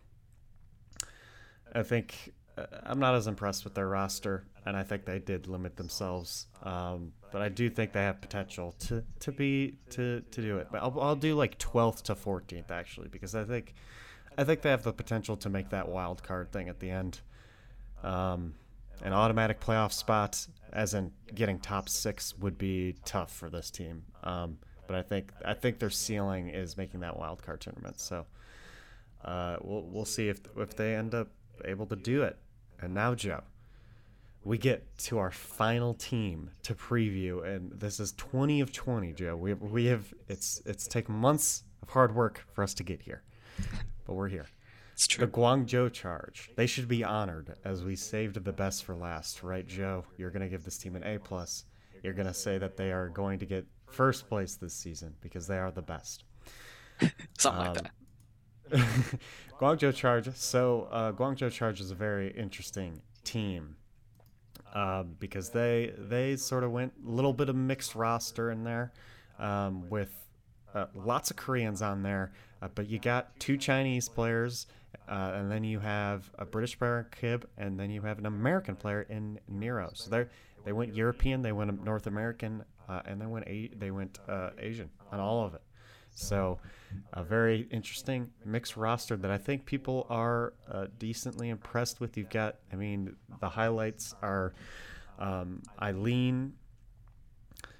I 1.74 1.82
think 1.82 2.32
uh, 2.56 2.66
I'm 2.84 2.98
not 2.98 3.14
as 3.14 3.26
impressed 3.26 3.64
with 3.64 3.74
their 3.74 3.88
roster, 3.88 4.44
and 4.66 4.76
I 4.76 4.82
think 4.82 5.04
they 5.04 5.18
did 5.18 5.46
limit 5.46 5.76
themselves. 5.76 6.46
Um, 6.62 7.12
but 7.30 7.42
I 7.42 7.48
do 7.48 7.68
think 7.68 7.92
they 7.92 8.02
have 8.02 8.20
potential 8.20 8.74
to, 8.80 9.04
to 9.20 9.32
be 9.32 9.76
to, 9.90 10.22
to 10.30 10.42
do 10.42 10.58
it. 10.58 10.68
But 10.70 10.82
I'll, 10.82 11.00
I'll 11.00 11.16
do 11.16 11.34
like 11.34 11.58
12th 11.58 12.02
to 12.02 12.14
14th 12.14 12.70
actually, 12.70 13.08
because 13.08 13.34
I 13.34 13.44
think 13.44 13.74
I 14.36 14.44
think 14.44 14.62
they 14.62 14.70
have 14.70 14.82
the 14.82 14.92
potential 14.92 15.36
to 15.38 15.48
make 15.48 15.70
that 15.70 15.88
wild 15.88 16.22
card 16.22 16.52
thing 16.52 16.68
at 16.68 16.80
the 16.80 16.90
end. 16.90 17.20
Um, 18.02 18.54
an 19.02 19.12
automatic 19.12 19.60
playoff 19.60 19.92
spot, 19.92 20.46
as 20.72 20.94
in 20.94 21.12
getting 21.34 21.58
top 21.58 21.88
six, 21.88 22.36
would 22.38 22.58
be 22.58 22.96
tough 23.04 23.32
for 23.32 23.50
this 23.50 23.70
team. 23.70 24.04
Um, 24.22 24.58
but 24.86 24.96
I 24.96 25.02
think 25.02 25.32
I 25.44 25.54
think 25.54 25.78
their 25.78 25.90
ceiling 25.90 26.48
is 26.48 26.76
making 26.76 27.00
that 27.00 27.16
wild 27.16 27.42
card 27.42 27.60
tournament. 27.60 28.00
So 28.00 28.26
uh, 29.24 29.56
we'll 29.60 29.82
we'll 29.82 30.04
see 30.04 30.28
if 30.28 30.40
if 30.56 30.76
they 30.76 30.94
end 30.94 31.14
up 31.14 31.28
able 31.64 31.86
to 31.86 31.96
do 31.96 32.22
it. 32.22 32.38
And 32.80 32.94
now, 32.94 33.14
Joe, 33.14 33.42
we 34.44 34.58
get 34.58 34.96
to 34.98 35.18
our 35.18 35.30
final 35.30 35.94
team 35.94 36.50
to 36.62 36.74
preview, 36.74 37.44
and 37.44 37.72
this 37.72 37.98
is 37.98 38.12
20 38.12 38.60
of 38.60 38.72
20, 38.72 39.12
Joe. 39.12 39.36
We 39.36 39.54
we 39.54 39.86
have 39.86 40.12
it's 40.28 40.62
it's 40.64 40.86
taken 40.86 41.14
months 41.14 41.64
of 41.82 41.90
hard 41.90 42.14
work 42.14 42.44
for 42.52 42.62
us 42.62 42.74
to 42.74 42.82
get 42.82 43.02
here, 43.02 43.22
but 44.06 44.14
we're 44.14 44.28
here. 44.28 44.46
It's 44.92 45.06
true. 45.06 45.26
The. 45.26 45.32
Guangzhou 45.32 45.92
Charge. 45.92 46.50
They 46.56 46.66
should 46.66 46.88
be 46.88 47.04
honored 47.04 47.54
as 47.64 47.84
we 47.84 47.94
saved 47.94 48.42
the 48.42 48.52
best 48.52 48.84
for 48.84 48.96
last, 48.96 49.44
right, 49.44 49.66
Joe? 49.66 50.04
You're 50.16 50.30
gonna 50.30 50.48
give 50.48 50.64
this 50.64 50.78
team 50.78 50.96
an 50.96 51.04
A 51.04 51.18
plus. 51.18 51.64
You're 52.02 52.14
gonna 52.14 52.34
say 52.34 52.58
that 52.58 52.76
they 52.76 52.90
are 52.90 53.08
going 53.08 53.38
to 53.38 53.46
get 53.46 53.66
first 53.86 54.28
place 54.28 54.56
this 54.56 54.74
season 54.74 55.14
because 55.20 55.46
they 55.46 55.58
are 55.58 55.70
the 55.70 55.82
best. 55.82 56.24
Something 57.38 57.60
like 57.60 57.68
um, 57.68 57.74
that. 57.74 57.90
Guangzhou 59.60 59.94
Charge. 59.94 60.34
So 60.34 60.88
uh, 60.90 61.12
Guangzhou 61.12 61.50
Charge 61.50 61.80
is 61.80 61.90
a 61.90 61.94
very 61.94 62.30
interesting 62.32 63.02
team 63.24 63.76
um, 64.74 65.16
because 65.18 65.50
they 65.50 65.92
they 65.96 66.36
sort 66.36 66.64
of 66.64 66.72
went 66.72 66.92
a 67.06 67.10
little 67.10 67.32
bit 67.32 67.48
of 67.48 67.56
mixed 67.56 67.94
roster 67.94 68.50
in 68.50 68.64
there 68.64 68.92
um, 69.38 69.88
with 69.88 70.10
uh, 70.74 70.86
lots 70.94 71.30
of 71.30 71.36
Koreans 71.36 71.80
on 71.82 72.02
there, 72.02 72.32
uh, 72.60 72.68
but 72.74 72.88
you 72.88 72.98
got 72.98 73.38
two 73.40 73.56
Chinese 73.56 74.08
players, 74.08 74.66
uh, 75.08 75.32
and 75.34 75.50
then 75.50 75.64
you 75.64 75.78
have 75.80 76.30
a 76.38 76.44
British 76.44 76.78
player 76.78 77.08
Kyb, 77.20 77.44
and 77.56 77.78
then 77.80 77.90
you 77.90 78.02
have 78.02 78.18
an 78.18 78.26
American 78.26 78.76
player 78.76 79.02
in 79.08 79.38
Nero. 79.48 79.90
So 79.94 80.10
they 80.10 80.26
they 80.64 80.72
went 80.72 80.94
European, 80.94 81.40
they 81.42 81.52
went 81.52 81.82
North 81.84 82.06
American, 82.06 82.64
uh, 82.88 83.00
and 83.06 83.20
they 83.20 83.26
went 83.26 83.46
a- 83.48 83.70
they 83.78 83.90
went 83.90 84.18
uh, 84.28 84.50
Asian 84.58 84.90
on 85.10 85.20
all 85.20 85.44
of 85.44 85.54
it. 85.54 85.62
So, 86.18 86.58
a 87.12 87.22
very 87.22 87.68
interesting 87.70 88.30
mixed 88.44 88.76
roster 88.76 89.16
that 89.16 89.30
I 89.30 89.38
think 89.38 89.64
people 89.66 90.06
are 90.10 90.52
uh, 90.70 90.86
decently 90.98 91.50
impressed 91.50 92.00
with. 92.00 92.16
You've 92.16 92.30
got, 92.30 92.56
I 92.72 92.76
mean, 92.76 93.14
the 93.40 93.48
highlights 93.48 94.14
are 94.22 94.52
um, 95.18 95.62
Eileen, 95.80 96.54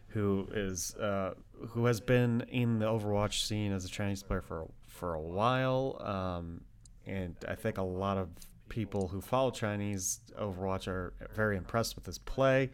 who 0.09 0.49
is 0.53 0.95
uh, 0.97 1.35
who 1.69 1.87
has 1.87 2.01
been 2.01 2.43
in 2.49 2.79
the 2.79 2.87
Overwatch 2.87 3.47
scene 3.47 3.73
as 3.73 3.85
a 3.85 3.89
Chinese 3.89 4.23
player 4.23 4.43
for 4.43 4.69
for 4.87 5.15
a 5.15 5.21
while, 5.21 6.01
um, 6.05 6.61
and 7.07 7.35
I 7.47 7.55
think 7.55 7.79
a 7.79 7.83
lot 7.83 8.19
of 8.19 8.29
people 8.69 9.09
who 9.09 9.21
follow 9.21 9.51
Chinese 9.51 10.21
Overwatch 10.41 10.87
are 10.87 11.13
very 11.35 11.57
impressed 11.57 11.97
with 11.97 12.07
his 12.07 12.19
play. 12.19 12.71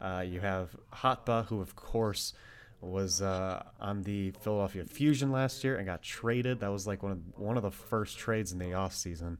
Uh, 0.00 0.24
you 0.26 0.40
have 0.40 0.76
HOTBA, 0.92 1.46
who 1.46 1.60
of 1.60 1.74
course 1.76 2.32
was 2.80 3.20
uh, 3.20 3.62
on 3.80 4.02
the 4.02 4.30
Philadelphia 4.32 4.84
Fusion 4.86 5.30
last 5.30 5.62
year 5.64 5.76
and 5.76 5.86
got 5.86 6.02
traded. 6.02 6.60
That 6.60 6.70
was 6.70 6.86
like 6.86 7.02
one 7.02 7.12
of 7.12 7.18
one 7.38 7.56
of 7.56 7.62
the 7.62 7.70
first 7.70 8.18
trades 8.18 8.52
in 8.52 8.58
the 8.58 8.74
off 8.74 8.94
season. 8.94 9.38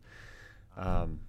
Um, 0.76 1.20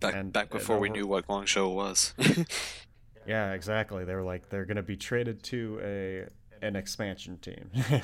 Back 0.00 0.14
and- 0.14 0.32
back 0.32 0.50
and 0.50 0.58
before 0.58 0.78
we 0.78 0.88
knew 0.88 1.06
what 1.06 1.26
Guangzhou 1.28 1.72
was. 1.74 2.14
yeah, 3.26 3.52
exactly. 3.52 4.04
They 4.04 4.14
were 4.14 4.24
like 4.24 4.48
they're 4.48 4.64
going 4.64 4.76
to 4.76 4.82
be 4.82 4.96
traded 4.96 5.42
to 5.44 5.80
a 5.82 6.26
an 6.64 6.76
expansion 6.76 7.38
team 7.38 7.70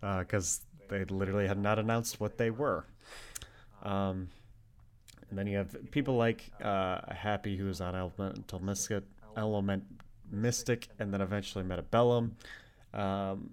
because 0.00 0.60
they 0.88 1.04
literally 1.04 1.46
had 1.46 1.58
not 1.58 1.78
announced 1.78 2.20
what 2.20 2.38
they 2.38 2.50
were. 2.50 2.84
Um, 3.82 4.28
and 5.30 5.38
then 5.38 5.46
you 5.46 5.58
have 5.58 5.76
people 5.90 6.16
like 6.16 6.50
uh, 6.62 7.00
Happy, 7.12 7.56
who 7.56 7.66
was 7.66 7.80
on 7.80 7.94
Elemental 7.94 8.60
Mystic, 8.60 9.04
Element 9.36 9.84
Mystic, 10.30 10.88
and 10.98 11.12
then 11.12 11.20
eventually 11.20 11.64
Metabellum. 11.64 12.32
Um, 12.92 13.50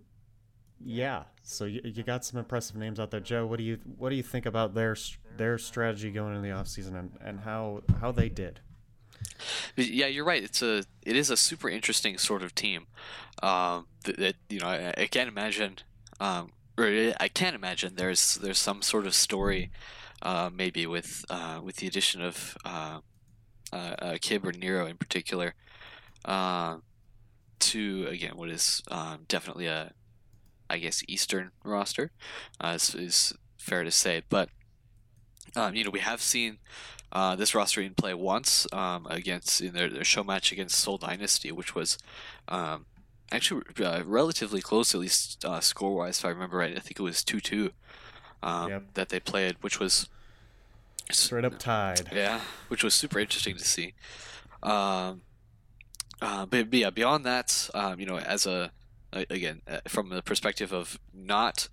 yeah, 0.83 1.23
so 1.43 1.65
you, 1.65 1.81
you 1.83 2.03
got 2.03 2.25
some 2.25 2.39
impressive 2.39 2.75
names 2.75 2.99
out 2.99 3.11
there, 3.11 3.19
Joe. 3.19 3.45
What 3.45 3.57
do 3.57 3.63
you 3.63 3.79
what 3.97 4.09
do 4.09 4.15
you 4.15 4.23
think 4.23 4.45
about 4.45 4.73
their 4.73 4.95
their 5.37 5.57
strategy 5.57 6.11
going 6.11 6.35
into 6.35 6.47
the 6.47 6.53
offseason 6.53 6.97
and, 6.97 7.11
and 7.21 7.39
how 7.41 7.83
how 8.01 8.11
they 8.11 8.29
did? 8.29 8.59
Yeah, 9.75 10.07
you're 10.07 10.25
right. 10.25 10.43
It's 10.43 10.61
a 10.61 10.83
it 11.03 11.15
is 11.15 11.29
a 11.29 11.37
super 11.37 11.69
interesting 11.69 12.17
sort 12.17 12.43
of 12.43 12.53
team. 12.55 12.87
Um, 13.41 13.87
that, 14.03 14.17
that 14.17 14.35
you 14.49 14.59
know, 14.59 14.67
I, 14.67 14.93
I 14.97 15.07
can't 15.07 15.29
imagine. 15.29 15.77
Um, 16.19 16.51
or 16.77 17.13
I 17.19 17.27
can't 17.29 17.55
imagine 17.55 17.95
there's 17.95 18.35
there's 18.35 18.57
some 18.57 18.81
sort 18.81 19.05
of 19.05 19.15
story, 19.15 19.71
uh, 20.21 20.49
maybe 20.53 20.85
with 20.85 21.25
uh, 21.29 21.61
with 21.63 21.77
the 21.77 21.87
addition 21.87 22.21
of 22.21 22.57
uh, 22.65 22.99
uh, 23.71 23.75
uh, 23.75 24.13
Kyb 24.13 24.45
or 24.45 24.51
Nero 24.51 24.85
in 24.85 24.97
particular, 24.97 25.55
uh, 26.25 26.77
to 27.59 28.07
again 28.09 28.35
what 28.35 28.49
is 28.49 28.81
um, 28.91 29.19
definitely 29.27 29.67
a, 29.67 29.93
I 30.69 30.77
guess 30.79 31.03
Eastern 31.07 31.51
roster, 31.63 32.11
uh, 32.59 32.73
is, 32.75 32.93
is 32.95 33.33
fair 33.57 33.83
to 33.83 33.91
say. 33.91 34.23
But 34.29 34.49
um, 35.55 35.73
you 35.75 35.83
know, 35.83 35.89
we 35.91 35.99
have 36.01 36.21
seen 36.21 36.57
uh, 37.11 37.35
this 37.35 37.55
roster 37.55 37.79
in 37.81 37.93
play 37.93 38.13
once 38.13 38.67
um, 38.73 39.07
against 39.09 39.61
in 39.61 39.73
their, 39.73 39.89
their 39.89 40.03
show 40.03 40.23
match 40.23 40.51
against 40.51 40.77
Seoul 40.77 40.97
Dynasty, 40.97 41.51
which 41.51 41.73
was 41.75 41.97
um, 42.49 42.85
actually 43.31 43.61
uh, 43.83 44.01
relatively 44.05 44.61
close, 44.61 44.93
at 44.93 44.99
least 44.99 45.45
uh, 45.45 45.59
score 45.61 45.95
wise, 45.95 46.19
if 46.19 46.25
I 46.25 46.29
remember 46.29 46.57
right. 46.57 46.75
I 46.75 46.79
think 46.79 46.99
it 46.99 47.03
was 47.03 47.23
two 47.23 47.39
two 47.39 47.71
um, 48.43 48.69
Yep. 48.69 48.83
that 48.95 49.09
they 49.09 49.19
played, 49.19 49.55
which 49.61 49.79
was 49.79 50.09
Straight 51.11 51.45
up 51.45 51.57
tied. 51.59 52.01
yeah, 52.13 52.41
which 52.67 52.83
was 52.83 52.93
super 52.95 53.19
interesting 53.19 53.55
to 53.55 53.63
see. 53.63 53.93
Um, 54.63 55.21
uh, 56.21 56.45
but, 56.45 56.73
yeah, 56.73 56.89
beyond 56.89 57.25
that, 57.25 57.69
um, 57.73 57.99
you 57.99 58.05
know, 58.05 58.17
as 58.17 58.45
a 58.45 58.71
again 59.29 59.61
uh, 59.67 59.79
from 59.87 60.09
the 60.09 60.21
perspective 60.21 60.73
of 60.73 60.99
not 61.13 61.69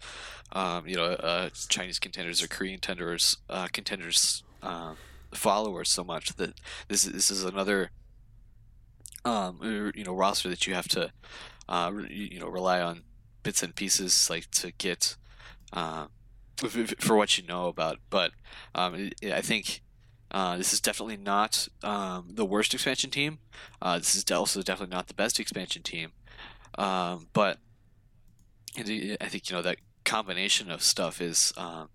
um, 0.53 0.87
you 0.87 0.97
know 0.97 1.05
uh, 1.05 1.49
Chinese 1.69 1.99
contenders 1.99 2.43
or 2.43 2.49
Korean 2.49 2.79
contenders 2.79 3.37
uh, 3.51 3.69
contenders 3.73 4.43
um, 4.63 4.97
followers 5.33 5.89
so 5.89 6.05
much 6.05 6.37
that 6.37 6.55
this 6.89 7.05
this 7.05 7.31
is 7.31 7.45
another 7.45 7.91
um, 9.25 9.59
you 9.95 10.05
know 10.05 10.15
roster 10.15 10.49
that 10.49 10.67
you 10.67 10.75
have 10.75 10.89
to 10.89 11.13
uh, 11.69 11.93
you 12.09 12.39
know 12.39 12.49
rely 12.49 12.81
on 12.81 13.03
bits 13.43 13.63
and 13.63 13.75
pieces 13.75 14.31
like 14.31 14.51
to 14.53 14.73
get 14.73 15.17
uh, 15.73 16.07
for 16.99 17.17
what 17.17 17.37
you 17.39 17.47
know 17.47 17.67
about. 17.67 17.99
But 18.11 18.33
um, 18.75 19.11
I 19.25 19.41
think 19.41 19.83
uh, 20.33 20.57
this 20.57 20.73
is 20.73 20.81
definitely 20.81 21.19
not 21.19 21.69
um, 21.83 22.31
the 22.31 22.45
worst 22.45 22.73
expansion 22.73 23.11
team. 23.11 23.39
Uh, 23.83 23.99
this 23.99 24.15
is 24.15 24.29
also 24.31 24.63
definitely 24.63 24.95
not 24.95 25.07
the 25.07 25.15
best 25.15 25.39
expansion 25.39 25.83
team. 25.83 26.13
Um, 26.79 27.29
but 27.35 27.59
I 28.79 28.83
think 28.83 29.51
you 29.51 29.57
know 29.57 29.63
that 29.63 29.77
combination 30.05 30.71
of 30.71 30.83
stuff 30.83 31.21
is 31.21 31.53
um, 31.59 31.91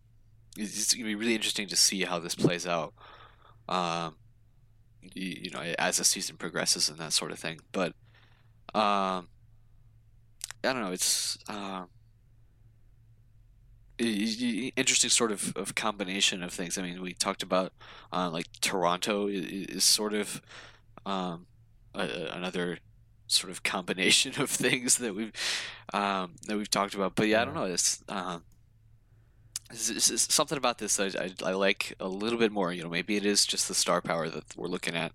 it's 0.56 0.90
to 0.90 1.04
be 1.04 1.16
really 1.16 1.34
interesting 1.34 1.68
to 1.68 1.76
see 1.76 2.04
how 2.04 2.20
this 2.20 2.36
plays 2.36 2.68
out. 2.68 2.94
Um, 3.68 4.16
you, 5.02 5.36
you, 5.44 5.50
know, 5.52 5.62
as 5.80 5.98
the 5.98 6.04
season 6.04 6.38
progresses 6.38 6.90
and 6.90 7.00
that 7.00 7.14
sort 7.14 7.32
of 7.32 7.40
thing. 7.40 7.60
But 7.72 7.94
um, 8.76 9.30
I 10.64 10.74
don't 10.74 10.82
know. 10.82 10.92
It's 10.92 11.40
uh, 11.50 11.86
interesting 14.00 15.10
sort 15.10 15.32
of, 15.32 15.56
of 15.56 15.76
combination 15.76 16.44
of 16.44 16.54
things. 16.54 16.78
I 16.78 16.82
mean, 16.82 17.02
we 17.02 17.14
talked 17.14 17.44
about 17.44 17.74
uh, 18.14 18.30
like 18.30 18.48
Toronto 18.62 19.28
is, 19.28 19.46
is 19.46 19.84
sort 19.84 20.14
of 20.14 20.42
um, 21.06 21.48
a, 21.96 22.30
another 22.32 22.80
sort 23.28 23.52
of 23.52 23.64
combination 23.64 24.34
of 24.42 24.50
things 24.50 24.98
that 24.98 25.16
we've 25.16 25.32
um, 25.94 26.36
that 26.48 26.58
we've 26.58 26.70
talked 26.70 26.94
about. 26.94 27.16
But 27.16 27.28
yeah, 27.28 27.42
I 27.42 27.46
don't 27.46 27.56
know. 27.56 27.66
It's, 27.66 28.04
um, 28.10 28.44
it's, 29.70 30.10
it's 30.10 30.34
something 30.34 30.58
about 30.58 30.78
this 30.78 31.00
I, 31.00 31.08
I, 31.08 31.32
I, 31.46 31.52
like 31.52 31.94
a 32.00 32.08
little 32.08 32.40
bit 32.40 32.52
more. 32.52 32.72
You 32.72 32.84
know, 32.84 32.90
maybe 32.90 33.16
it 33.18 33.26
is 33.26 33.46
just 33.46 33.68
the 33.68 33.76
star 33.76 34.02
power 34.02 34.30
that 34.30 34.56
we're 34.56 34.68
looking 34.68 34.96
at. 34.96 35.12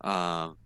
Um, 0.00 0.56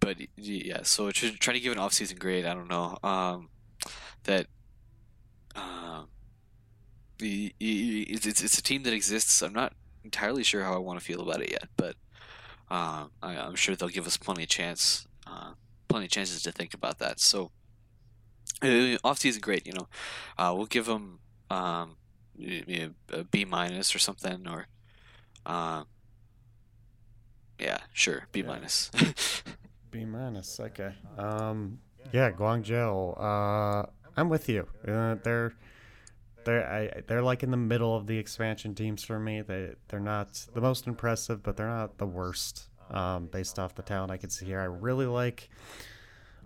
but 0.00 0.16
yeah, 0.36 0.82
so 0.82 1.10
trying 1.10 1.54
to 1.54 1.60
give 1.60 1.72
an 1.72 1.78
off-season 1.78 2.18
grade, 2.18 2.44
I 2.44 2.54
don't 2.54 2.68
know. 2.68 2.98
Um, 3.04 3.50
that 4.24 4.46
um, 5.54 6.08
it's, 7.22 8.26
it's 8.26 8.58
a 8.58 8.62
team 8.62 8.82
that 8.84 8.92
exists. 8.92 9.42
I'm 9.42 9.52
not 9.52 9.74
entirely 10.04 10.42
sure 10.42 10.64
how 10.64 10.74
I 10.74 10.78
want 10.78 10.98
to 10.98 11.04
feel 11.04 11.20
about 11.20 11.42
it 11.42 11.50
yet, 11.50 11.68
but 11.76 11.96
um, 12.70 13.10
I, 13.22 13.34
am 13.34 13.54
sure 13.54 13.76
they'll 13.76 13.88
give 13.88 14.06
us 14.06 14.16
plenty 14.16 14.42
of 14.42 14.48
chance, 14.48 15.06
uh, 15.26 15.52
plenty 15.88 16.06
of 16.06 16.10
chances 16.10 16.42
to 16.42 16.52
think 16.52 16.74
about 16.74 16.98
that. 16.98 17.20
So 17.20 17.50
uh, 18.62 18.96
off 19.04 19.18
season, 19.18 19.40
great. 19.40 19.66
You 19.66 19.74
know, 19.74 19.88
uh, 20.38 20.54
we'll 20.56 20.66
give 20.66 20.86
them 20.86 21.18
um, 21.50 21.96
a, 22.40 22.90
B 23.30 23.44
minus 23.44 23.94
or 23.94 23.98
something, 23.98 24.46
or 24.48 24.66
uh, 25.44 25.84
yeah, 27.58 27.78
sure, 27.92 28.26
B 28.32 28.42
minus. 28.42 28.90
B 29.90 30.04
minus. 30.04 30.58
Okay. 30.58 30.94
Um, 31.18 31.78
yeah, 32.12 32.30
Guangzhou. 32.30 33.20
Uh, 33.20 33.86
I'm 34.16 34.28
with 34.28 34.48
you. 34.48 34.66
Uh, 34.86 35.16
they're 35.22 35.52
they're 36.44 36.66
I, 36.66 37.02
they're 37.06 37.22
like 37.22 37.42
in 37.42 37.50
the 37.50 37.56
middle 37.56 37.96
of 37.96 38.06
the 38.06 38.18
expansion 38.18 38.74
teams 38.74 39.02
for 39.02 39.18
me. 39.18 39.42
They 39.42 39.70
they're 39.88 40.00
not 40.00 40.46
the 40.54 40.60
most 40.60 40.86
impressive, 40.86 41.42
but 41.42 41.56
they're 41.56 41.68
not 41.68 41.98
the 41.98 42.06
worst. 42.06 42.68
Um, 42.90 43.26
based 43.26 43.58
off 43.58 43.74
the 43.74 43.82
talent 43.82 44.10
I 44.10 44.18
can 44.18 44.28
see 44.28 44.44
here, 44.46 44.60
I 44.60 44.64
really 44.64 45.06
like. 45.06 45.48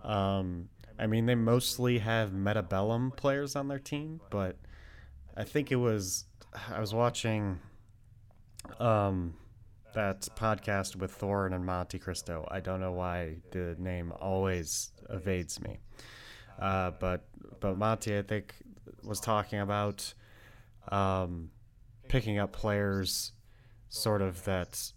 Um, 0.05 0.69
I 0.99 1.07
mean, 1.07 1.27
they 1.27 1.35
mostly 1.35 1.99
have 1.99 2.31
Metabellum 2.31 3.17
players 3.17 3.57
on 3.57 3.67
their 3.69 3.81
team, 3.81 4.21
but 4.31 4.57
I 5.37 5.45
think 5.45 5.73
it 5.73 5.77
was 5.77 6.25
I 6.73 6.81
was 6.81 6.95
watching 6.95 7.59
um, 8.79 9.35
that 9.95 10.29
podcast 10.37 10.97
with 10.97 11.19
Thorin 11.19 11.55
and 11.55 11.65
Monte 11.67 11.99
Cristo. 11.99 12.47
I 12.51 12.61
don't 12.61 12.81
know 12.81 12.93
why 12.93 13.37
the 13.51 13.77
name 13.79 14.13
always 14.21 14.93
evades 15.11 15.61
me. 15.61 15.79
Uh, 16.59 16.93
but 16.93 17.25
but 17.61 17.77
Monte, 17.77 18.17
I 18.17 18.23
think, 18.23 18.55
was 19.07 19.21
talking 19.21 19.61
about 19.61 20.13
um, 20.91 21.51
picking 22.09 22.39
up 22.39 22.53
players, 22.53 23.33
sort 23.89 24.23
of 24.23 24.45
that 24.45 24.93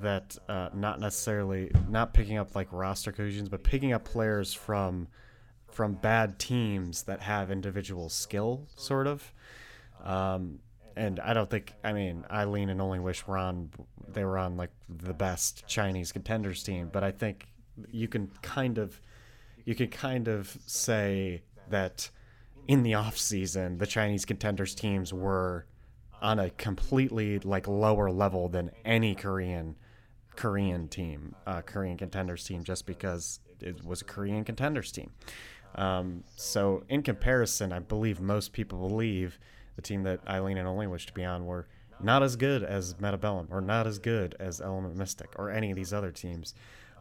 that 0.00 0.36
uh, 0.48 0.68
not 0.74 1.00
necessarily 1.00 1.70
not 1.88 2.14
picking 2.14 2.38
up 2.38 2.54
like 2.54 2.68
roster 2.72 3.12
cohesions, 3.12 3.48
but 3.48 3.62
picking 3.62 3.92
up 3.92 4.04
players 4.04 4.54
from 4.54 5.08
from 5.70 5.94
bad 5.94 6.38
teams 6.38 7.02
that 7.04 7.20
have 7.20 7.50
individual 7.50 8.08
skill, 8.08 8.66
sort 8.76 9.06
of. 9.06 9.32
Um, 10.02 10.60
and 10.96 11.20
I 11.20 11.32
don't 11.34 11.48
think 11.48 11.74
I 11.84 11.92
mean 11.92 12.24
Eileen 12.30 12.70
and 12.70 12.80
Only 12.80 12.98
Wish 12.98 13.26
were 13.26 13.38
on 13.38 13.70
they 14.08 14.24
were 14.24 14.38
on 14.38 14.56
like 14.56 14.70
the 14.88 15.14
best 15.14 15.66
Chinese 15.66 16.12
contenders 16.12 16.62
team, 16.62 16.90
but 16.92 17.04
I 17.04 17.10
think 17.10 17.46
you 17.90 18.08
can 18.08 18.30
kind 18.42 18.78
of 18.78 19.00
you 19.64 19.74
can 19.74 19.88
kind 19.88 20.28
of 20.28 20.56
say 20.66 21.42
that 21.68 22.10
in 22.68 22.82
the 22.82 22.94
off 22.94 23.16
season, 23.16 23.78
the 23.78 23.86
Chinese 23.86 24.24
contenders 24.24 24.74
teams 24.74 25.12
were 25.12 25.66
on 26.20 26.38
a 26.38 26.50
completely 26.50 27.38
like 27.40 27.66
lower 27.66 28.10
level 28.10 28.48
than 28.48 28.70
any 28.84 29.14
Korean 29.14 29.74
Korean 30.36 30.86
team, 30.86 31.34
uh, 31.46 31.62
Korean 31.62 31.96
contenders 31.96 32.44
team, 32.44 32.62
just 32.62 32.86
because 32.86 33.40
it 33.60 33.84
was 33.84 34.02
a 34.02 34.04
Korean 34.04 34.44
contenders 34.44 34.92
team. 34.92 35.10
Um, 35.74 36.22
so 36.36 36.84
in 36.88 37.02
comparison, 37.02 37.72
I 37.72 37.80
believe 37.80 38.20
most 38.20 38.52
people 38.52 38.88
believe 38.88 39.38
the 39.74 39.82
team 39.82 40.04
that 40.04 40.20
Eileen 40.28 40.58
and 40.58 40.68
Only 40.68 40.86
wish 40.86 41.06
to 41.06 41.12
be 41.12 41.24
on 41.24 41.44
were 41.46 41.66
not 42.00 42.22
as 42.22 42.36
good 42.36 42.62
as 42.62 42.94
Metabellum 42.94 43.48
or 43.50 43.60
not 43.60 43.86
as 43.86 43.98
good 43.98 44.36
as 44.38 44.60
Element 44.60 44.96
Mystic 44.96 45.30
or 45.36 45.50
any 45.50 45.70
of 45.70 45.76
these 45.76 45.92
other 45.92 46.12
teams. 46.12 46.54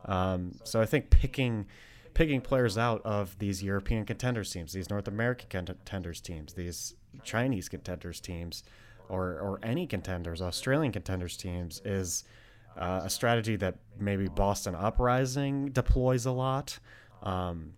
Um, 0.06 0.54
so 0.64 0.82
I 0.82 0.86
think 0.86 1.10
picking 1.10 1.68
picking 2.18 2.42
players 2.42 2.80
out 2.80 3.00
of 3.06 3.38
these 3.38 3.62
European 3.62 4.04
contenders 4.04 4.52
teams, 4.52 4.74
these 4.74 4.90
North 4.90 5.08
American 5.08 5.48
contenders 5.50 6.20
teams, 6.20 6.54
these 6.54 6.96
Chinese 7.24 7.70
contenders 7.70 8.20
teams, 8.20 8.64
or 9.08 9.40
or 9.40 9.60
any 9.62 9.86
contenders, 9.86 10.42
Australian 10.42 10.92
contenders 10.92 11.38
teams, 11.38 11.80
is 11.86 12.24
uh, 12.76 13.02
a 13.04 13.10
strategy 13.10 13.56
that 13.58 13.76
maybe 14.00 14.28
Boston 14.28 14.74
Uprising 14.74 15.70
deploys 15.70 16.26
a 16.26 16.32
lot. 16.32 16.80
Um, 17.22 17.74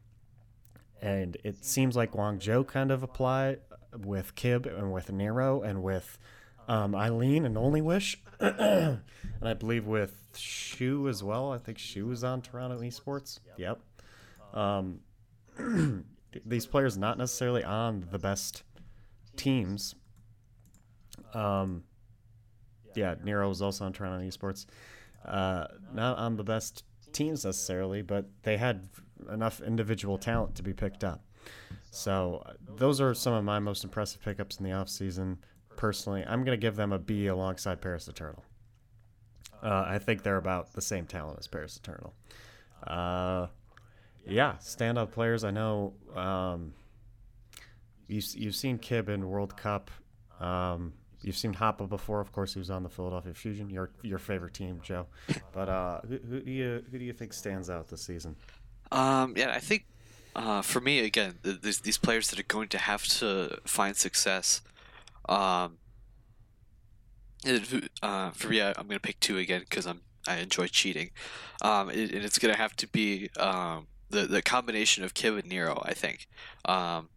and 1.02 1.36
it 1.44 1.66
seems 1.66 1.98
like 1.98 2.14
Guangzhou 2.14 2.66
kind 2.66 2.92
of 2.92 3.04
apply 3.04 3.58
with 4.06 4.36
Kyb 4.36 4.66
and 4.66 4.94
with 4.94 5.12
Nero 5.12 5.62
and 5.64 5.84
with 5.84 6.18
um, 6.70 6.96
Eileen 6.96 7.46
and 7.46 7.58
Only 7.58 7.82
Wish, 7.82 8.18
and 8.40 9.02
I 9.42 9.54
believe 9.54 9.86
with 9.86 10.24
Shu 10.34 11.10
as 11.10 11.22
well. 11.22 11.52
I 11.52 11.58
think 11.58 11.78
Shu 11.78 12.10
is 12.12 12.24
on 12.24 12.42
Toronto 12.42 12.80
Esports. 12.80 13.40
Yep. 13.58 13.80
Um, 14.54 15.00
these 16.46 16.66
players 16.66 16.98
not 16.98 17.18
necessarily 17.18 17.64
on 17.64 18.08
the 18.12 18.20
best 18.20 18.64
teams. 19.36 19.96
Um, 21.34 21.84
yeah, 22.96 23.16
Nero 23.24 23.48
was 23.48 23.62
also 23.62 23.86
on 23.86 23.94
Toronto 23.94 24.26
Esports. 24.26 24.66
Uh, 25.26 25.66
not 25.94 26.18
on 26.18 26.38
the 26.38 26.44
best 26.44 26.84
teams 27.12 27.46
necessarily, 27.46 28.02
but 28.02 28.26
they 28.44 28.58
had 28.58 28.90
enough 29.32 29.62
individual 29.62 30.18
talent 30.18 30.56
to 30.56 30.64
be 30.64 30.74
picked 30.74 31.04
up. 31.04 31.24
So 31.92 32.44
those 32.76 33.02
are 33.02 33.14
some 33.14 33.34
of 33.34 33.44
my 33.44 33.60
most 33.60 33.84
impressive 33.84 34.22
pickups 34.22 34.58
in 34.58 34.64
the 34.64 34.72
offseason. 34.72 35.38
Personally, 35.76 36.24
I'm 36.28 36.44
going 36.44 36.58
to 36.58 36.62
give 36.62 36.76
them 36.76 36.92
a 36.92 37.00
B 37.00 37.28
alongside 37.28 37.82
Paris 37.82 38.08
Eternal. 38.08 38.44
Uh, 39.62 39.86
I 39.88 39.98
think 39.98 40.24
they're 40.24 40.38
about 40.38 40.74
the 40.74 40.82
same 40.82 41.06
talent 41.06 41.40
as 41.40 41.48
Paris 41.48 41.78
Eternal. 41.78 42.14
Uh, 42.86 43.48
yeah, 44.28 44.56
standout 44.60 45.12
players. 45.12 45.44
I 45.44 45.52
know 45.52 45.94
um, 46.16 46.74
you, 48.08 48.22
you've 48.34 48.56
seen 48.56 48.78
Kyb 48.78 49.10
in 49.10 49.28
World 49.28 49.56
Cup. 49.56 49.92
Um, 50.40 50.94
you've 51.22 51.38
seen 51.38 51.54
Hoppa 51.54 51.88
before. 51.88 52.20
Of 52.22 52.32
course, 52.32 52.54
he 52.54 52.60
was 52.60 52.70
on 52.70 52.84
the 52.84 52.90
Philadelphia 52.90 53.34
Fusion, 53.34 53.70
your 53.70 53.92
your 54.02 54.20
favorite 54.20 54.54
team, 54.54 54.80
Joe. 54.84 55.08
But 55.52 55.70
uh, 55.70 56.02
who, 56.02 56.18
who, 56.18 56.42
do 56.42 56.52
you 56.52 56.84
who 56.92 57.00
do 57.00 57.06
you 57.06 57.14
think 57.14 57.34
stands 57.34 57.70
out 57.70 57.88
this 57.88 58.02
season? 58.02 58.36
Um, 58.92 59.34
yeah, 59.38 59.52
I 59.52 59.60
think 59.60 59.86
uh, 60.36 60.62
for 60.62 60.80
me 60.80 61.00
again, 61.00 61.36
there's 61.44 61.80
these 61.80 61.98
players 61.98 62.30
that 62.30 62.40
are 62.40 62.44
going 62.44 62.70
to 62.70 62.78
have 62.78 63.06
to 63.06 63.60
find 63.66 63.96
success. 63.96 64.62
Um, 65.28 65.78
uh, 68.02 68.32
for 68.32 68.50
me, 68.50 68.62
I'm 68.62 68.74
going 68.74 68.90
to 68.90 69.00
pick 69.00 69.20
two 69.20 69.38
again 69.38 69.62
because 69.62 69.86
I'm 69.86 70.02
I 70.28 70.38
enjoy 70.38 70.68
cheating, 70.68 71.12
um, 71.62 71.90
and 71.90 72.12
it's 72.12 72.38
going 72.40 72.54
to 72.54 72.60
have 72.60 72.76
to 72.78 72.88
be 72.88 73.30
um, 73.38 73.88
the 74.10 74.26
the 74.26 74.42
combination 74.42 75.04
of 75.04 75.14
Kyb 75.14 75.40
and 75.40 75.50
Nero, 75.50 75.82
I 75.86 75.94
think, 75.94 76.28
um, 76.66 77.10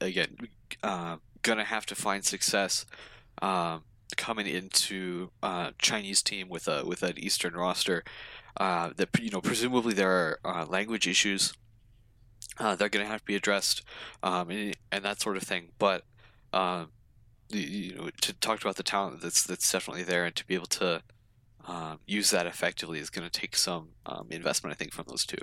again, 0.00 0.36
uh, 0.82 1.16
gonna 1.42 1.64
have 1.64 1.86
to 1.86 1.94
find 1.94 2.24
success 2.24 2.86
um, 3.42 3.84
coming 4.16 4.46
into 4.46 5.30
uh, 5.42 5.70
Chinese 5.78 6.22
team 6.22 6.48
with 6.48 6.68
a 6.68 6.84
with 6.84 7.02
an 7.02 7.18
Eastern 7.18 7.54
roster. 7.54 8.04
Uh, 8.58 8.90
that 8.96 9.10
you 9.20 9.30
know, 9.30 9.40
presumably 9.40 9.92
there 9.92 10.10
are 10.10 10.38
uh, 10.44 10.64
language 10.64 11.06
issues 11.06 11.52
uh, 12.58 12.74
they're 12.74 12.88
going 12.88 13.04
to 13.04 13.10
have 13.10 13.20
to 13.20 13.26
be 13.26 13.36
addressed, 13.36 13.82
um, 14.22 14.50
and, 14.50 14.76
and 14.90 15.04
that 15.04 15.20
sort 15.20 15.36
of 15.36 15.42
thing. 15.42 15.68
But 15.78 16.04
um, 16.52 16.88
you 17.50 17.94
know, 17.94 18.10
to 18.22 18.32
talk 18.34 18.60
about 18.60 18.76
the 18.76 18.82
talent 18.82 19.20
that's 19.20 19.44
that's 19.44 19.70
definitely 19.70 20.04
there, 20.04 20.24
and 20.24 20.34
to 20.36 20.46
be 20.46 20.54
able 20.54 20.66
to 20.66 21.02
um, 21.66 22.00
use 22.06 22.30
that 22.30 22.46
effectively 22.46 22.98
is 22.98 23.10
going 23.10 23.28
to 23.28 23.40
take 23.40 23.56
some 23.56 23.88
um, 24.06 24.28
investment, 24.30 24.72
I 24.72 24.76
think, 24.76 24.92
from 24.92 25.06
those 25.08 25.26
two. 25.26 25.38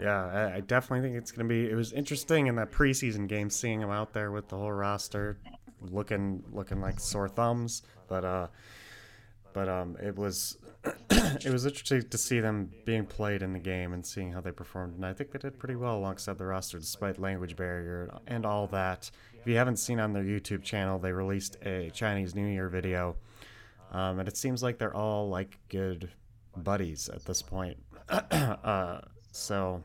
Yeah, 0.00 0.52
I, 0.56 0.60
definitely 0.60 1.06
think 1.06 1.18
it's 1.18 1.30
going 1.30 1.46
to 1.46 1.52
be. 1.52 1.70
It 1.70 1.74
was 1.74 1.92
interesting 1.92 2.46
in 2.46 2.56
that 2.56 2.72
preseason 2.72 3.28
game 3.28 3.50
seeing 3.50 3.80
him 3.82 3.90
out 3.90 4.14
there 4.14 4.30
with 4.30 4.48
the 4.48 4.56
whole 4.56 4.72
roster, 4.72 5.38
looking 5.82 6.42
looking 6.52 6.80
like 6.80 6.98
sore 6.98 7.28
thumbs. 7.28 7.82
But 8.08 8.24
uh, 8.24 8.46
but 9.52 9.68
um, 9.68 9.98
it 10.02 10.16
was 10.16 10.56
it 11.10 11.52
was 11.52 11.66
interesting 11.66 12.08
to 12.08 12.18
see 12.18 12.40
them 12.40 12.70
being 12.86 13.04
played 13.04 13.42
in 13.42 13.52
the 13.52 13.58
game 13.58 13.92
and 13.92 14.04
seeing 14.04 14.32
how 14.32 14.40
they 14.40 14.52
performed. 14.52 14.94
And 14.94 15.04
I 15.04 15.12
think 15.12 15.32
they 15.32 15.38
did 15.38 15.58
pretty 15.58 15.76
well 15.76 15.98
alongside 15.98 16.38
the 16.38 16.46
roster, 16.46 16.78
despite 16.78 17.18
language 17.18 17.54
barrier 17.54 18.10
and 18.26 18.46
all 18.46 18.66
that. 18.68 19.10
If 19.38 19.46
you 19.46 19.56
haven't 19.56 19.76
seen 19.76 20.00
on 20.00 20.14
their 20.14 20.24
YouTube 20.24 20.62
channel, 20.62 20.98
they 20.98 21.12
released 21.12 21.58
a 21.64 21.90
Chinese 21.90 22.34
New 22.34 22.46
Year 22.46 22.68
video, 22.68 23.16
um, 23.92 24.18
and 24.18 24.28
it 24.28 24.36
seems 24.36 24.62
like 24.62 24.78
they're 24.78 24.96
all 24.96 25.28
like 25.28 25.58
good 25.68 26.10
buddies 26.56 27.10
at 27.10 27.24
this 27.26 27.42
point. 27.42 27.76
uh, 28.08 29.00
so 29.32 29.82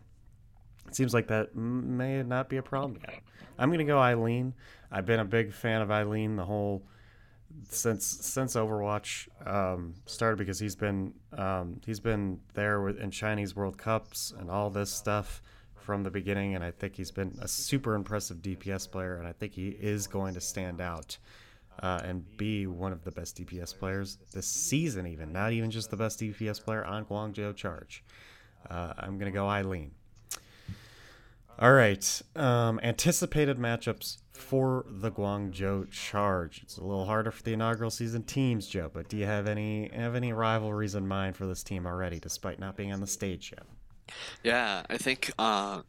seems 0.96 1.14
like 1.14 1.28
that 1.28 1.56
may 1.56 2.24
not 2.24 2.50
be 2.50 2.58
a 2.58 2.64
problem 2.64 3.00
yet. 3.02 3.22
I'm 3.58 3.72
gonna 3.72 3.86
go 3.86 4.00
Eileen. 4.00 4.54
I've 4.91 5.06
been 5.06 5.20
a 5.20 5.26
big 5.26 5.54
fan 5.54 5.82
of 5.82 5.91
Eileen 5.91 6.36
the 6.36 6.46
whole 6.46 6.84
since 7.70 8.06
since 8.06 8.56
Overwatch 8.56 9.28
um, 9.48 9.93
started 10.06 10.38
because 10.38 10.60
he's 10.60 10.76
been 10.76 11.14
um, 11.38 11.80
he's 11.86 12.00
been 12.00 12.39
there 12.54 12.82
with, 12.82 13.00
in 13.00 13.12
Chinese 13.12 13.56
World 13.56 13.78
Cups 13.78 14.34
and 14.38 14.50
all 14.50 14.70
this 14.70 14.91
stuff 14.91 15.41
from 15.76 16.04
the 16.04 16.10
beginning, 16.10 16.56
and 16.56 16.64
I 16.64 16.72
think 16.72 16.96
he's 16.96 17.12
been 17.12 17.38
a 17.41 17.48
super 17.48 17.93
impressive 17.93 18.38
DPS 18.38 18.89
player, 18.89 19.18
and 19.18 19.28
I 19.28 19.34
think 19.34 19.54
he 19.54 19.70
is 19.70 20.08
going 20.08 20.34
to 20.34 20.41
stand 20.41 20.82
out 20.82 21.18
uh, 21.80 22.02
and 22.04 22.26
be 22.38 22.66
one 22.66 22.91
of 22.91 23.04
the 23.04 23.12
best 23.12 23.38
DPS 23.38 23.78
players 23.78 24.18
this 24.34 24.48
season, 24.48 25.06
even 25.06 25.32
not 25.32 25.52
even 25.52 25.70
just 25.70 25.91
the 25.91 25.98
best 25.98 26.20
DPS 26.20 26.64
player 26.64 26.84
on 26.84 27.06
Guangzhou 27.06 27.56
Charge. 27.56 28.04
Uh, 28.70 28.93
I'm 28.98 29.18
gonna 29.18 29.32
go 29.32 29.48
Eileen. 29.48 29.91
All 31.58 31.74
right. 31.74 32.22
Um, 32.36 32.80
anticipated 32.84 33.58
matchups 33.58 34.18
for 34.34 34.86
the 34.89 35.10
Guangzhou 35.10 35.89
Charge. 35.89 36.62
It's 36.64 36.78
a 36.78 36.84
little 36.84 37.06
harder 37.06 37.32
for 37.32 37.43
the 37.43 37.53
inaugural 37.53 37.89
season 37.89 38.24
teams, 38.24 38.68
Joe. 38.68 38.91
But 38.93 39.08
do 39.08 39.18
you 39.18 39.26
have 39.26 39.47
any 39.47 39.89
have 39.93 40.16
any 40.16 40.34
rivalries 40.34 40.95
in 40.95 41.08
mind 41.08 41.38
for 41.38 41.45
this 41.45 41.64
team 41.64 41.86
already, 41.86 42.20
despite 42.20 42.60
not 42.60 42.76
being 42.76 42.91
on 42.91 42.99
the 42.99 43.08
stage 43.08 43.53
yet? 43.56 43.66
Yeah, 44.43 44.84
I 44.89 44.97
think 44.97 45.32
uh, 45.39 45.82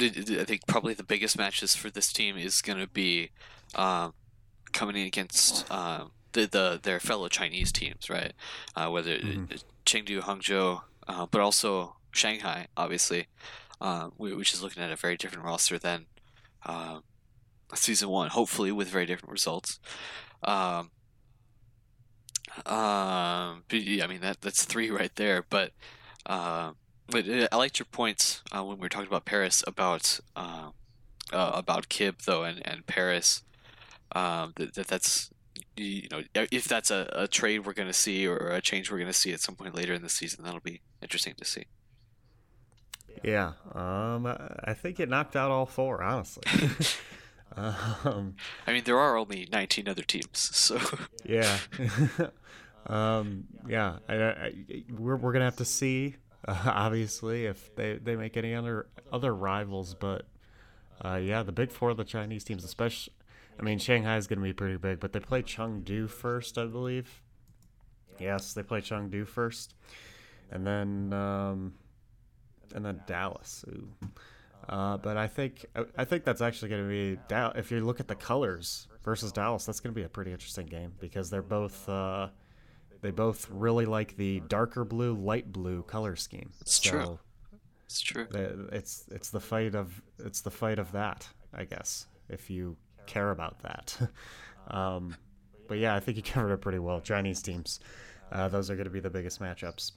I 0.00 0.08
think 0.08 0.66
probably 0.66 0.94
the 0.94 1.02
biggest 1.02 1.38
matches 1.38 1.74
for 1.74 1.90
this 1.90 2.12
team 2.12 2.36
is 2.36 2.60
going 2.60 2.78
to 2.78 2.86
be 2.86 3.30
um, 3.74 4.12
coming 4.72 4.96
in 4.96 5.06
against 5.06 5.66
uh, 5.70 6.04
the, 6.32 6.46
the 6.46 6.80
their 6.82 7.00
fellow 7.00 7.28
Chinese 7.28 7.72
teams, 7.72 8.10
right? 8.10 8.34
Uh, 8.76 8.88
whether 8.90 9.16
mm-hmm. 9.16 9.54
Chengdu, 9.86 10.20
Hangzhou, 10.20 10.82
uh, 11.08 11.26
but 11.30 11.40
also 11.40 11.96
Shanghai, 12.12 12.66
obviously 12.76 13.26
uh, 13.80 14.08
which 14.16 14.52
is 14.52 14.62
looking 14.62 14.82
at 14.82 14.90
a 14.90 14.96
very 14.96 15.16
different 15.16 15.44
roster 15.44 15.78
than 15.78 16.06
uh, 16.66 17.00
season 17.74 18.08
one, 18.08 18.28
hopefully 18.30 18.72
with 18.72 18.88
very 18.88 19.06
different 19.06 19.32
results. 19.32 19.78
Um, 20.42 20.90
um, 22.66 23.62
I 23.70 24.06
mean 24.08 24.20
that 24.20 24.38
that's 24.40 24.64
three 24.64 24.90
right 25.00 25.14
there, 25.16 25.44
but 25.48 25.72
uh, 26.26 26.72
but 27.06 27.24
I 27.52 27.56
liked 27.56 27.78
your 27.78 27.86
points 27.86 28.42
uh, 28.52 28.62
when 28.64 28.78
we 28.78 28.82
were 28.82 28.88
talking 28.88 29.08
about 29.08 29.24
Paris 29.24 29.64
about 29.66 30.20
uh, 30.36 30.70
about 31.32 31.88
Kyb 31.88 32.24
though 32.24 32.44
and 32.44 32.66
and 32.66 32.86
Paris. 32.86 33.42
Um, 34.12 34.54
that, 34.56 34.74
that 34.74 34.86
that's 34.86 35.30
you 35.76 36.08
know 36.10 36.22
if 36.34 36.64
that's 36.64 36.90
a, 36.90 37.08
a 37.12 37.28
trade 37.28 37.66
we're 37.66 37.74
going 37.74 37.88
to 37.88 37.94
see 37.94 38.26
or 38.26 38.36
a 38.50 38.60
change 38.60 38.90
we're 38.90 38.98
going 38.98 39.06
to 39.06 39.12
see 39.12 39.32
at 39.32 39.40
some 39.40 39.54
point 39.54 39.74
later 39.74 39.92
in 39.94 40.02
the 40.02 40.08
season, 40.08 40.44
that'll 40.44 40.60
be 40.60 40.80
interesting 41.02 41.34
to 41.36 41.44
see. 41.44 41.64
Yeah, 43.22 43.52
um, 43.74 44.26
I 44.26 44.74
think 44.74 45.00
it 45.00 45.08
knocked 45.08 45.36
out 45.36 45.50
all 45.50 45.66
four, 45.66 46.02
honestly. 46.02 46.42
um, 47.56 48.36
I 48.66 48.72
mean, 48.72 48.84
there 48.84 48.98
are 48.98 49.16
only 49.16 49.48
19 49.50 49.88
other 49.88 50.02
teams, 50.02 50.38
so. 50.38 50.80
yeah. 51.24 51.58
um, 52.86 53.44
yeah, 53.66 53.98
I, 54.08 54.14
I, 54.14 54.52
we're, 54.90 55.16
we're 55.16 55.32
going 55.32 55.40
to 55.40 55.46
have 55.46 55.56
to 55.56 55.64
see, 55.64 56.16
uh, 56.46 56.62
obviously, 56.66 57.46
if 57.46 57.74
they, 57.74 57.94
they 57.94 58.16
make 58.16 58.36
any 58.36 58.54
other, 58.54 58.86
other 59.12 59.34
rivals, 59.34 59.94
but 59.94 60.26
uh, 61.04 61.16
yeah, 61.16 61.42
the 61.42 61.52
big 61.52 61.72
four 61.72 61.90
of 61.90 61.96
the 61.96 62.04
Chinese 62.04 62.44
teams, 62.44 62.64
especially. 62.64 63.14
I 63.58 63.64
mean, 63.64 63.80
Shanghai 63.80 64.16
is 64.16 64.28
going 64.28 64.38
to 64.38 64.44
be 64.44 64.52
pretty 64.52 64.76
big, 64.76 65.00
but 65.00 65.12
they 65.12 65.18
play 65.18 65.42
Chengdu 65.42 66.08
first, 66.08 66.56
I 66.58 66.66
believe. 66.66 67.22
Yes, 68.20 68.52
they 68.52 68.62
play 68.62 68.80
Chengdu 68.80 69.26
first. 69.26 69.74
And 70.52 70.64
then. 70.64 71.12
Um, 71.12 71.74
and 72.74 72.84
then 72.84 73.00
Dallas. 73.06 73.64
Uh, 74.68 74.96
but 74.98 75.16
I 75.16 75.26
think 75.26 75.64
I 75.96 76.04
think 76.04 76.24
that's 76.24 76.42
actually 76.42 76.68
going 76.68 76.82
to 76.82 76.88
be 76.88 77.20
Dallas. 77.28 77.54
if 77.56 77.70
you 77.70 77.80
look 77.80 78.00
at 78.00 78.08
the 78.08 78.14
colors 78.14 78.86
versus 79.02 79.32
Dallas, 79.32 79.64
that's 79.64 79.80
going 79.80 79.94
to 79.94 79.98
be 79.98 80.04
a 80.04 80.08
pretty 80.08 80.32
interesting 80.32 80.66
game 80.66 80.92
because 81.00 81.30
they're 81.30 81.42
both 81.42 81.88
uh, 81.88 82.28
they 83.00 83.10
both 83.10 83.48
really 83.50 83.86
like 83.86 84.16
the 84.16 84.40
darker 84.48 84.84
blue, 84.84 85.14
light 85.14 85.52
blue 85.52 85.82
color 85.84 86.16
scheme. 86.16 86.50
It's 86.60 86.82
so 86.82 86.90
true. 86.90 87.18
It's 87.86 88.00
true. 88.00 88.26
It's 88.72 89.04
it's 89.10 89.30
the 89.30 89.40
fight 89.40 89.74
of 89.74 90.02
it's 90.18 90.40
the 90.42 90.50
fight 90.50 90.78
of 90.78 90.92
that, 90.92 91.26
I 91.54 91.64
guess, 91.64 92.06
if 92.28 92.50
you 92.50 92.76
care 93.06 93.30
about 93.30 93.60
that. 93.62 93.96
um, 94.70 95.16
but 95.68 95.78
yeah, 95.78 95.94
I 95.94 96.00
think 96.00 96.16
you 96.16 96.22
covered 96.34 96.52
it 96.52 96.60
pretty 96.60 96.78
well. 96.78 97.00
Chinese 97.00 97.40
teams, 97.40 97.80
uh, 98.32 98.48
those 98.48 98.70
are 98.70 98.74
going 98.74 98.84
to 98.84 98.90
be 98.90 99.00
the 99.00 99.10
biggest 99.10 99.40
matchups. 99.40 99.92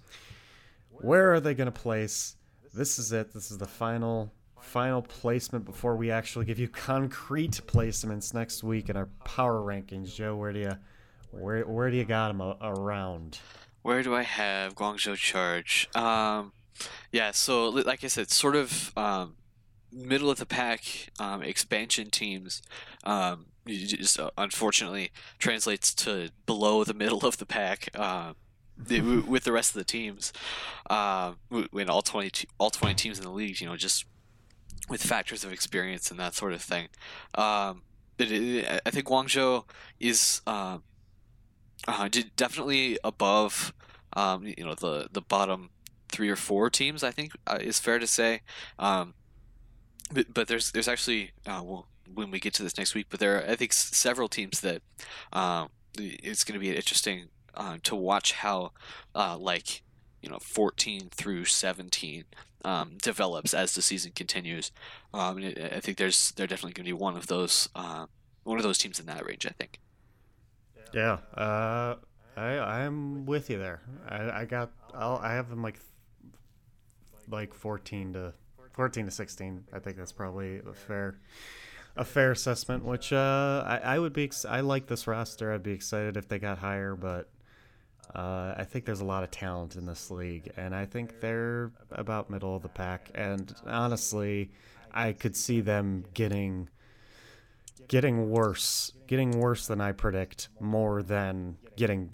Where 0.91 1.33
are 1.33 1.39
they 1.39 1.53
going 1.53 1.71
to 1.71 1.71
place? 1.71 2.35
This 2.73 2.99
is 2.99 3.11
it. 3.11 3.33
This 3.33 3.51
is 3.51 3.57
the 3.57 3.67
final 3.67 4.31
final 4.59 5.01
placement 5.01 5.65
before 5.65 5.95
we 5.95 6.11
actually 6.11 6.45
give 6.45 6.59
you 6.59 6.67
concrete 6.67 7.59
placements 7.65 8.33
next 8.33 8.63
week 8.63 8.89
in 8.89 8.95
our 8.95 9.07
power 9.25 9.59
rankings. 9.59 10.13
Joe, 10.13 10.35
where 10.35 10.53
do 10.53 10.59
you 10.59 10.77
where 11.31 11.63
where 11.65 11.89
do 11.89 11.97
you 11.97 12.05
got 12.05 12.27
them 12.29 12.41
around? 12.61 13.39
Where 13.81 14.03
do 14.03 14.13
I 14.15 14.23
have 14.23 14.75
Guangzhou 14.75 15.15
Charge? 15.15 15.89
Um, 15.95 16.53
yeah, 17.11 17.31
so 17.31 17.69
like 17.69 18.03
I 18.03 18.07
said, 18.07 18.29
sort 18.29 18.55
of 18.55 18.95
um, 18.95 19.35
middle 19.91 20.29
of 20.29 20.37
the 20.37 20.45
pack 20.45 21.09
um, 21.19 21.41
expansion 21.41 22.09
teams. 22.09 22.61
Um, 23.03 23.47
just 23.67 24.19
uh, 24.19 24.31
unfortunately 24.37 25.11
translates 25.39 25.93
to 25.93 26.29
below 26.45 26.83
the 26.83 26.93
middle 26.93 27.25
of 27.25 27.37
the 27.37 27.45
pack. 27.45 27.89
Uh, 27.95 28.33
with 28.89 29.43
the 29.43 29.51
rest 29.51 29.71
of 29.71 29.79
the 29.79 29.83
teams, 29.83 30.33
uh, 30.89 31.33
when 31.71 31.89
all 31.89 32.01
twenty 32.01 32.47
all 32.57 32.69
twenty 32.69 32.95
teams 32.95 33.17
in 33.17 33.23
the 33.23 33.31
league, 33.31 33.61
you 33.61 33.67
know, 33.67 33.77
just 33.77 34.05
with 34.89 35.03
factors 35.03 35.43
of 35.43 35.51
experience 35.51 36.11
and 36.11 36.19
that 36.19 36.35
sort 36.35 36.53
of 36.53 36.61
thing. 36.61 36.87
Um, 37.35 37.83
it, 38.17 38.31
it, 38.31 38.81
I 38.85 38.89
think 38.89 39.07
Guangzhou 39.07 39.63
is 39.99 40.41
uh, 40.45 40.79
uh, 41.87 42.09
definitely 42.35 42.97
above, 43.03 43.73
um, 44.13 44.45
you 44.45 44.63
know, 44.63 44.75
the 44.75 45.07
the 45.11 45.21
bottom 45.21 45.69
three 46.09 46.29
or 46.29 46.35
four 46.35 46.69
teams. 46.69 47.03
I 47.03 47.11
think 47.11 47.33
uh, 47.47 47.59
is 47.59 47.79
fair 47.79 47.99
to 47.99 48.07
say. 48.07 48.41
Um, 48.77 49.13
but, 50.13 50.33
but 50.33 50.47
there's 50.47 50.71
there's 50.71 50.87
actually 50.87 51.31
uh, 51.45 51.61
well, 51.63 51.87
when 52.13 52.31
we 52.31 52.39
get 52.39 52.53
to 52.55 52.63
this 52.63 52.77
next 52.77 52.95
week, 52.95 53.07
but 53.09 53.19
there 53.19 53.37
are 53.37 53.49
I 53.49 53.55
think 53.55 53.73
several 53.73 54.27
teams 54.27 54.61
that 54.61 54.81
um, 55.31 55.69
it's 55.97 56.43
going 56.43 56.53
to 56.53 56.59
be 56.59 56.69
an 56.69 56.75
interesting 56.75 57.29
uh, 57.53 57.77
to 57.83 57.95
watch 57.95 58.33
how 58.33 58.71
uh, 59.15 59.37
like 59.37 59.83
you 60.21 60.29
know 60.29 60.39
14 60.39 61.09
through 61.09 61.45
17 61.45 62.25
um, 62.63 62.97
develops 63.01 63.53
as 63.53 63.73
the 63.73 63.81
season 63.81 64.11
continues. 64.13 64.71
Um, 65.13 65.39
it, 65.39 65.57
I 65.73 65.79
think 65.79 65.97
there's 65.97 66.31
they're 66.31 66.47
definitely 66.47 66.73
going 66.73 66.85
to 66.85 66.89
be 66.89 66.93
one 66.93 67.17
of 67.17 67.27
those 67.27 67.69
uh, 67.75 68.05
one 68.43 68.57
of 68.57 68.63
those 68.63 68.77
teams 68.77 68.99
in 68.99 69.05
that 69.07 69.25
range. 69.25 69.45
I 69.45 69.49
think. 69.49 69.79
Yeah, 70.93 71.19
uh, 71.35 71.95
I 72.35 72.59
I'm 72.59 73.25
with 73.25 73.49
you 73.49 73.57
there. 73.57 73.81
I, 74.07 74.41
I 74.41 74.45
got 74.45 74.71
I'll, 74.93 75.17
I 75.17 75.33
have 75.33 75.49
them 75.49 75.61
like 75.61 75.79
like 77.29 77.53
14 77.53 78.13
to 78.13 78.33
14 78.73 79.05
to 79.05 79.11
16. 79.11 79.63
I 79.73 79.79
think 79.79 79.97
that's 79.97 80.11
probably 80.11 80.59
a 80.59 80.73
fair 80.73 81.19
a 81.95 82.05
fair 82.05 82.31
assessment. 82.31 82.83
Which 82.83 83.13
uh, 83.13 83.63
I 83.65 83.77
I 83.77 83.99
would 83.99 84.13
be 84.13 84.31
I 84.47 84.61
like 84.61 84.87
this 84.87 85.07
roster. 85.07 85.53
I'd 85.53 85.63
be 85.63 85.71
excited 85.71 86.17
if 86.17 86.27
they 86.27 86.39
got 86.39 86.57
higher, 86.59 86.95
but 86.95 87.29
uh, 88.13 88.55
I 88.57 88.65
think 88.65 88.85
there's 88.85 89.01
a 89.01 89.05
lot 89.05 89.23
of 89.23 89.31
talent 89.31 89.75
in 89.75 89.85
this 89.85 90.11
league, 90.11 90.51
and 90.57 90.75
I 90.75 90.85
think 90.85 91.21
they're 91.21 91.71
about 91.91 92.29
middle 92.29 92.55
of 92.55 92.61
the 92.61 92.69
pack. 92.69 93.09
And 93.15 93.53
honestly, 93.65 94.51
I 94.91 95.13
could 95.13 95.35
see 95.35 95.61
them 95.61 96.05
getting 96.13 96.69
getting 97.87 98.29
worse, 98.29 98.93
getting 99.07 99.31
worse 99.31 99.67
than 99.67 99.81
I 99.81 99.91
predict, 99.91 100.49
more 100.59 101.03
than 101.03 101.57
getting 101.75 102.13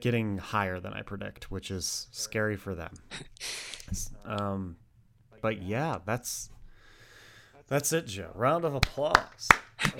getting 0.00 0.38
higher 0.38 0.80
than 0.80 0.92
I 0.92 1.02
predict, 1.02 1.50
which 1.50 1.70
is 1.70 2.08
scary 2.12 2.56
for 2.56 2.74
them. 2.74 2.94
Um, 4.24 4.78
but 5.40 5.62
yeah, 5.62 5.98
that's 6.04 6.50
that's 7.68 7.92
it, 7.92 8.08
Joe. 8.08 8.32
Round 8.34 8.64
of 8.64 8.74
applause. 8.74 9.48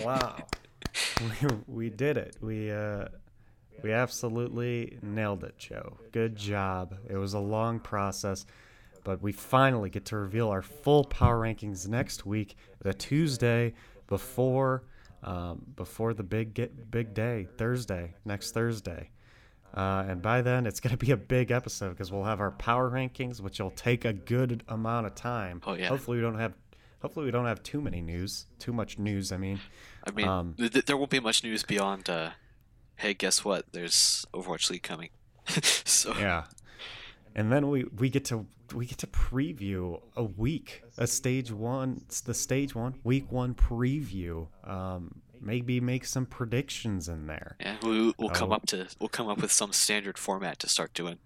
Wow, 0.03 0.45
we, 1.21 1.49
we 1.69 1.91
did 1.91 2.17
it. 2.17 2.37
We 2.41 2.73
uh, 2.73 3.07
we 3.83 3.93
absolutely 3.93 4.99
nailed 5.03 5.45
it, 5.45 5.57
Joe. 5.59 5.99
Good 6.13 6.37
job. 6.37 6.95
It 7.09 7.17
was 7.17 7.35
a 7.35 7.39
long 7.39 7.81
process, 7.81 8.47
but 9.05 9.23
we 9.23 9.33
finally 9.33 9.91
get 9.91 10.07
to 10.07 10.17
reveal 10.17 10.49
our 10.49 10.63
full 10.63 11.05
power 11.05 11.41
rankings 11.41 11.87
next 11.89 12.27
week, 12.27 12.57
the 12.83 12.95
Tuesday 12.95 13.75
before 14.07 14.85
um, 15.23 15.63
before 15.75 16.15
the 16.15 16.23
big 16.23 16.55
get, 16.55 16.91
big 16.91 17.13
day, 17.15 17.49
Thursday, 17.57 18.15
next 18.25 18.53
Thursday. 18.53 19.11
Uh, 19.75 20.05
and 20.09 20.23
by 20.23 20.41
then, 20.41 20.67
it's 20.67 20.79
going 20.81 20.97
to 20.97 21.05
be 21.05 21.11
a 21.11 21.17
big 21.17 21.51
episode 21.51 21.91
because 21.91 22.13
we'll 22.13 22.25
have 22.25 22.41
our 22.41 22.53
power 22.53 22.91
rankings, 22.91 23.41
which 23.41 23.59
will 23.59 23.71
take 23.73 24.05
a 24.05 24.13
good 24.13 24.63
amount 24.69 25.07
of 25.07 25.15
time. 25.15 25.61
Oh, 25.67 25.75
yeah. 25.75 25.89
Hopefully, 25.89 26.19
we 26.19 26.23
don't 26.23 26.39
have. 26.39 26.55
Hopefully, 27.03 27.27
we 27.27 27.31
don't 27.33 27.45
have 27.47 27.63
too 27.63 27.81
many 27.81 28.01
news. 28.01 28.47
Too 28.59 28.73
much 28.73 28.99
news. 28.99 29.33
I 29.33 29.37
mean. 29.37 29.61
I 30.07 30.11
mean, 30.13 30.29
Um, 30.29 30.55
th- 30.57 30.73
th- 30.73 30.85
there 30.87 30.97
won't 30.97 31.11
be 31.11 31.21
much 31.21 31.43
news 31.43 31.63
beyond. 31.63 32.09
Uh, 32.09 32.31
hey, 32.97 33.15
guess 33.15 33.45
what? 33.45 33.67
There's 33.73 34.25
Overwatch 34.33 34.71
League 34.71 34.83
coming. 34.83 35.11
so 35.63 36.15
Yeah. 36.17 36.45
And 37.35 37.53
then 37.53 37.69
we, 37.69 37.85
we 37.85 38.09
get 38.09 38.25
to 38.27 38.47
we 38.75 38.85
get 38.87 38.99
to 38.99 39.07
preview 39.07 40.01
a 40.17 40.25
week, 40.25 40.83
a 40.99 41.07
stage 41.07 41.53
one, 41.53 42.01
it's 42.07 42.21
the 42.21 42.35
stage 42.35 42.75
one, 42.75 42.95
week 43.05 43.31
one 43.31 43.55
preview. 43.55 44.49
Um, 44.65 45.21
maybe 45.41 45.79
make 45.81 46.05
some 46.07 46.27
predictions 46.27 47.09
in 47.09 47.27
there. 47.27 47.57
yeah, 47.61 47.77
we, 47.83 48.13
we'll 48.19 48.31
come 48.31 48.51
Oh. 48.53 48.57
up 48.57 48.67
to 48.67 48.89
we'll 48.99 49.09
come 49.11 49.29
up 49.29 49.41
with 49.41 49.53
some 49.53 49.73
standard 49.73 50.19
format 50.19 50.59
to 50.61 50.69
start 50.69 50.95
doing. 50.95 51.19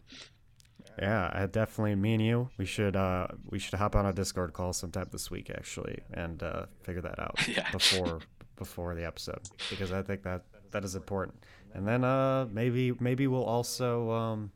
Yeah, 1.00 1.30
I 1.32 1.46
definitely. 1.46 1.94
Me 1.94 2.12
and 2.14 2.22
you, 2.22 2.50
we 2.58 2.66
should 2.66 2.96
uh, 2.96 3.28
we 3.48 3.58
should 3.58 3.78
hop 3.78 3.94
on 3.96 4.04
a 4.04 4.12
Discord 4.12 4.52
call 4.52 4.72
sometime 4.72 5.06
this 5.12 5.30
week 5.30 5.48
actually, 5.50 6.00
and 6.12 6.42
uh, 6.42 6.66
figure 6.82 7.00
that 7.02 7.18
out 7.18 7.38
Yeah. 7.48 7.70
before 7.70 8.20
before 8.56 8.94
the 8.94 9.06
episode 9.06 9.40
because 9.70 9.92
I 9.92 10.02
think 10.02 10.24
that 10.24 10.42
that 10.72 10.84
is 10.84 10.94
important. 10.94 11.42
And 11.74 11.86
then 11.86 12.04
uh, 12.04 12.46
maybe 12.50 12.92
maybe 13.00 13.26
we'll 13.26 13.44
also 13.44 14.10
um, 14.10 14.52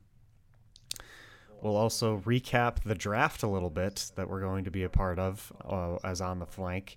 we'll 1.62 1.76
also 1.76 2.18
recap 2.20 2.82
the 2.82 2.94
draft 2.94 3.42
a 3.42 3.48
little 3.48 3.70
bit 3.70 4.10
that 4.16 4.28
we're 4.28 4.40
going 4.40 4.64
to 4.64 4.70
be 4.70 4.84
a 4.84 4.88
part 4.88 5.18
of 5.18 5.52
uh, 5.64 5.96
as 6.04 6.20
on 6.20 6.38
the 6.38 6.46
flank, 6.46 6.96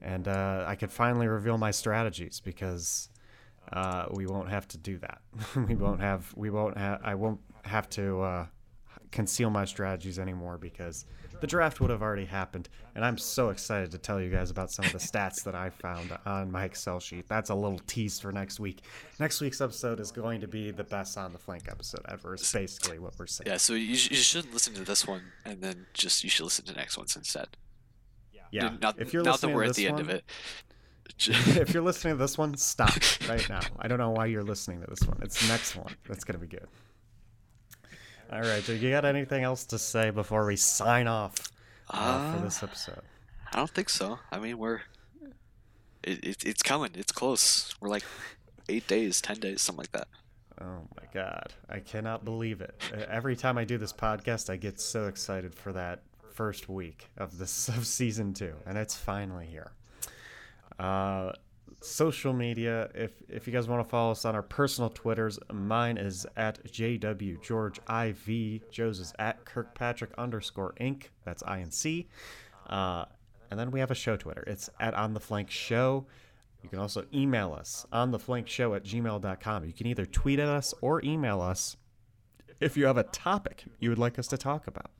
and 0.00 0.26
uh, 0.26 0.64
I 0.66 0.74
could 0.74 0.90
finally 0.90 1.26
reveal 1.26 1.58
my 1.58 1.70
strategies 1.70 2.40
because 2.40 3.10
uh, 3.72 4.06
we 4.12 4.26
won't 4.26 4.48
have 4.48 4.66
to 4.68 4.78
do 4.78 4.98
that. 4.98 5.20
we 5.68 5.74
won't 5.74 6.00
have 6.00 6.32
we 6.36 6.50
won't 6.50 6.76
have 6.78 7.00
I 7.04 7.14
won't 7.14 7.40
have 7.62 7.88
to 7.90 8.20
uh, 8.22 8.46
conceal 9.10 9.50
my 9.50 9.64
strategies 9.64 10.18
anymore 10.18 10.58
because 10.58 11.04
the 11.40 11.46
draft 11.46 11.80
would 11.80 11.90
have 11.90 12.02
already 12.02 12.24
happened, 12.24 12.68
and 12.94 13.04
I'm 13.04 13.18
so 13.18 13.50
excited 13.50 13.90
to 13.92 13.98
tell 13.98 14.20
you 14.20 14.30
guys 14.30 14.50
about 14.50 14.70
some 14.70 14.84
of 14.84 14.92
the 14.92 14.98
stats 14.98 15.42
that 15.44 15.54
I 15.54 15.70
found 15.70 16.16
on 16.26 16.50
my 16.50 16.64
Excel 16.64 17.00
sheet. 17.00 17.28
That's 17.28 17.50
a 17.50 17.54
little 17.54 17.78
tease 17.86 18.18
for 18.20 18.32
next 18.32 18.58
week. 18.60 18.82
Next 19.20 19.40
week's 19.40 19.60
episode 19.60 20.00
is 20.00 20.10
going 20.10 20.40
to 20.40 20.48
be 20.48 20.70
the 20.70 20.84
best 20.84 21.16
on 21.18 21.32
the 21.32 21.38
flank 21.38 21.64
episode 21.70 22.02
ever. 22.08 22.34
Is 22.34 22.52
basically 22.52 22.98
what 22.98 23.18
we're 23.18 23.26
saying. 23.26 23.46
Yeah, 23.46 23.56
so 23.56 23.74
you, 23.74 23.94
sh- 23.96 24.10
you 24.10 24.16
shouldn't 24.16 24.52
listen 24.52 24.74
to 24.74 24.84
this 24.84 25.06
one, 25.06 25.22
and 25.44 25.60
then 25.62 25.86
just 25.94 26.24
you 26.24 26.30
should 26.30 26.44
listen 26.44 26.64
to 26.66 26.72
the 26.72 26.78
next 26.78 26.96
ones 26.98 27.14
instead. 27.16 27.48
Yeah. 28.50 28.76
Now, 28.80 28.94
if 28.96 29.12
you're 29.12 29.22
now 29.22 29.32
that 29.32 29.42
listening 29.46 29.56
we're 29.56 29.64
to 29.64 29.68
at 29.70 29.76
the 29.76 29.82
this 29.84 29.90
end 29.90 30.00
of 30.00 30.06
one- 30.08 30.16
it. 30.16 30.24
if 31.58 31.72
you're 31.74 31.82
listening 31.82 32.14
to 32.14 32.18
this 32.18 32.36
one, 32.38 32.56
stop 32.56 32.92
right 33.28 33.46
now. 33.48 33.60
I 33.78 33.88
don't 33.88 33.98
know 33.98 34.10
why 34.10 34.26
you're 34.26 34.42
listening 34.44 34.80
to 34.82 34.86
this 34.88 35.00
one. 35.02 35.18
It's 35.22 35.40
the 35.40 35.48
next 35.52 35.74
one. 35.74 35.94
That's 36.06 36.22
gonna 36.24 36.38
be 36.38 36.46
good. 36.46 36.66
All 38.30 38.40
right, 38.40 38.64
do 38.64 38.74
you 38.74 38.90
got 38.90 39.04
anything 39.04 39.42
else 39.42 39.64
to 39.66 39.78
say 39.78 40.10
before 40.10 40.44
we 40.46 40.56
sign 40.56 41.06
off 41.06 41.34
uh, 41.90 42.32
for 42.32 42.38
Uh, 42.38 42.42
this 42.44 42.62
episode? 42.62 43.00
I 43.52 43.56
don't 43.56 43.70
think 43.70 43.88
so. 43.88 44.18
I 44.30 44.38
mean, 44.38 44.58
we're 44.58 44.82
it, 46.02 46.24
it, 46.24 46.44
it's 46.44 46.62
coming. 46.62 46.90
It's 46.94 47.12
close. 47.12 47.74
We're 47.80 47.88
like 47.88 48.04
eight 48.68 48.86
days, 48.86 49.20
ten 49.22 49.38
days, 49.40 49.62
something 49.62 49.82
like 49.82 49.92
that. 49.92 50.08
Oh 50.60 50.82
my 50.96 51.04
god, 51.14 51.54
I 51.70 51.78
cannot 51.80 52.24
believe 52.24 52.60
it. 52.60 52.74
Every 53.08 53.36
time 53.36 53.56
I 53.56 53.64
do 53.64 53.78
this 53.78 53.92
podcast, 53.92 54.50
I 54.50 54.56
get 54.56 54.80
so 54.80 55.06
excited 55.06 55.54
for 55.54 55.72
that 55.72 56.02
first 56.34 56.68
week 56.68 57.08
of 57.16 57.38
this 57.38 57.68
of 57.76 57.86
season 57.86 58.34
two, 58.34 58.54
and 58.66 58.76
it's 58.76 58.94
finally 58.94 59.46
here. 59.46 59.72
Uh, 60.78 61.32
social 61.80 62.32
media. 62.32 62.90
If 62.94 63.12
if 63.28 63.46
you 63.46 63.52
guys 63.52 63.68
want 63.68 63.84
to 63.84 63.88
follow 63.88 64.12
us 64.12 64.24
on 64.24 64.34
our 64.34 64.42
personal 64.42 64.90
Twitters, 64.90 65.38
mine 65.52 65.96
is 65.96 66.26
at 66.36 66.64
JWGeorgeIV. 66.64 68.70
Joe's 68.70 69.00
is 69.00 69.12
at 69.18 69.44
Kirkpatrick 69.44 70.10
underscore 70.18 70.74
Inc. 70.80 71.04
That's 71.24 71.42
INC. 71.42 72.06
Uh, 72.68 73.04
and 73.50 73.58
then 73.58 73.70
we 73.70 73.80
have 73.80 73.90
a 73.90 73.94
show 73.94 74.16
Twitter. 74.16 74.44
It's 74.46 74.68
at 74.78 74.94
On 74.94 75.14
the 75.14 75.20
Flank 75.20 75.50
Show. 75.50 76.06
You 76.62 76.68
can 76.68 76.78
also 76.78 77.04
email 77.14 77.52
us 77.52 77.86
on 77.92 78.10
the 78.10 78.18
flank 78.18 78.48
show 78.48 78.74
at 78.74 78.84
gmail.com. 78.84 79.64
You 79.64 79.72
can 79.72 79.86
either 79.86 80.04
tweet 80.04 80.40
at 80.40 80.48
us 80.48 80.74
or 80.80 81.02
email 81.04 81.40
us 81.40 81.76
if 82.60 82.76
you 82.76 82.86
have 82.86 82.96
a 82.96 83.04
topic 83.04 83.64
you 83.78 83.90
would 83.90 83.98
like 83.98 84.18
us 84.18 84.26
to 84.28 84.36
talk 84.36 84.66
about. 84.66 84.90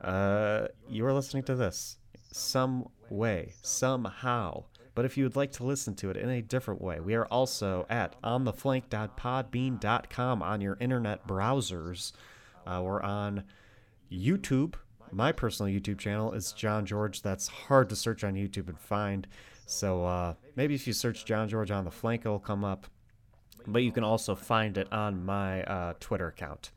Uh, 0.00 0.68
you 0.88 1.04
are 1.06 1.12
listening 1.12 1.42
to 1.44 1.54
this 1.54 1.98
some 2.32 2.88
way, 3.10 3.52
somehow. 3.62 4.64
But 4.94 5.06
if 5.06 5.16
you 5.16 5.24
would 5.24 5.36
like 5.36 5.52
to 5.52 5.64
listen 5.64 5.94
to 5.96 6.10
it 6.10 6.16
in 6.16 6.28
a 6.28 6.42
different 6.42 6.82
way, 6.82 7.00
we 7.00 7.14
are 7.14 7.26
also 7.26 7.86
at 7.88 8.20
ontheflank.podbean.com 8.22 10.42
on 10.42 10.60
your 10.60 10.76
internet 10.80 11.26
browsers. 11.26 12.12
Uh, 12.66 12.82
we're 12.84 13.02
on 13.02 13.44
YouTube. 14.10 14.74
My 15.10 15.32
personal 15.32 15.72
YouTube 15.72 15.98
channel 15.98 16.32
is 16.32 16.52
John 16.52 16.84
George. 16.86 17.22
That's 17.22 17.48
hard 17.48 17.88
to 17.88 17.96
search 17.96 18.22
on 18.24 18.34
YouTube 18.34 18.68
and 18.68 18.78
find. 18.78 19.26
So 19.66 20.04
uh, 20.04 20.34
maybe 20.56 20.74
if 20.74 20.86
you 20.86 20.92
search 20.92 21.24
John 21.24 21.48
George 21.48 21.70
on 21.70 21.84
the 21.84 21.90
flank, 21.90 22.26
it'll 22.26 22.38
come 22.38 22.64
up. 22.64 22.86
But 23.66 23.82
you 23.82 23.92
can 23.92 24.04
also 24.04 24.34
find 24.34 24.76
it 24.76 24.92
on 24.92 25.24
my 25.24 25.62
uh, 25.64 25.94
Twitter 26.00 26.28
account. 26.28 26.70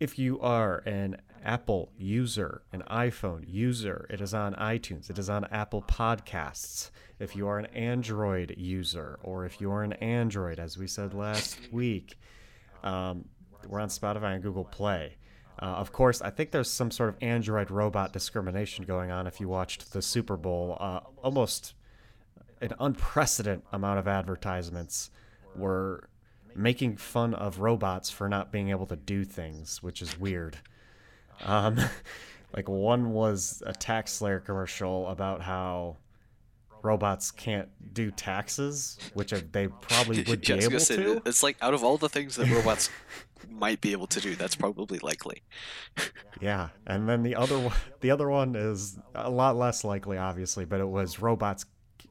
If 0.00 0.18
you 0.18 0.40
are 0.40 0.78
an 0.86 1.18
Apple 1.44 1.90
user, 1.96 2.62
an 2.72 2.82
iPhone 2.90 3.44
user, 3.46 4.06
it 4.10 4.20
is 4.20 4.34
on 4.34 4.54
iTunes, 4.54 5.10
it 5.10 5.18
is 5.18 5.28
on 5.28 5.44
Apple 5.46 5.82
Podcasts. 5.82 6.90
If 7.18 7.34
you 7.34 7.48
are 7.48 7.58
an 7.58 7.66
Android 7.66 8.54
user, 8.56 9.18
or 9.22 9.44
if 9.44 9.60
you 9.60 9.70
are 9.70 9.82
an 9.82 9.94
Android, 9.94 10.58
as 10.58 10.78
we 10.78 10.86
said 10.86 11.14
last 11.14 11.58
week, 11.72 12.18
um, 12.84 13.24
we're 13.66 13.80
on 13.80 13.88
Spotify 13.88 14.34
and 14.34 14.42
Google 14.42 14.64
Play. 14.64 15.16
Uh, 15.60 15.66
of 15.66 15.92
course, 15.92 16.22
I 16.22 16.30
think 16.30 16.52
there's 16.52 16.70
some 16.70 16.90
sort 16.90 17.08
of 17.08 17.16
Android 17.20 17.70
robot 17.70 18.12
discrimination 18.12 18.84
going 18.84 19.10
on 19.10 19.26
if 19.26 19.40
you 19.40 19.48
watched 19.48 19.92
the 19.92 20.02
Super 20.02 20.36
Bowl. 20.36 20.76
Uh, 20.78 21.00
almost 21.22 21.74
an 22.60 22.74
unprecedented 22.78 23.62
amount 23.72 23.98
of 23.98 24.06
advertisements 24.06 25.10
were 25.56 26.08
making 26.54 26.96
fun 26.96 27.34
of 27.34 27.60
robots 27.60 28.10
for 28.10 28.28
not 28.28 28.52
being 28.52 28.70
able 28.70 28.86
to 28.86 28.96
do 28.96 29.24
things, 29.24 29.82
which 29.82 30.00
is 30.00 30.18
weird. 30.18 30.58
Um, 31.44 31.78
like 32.54 32.68
one 32.68 33.12
was 33.12 33.62
a 33.66 33.72
tax 33.72 34.12
slayer 34.12 34.40
commercial 34.40 35.08
about 35.08 35.42
how 35.42 35.96
robots 36.82 37.30
can't 37.30 37.68
do 37.94 38.10
taxes, 38.10 38.98
which 39.14 39.32
they 39.52 39.68
probably 39.68 40.22
would 40.28 40.40
be 40.40 40.54
Yeah, 40.54 40.64
I 40.64 40.68
was 40.68 40.90
able 40.90 41.20
to. 41.20 41.22
It's 41.28 41.42
like 41.42 41.56
out 41.60 41.74
of 41.74 41.84
all 41.84 41.98
the 41.98 42.08
things 42.08 42.36
that 42.36 42.48
robots 42.48 42.90
might 43.50 43.80
be 43.80 43.92
able 43.92 44.06
to 44.08 44.20
do, 44.20 44.34
that's 44.34 44.56
probably 44.56 44.98
likely. 45.00 45.42
Yeah, 46.40 46.68
and 46.86 47.08
then 47.08 47.22
the 47.22 47.34
other 47.34 47.58
one, 47.58 47.74
the 48.00 48.10
other 48.10 48.28
one 48.28 48.54
is 48.56 48.98
a 49.14 49.30
lot 49.30 49.56
less 49.56 49.84
likely, 49.84 50.18
obviously, 50.18 50.64
but 50.64 50.80
it 50.80 50.88
was 50.88 51.20
robots. 51.20 51.64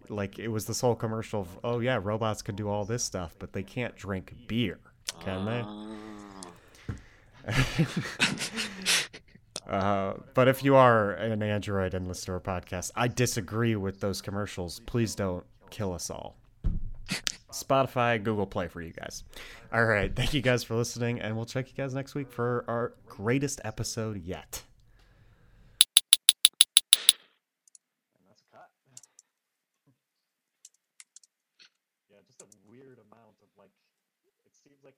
Like 0.09 0.39
it 0.39 0.47
was 0.47 0.65
this 0.65 0.82
whole 0.82 0.95
commercial 0.95 1.41
of, 1.41 1.59
oh 1.63 1.80
yeah, 1.80 1.99
robots 2.01 2.41
can 2.41 2.55
do 2.55 2.69
all 2.69 2.86
this 2.86 3.03
stuff, 3.03 3.36
but 3.39 3.53
they 3.53 3.63
can't 3.63 3.95
drink 3.95 4.34
beer, 4.47 4.80
can 5.19 5.45
they? 5.45 5.65
Uh, 9.68 10.13
but 10.34 10.47
if 10.47 10.63
you 10.63 10.76
are 10.76 11.11
an 11.11 11.43
Android 11.43 11.93
and 11.93 12.07
listen 12.07 12.28
to 12.28 12.32
our 12.34 12.39
podcast, 12.39 12.91
I 12.95 13.09
disagree 13.09 13.76
with 13.76 13.99
those 13.99 14.22
commercials. 14.22 14.80
Please 14.86 15.13
don't 15.13 15.45
kill 15.70 15.93
us 15.93 16.09
all. 16.09 16.38
Spotify, 17.51 18.22
Google 18.22 18.45
Play 18.45 18.68
for 18.68 18.82
you 18.82 18.91
guys. 18.93 19.24
All 19.74 19.86
right. 19.86 20.13
Thank 20.13 20.34
you 20.34 20.41
guys 20.41 20.63
for 20.63 20.76
listening, 20.76 21.20
and 21.20 21.36
we'll 21.36 21.45
check 21.45 21.68
you 21.68 21.74
guys 21.76 21.93
next 21.93 22.15
week 22.15 22.32
for 22.32 22.63
our 22.68 22.93
greatest 23.07 23.59
episode 23.63 24.24
yet. 24.24 24.63
And 28.15 28.24
that's 28.28 28.43
a 28.43 28.47
cut. 28.55 28.70
yeah, 32.11 32.18
just 32.28 32.41
a 32.41 32.47
weird 32.70 32.99
amount 32.99 33.36
of 33.41 33.47
like. 33.57 33.72
It 34.45 34.55
seems 34.55 34.84
like 34.84 34.95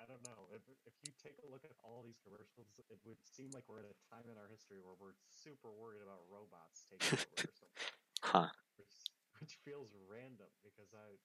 I 0.00 0.04
don't 0.08 0.22
know. 0.24 0.48
If 0.52 0.60
if 0.86 0.94
you 1.04 1.12
take 1.22 1.36
a 1.44 1.50
look 1.50 1.64
at 1.64 1.72
all 1.82 2.04
these 2.04 2.20
commercials, 2.24 2.68
it 2.90 2.98
would 3.04 3.18
seem 3.24 3.50
like 3.52 3.64
we're 3.68 3.80
at 3.82 3.90
a 3.90 3.96
time 4.10 4.26
in 4.30 4.36
our 4.38 4.48
history 4.50 4.78
where 4.82 4.96
we're 4.98 5.16
super 5.28 5.70
worried 5.72 6.02
about 6.02 6.22
robots 6.30 6.84
taking 6.88 7.14
over 7.18 7.48
or 7.48 7.54
something, 7.54 7.90
Huh. 8.22 8.48
which 8.76 8.94
which 9.40 9.58
feels 9.64 9.90
random 10.08 10.48
because 10.64 10.92
I 10.94 11.18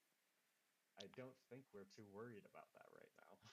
I 0.98 1.08
don't 1.16 1.36
think 1.50 1.66
we're 1.74 1.86
too 1.96 2.06
worried 2.14 2.46
about 2.46 2.72
that 2.74 2.88
right 2.94 3.12
now. 3.18 3.50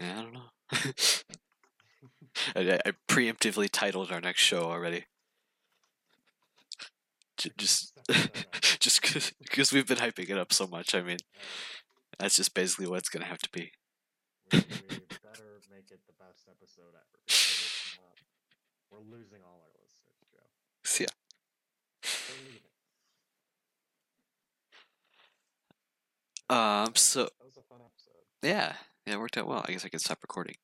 Yeah, 0.00 0.18
I 0.18 0.22
don't 0.22 0.32
know. 0.32 0.50
I, 2.56 2.78
I 2.86 2.92
preemptively 3.08 3.68
titled 3.70 4.10
our 4.12 4.20
next 4.20 4.40
show 4.42 4.64
already. 4.64 5.06
Just, 7.56 7.92
just 8.80 9.02
because 9.42 9.72
we've 9.72 9.86
been 9.86 9.98
hyping 9.98 10.28
it 10.30 10.38
up 10.38 10.52
so 10.52 10.66
much. 10.66 10.94
I 10.94 11.02
mean, 11.02 11.18
that's 12.18 12.36
just 12.36 12.54
basically 12.54 12.86
what 12.86 12.98
it's 12.98 13.08
gonna 13.08 13.24
have 13.26 13.38
to 13.40 13.50
be. 13.52 13.72
we, 14.52 14.60
we 14.78 15.06
better 15.22 15.62
make 15.70 15.90
it 15.90 16.00
the 16.06 16.16
best 16.18 16.46
episode 16.72 16.94
ever. 16.94 17.18
not, 17.98 18.16
We're 18.90 19.04
losing 19.16 19.40
all 19.44 19.60
our 19.62 19.72
listeners, 19.76 20.24
Joe. 20.32 20.48
So, 20.84 21.04
yeah. 21.04 21.12
Um. 26.84 26.92
So 26.94 27.24
that 27.24 27.30
was 27.44 27.56
a 27.56 27.62
fun 27.62 27.80
episode. 27.80 28.24
yeah, 28.42 28.74
yeah, 29.06 29.14
it 29.14 29.20
worked 29.20 29.36
out 29.38 29.46
well. 29.46 29.64
I 29.66 29.72
guess 29.72 29.84
I 29.84 29.88
can 29.88 30.00
stop 30.00 30.18
recording. 30.22 30.56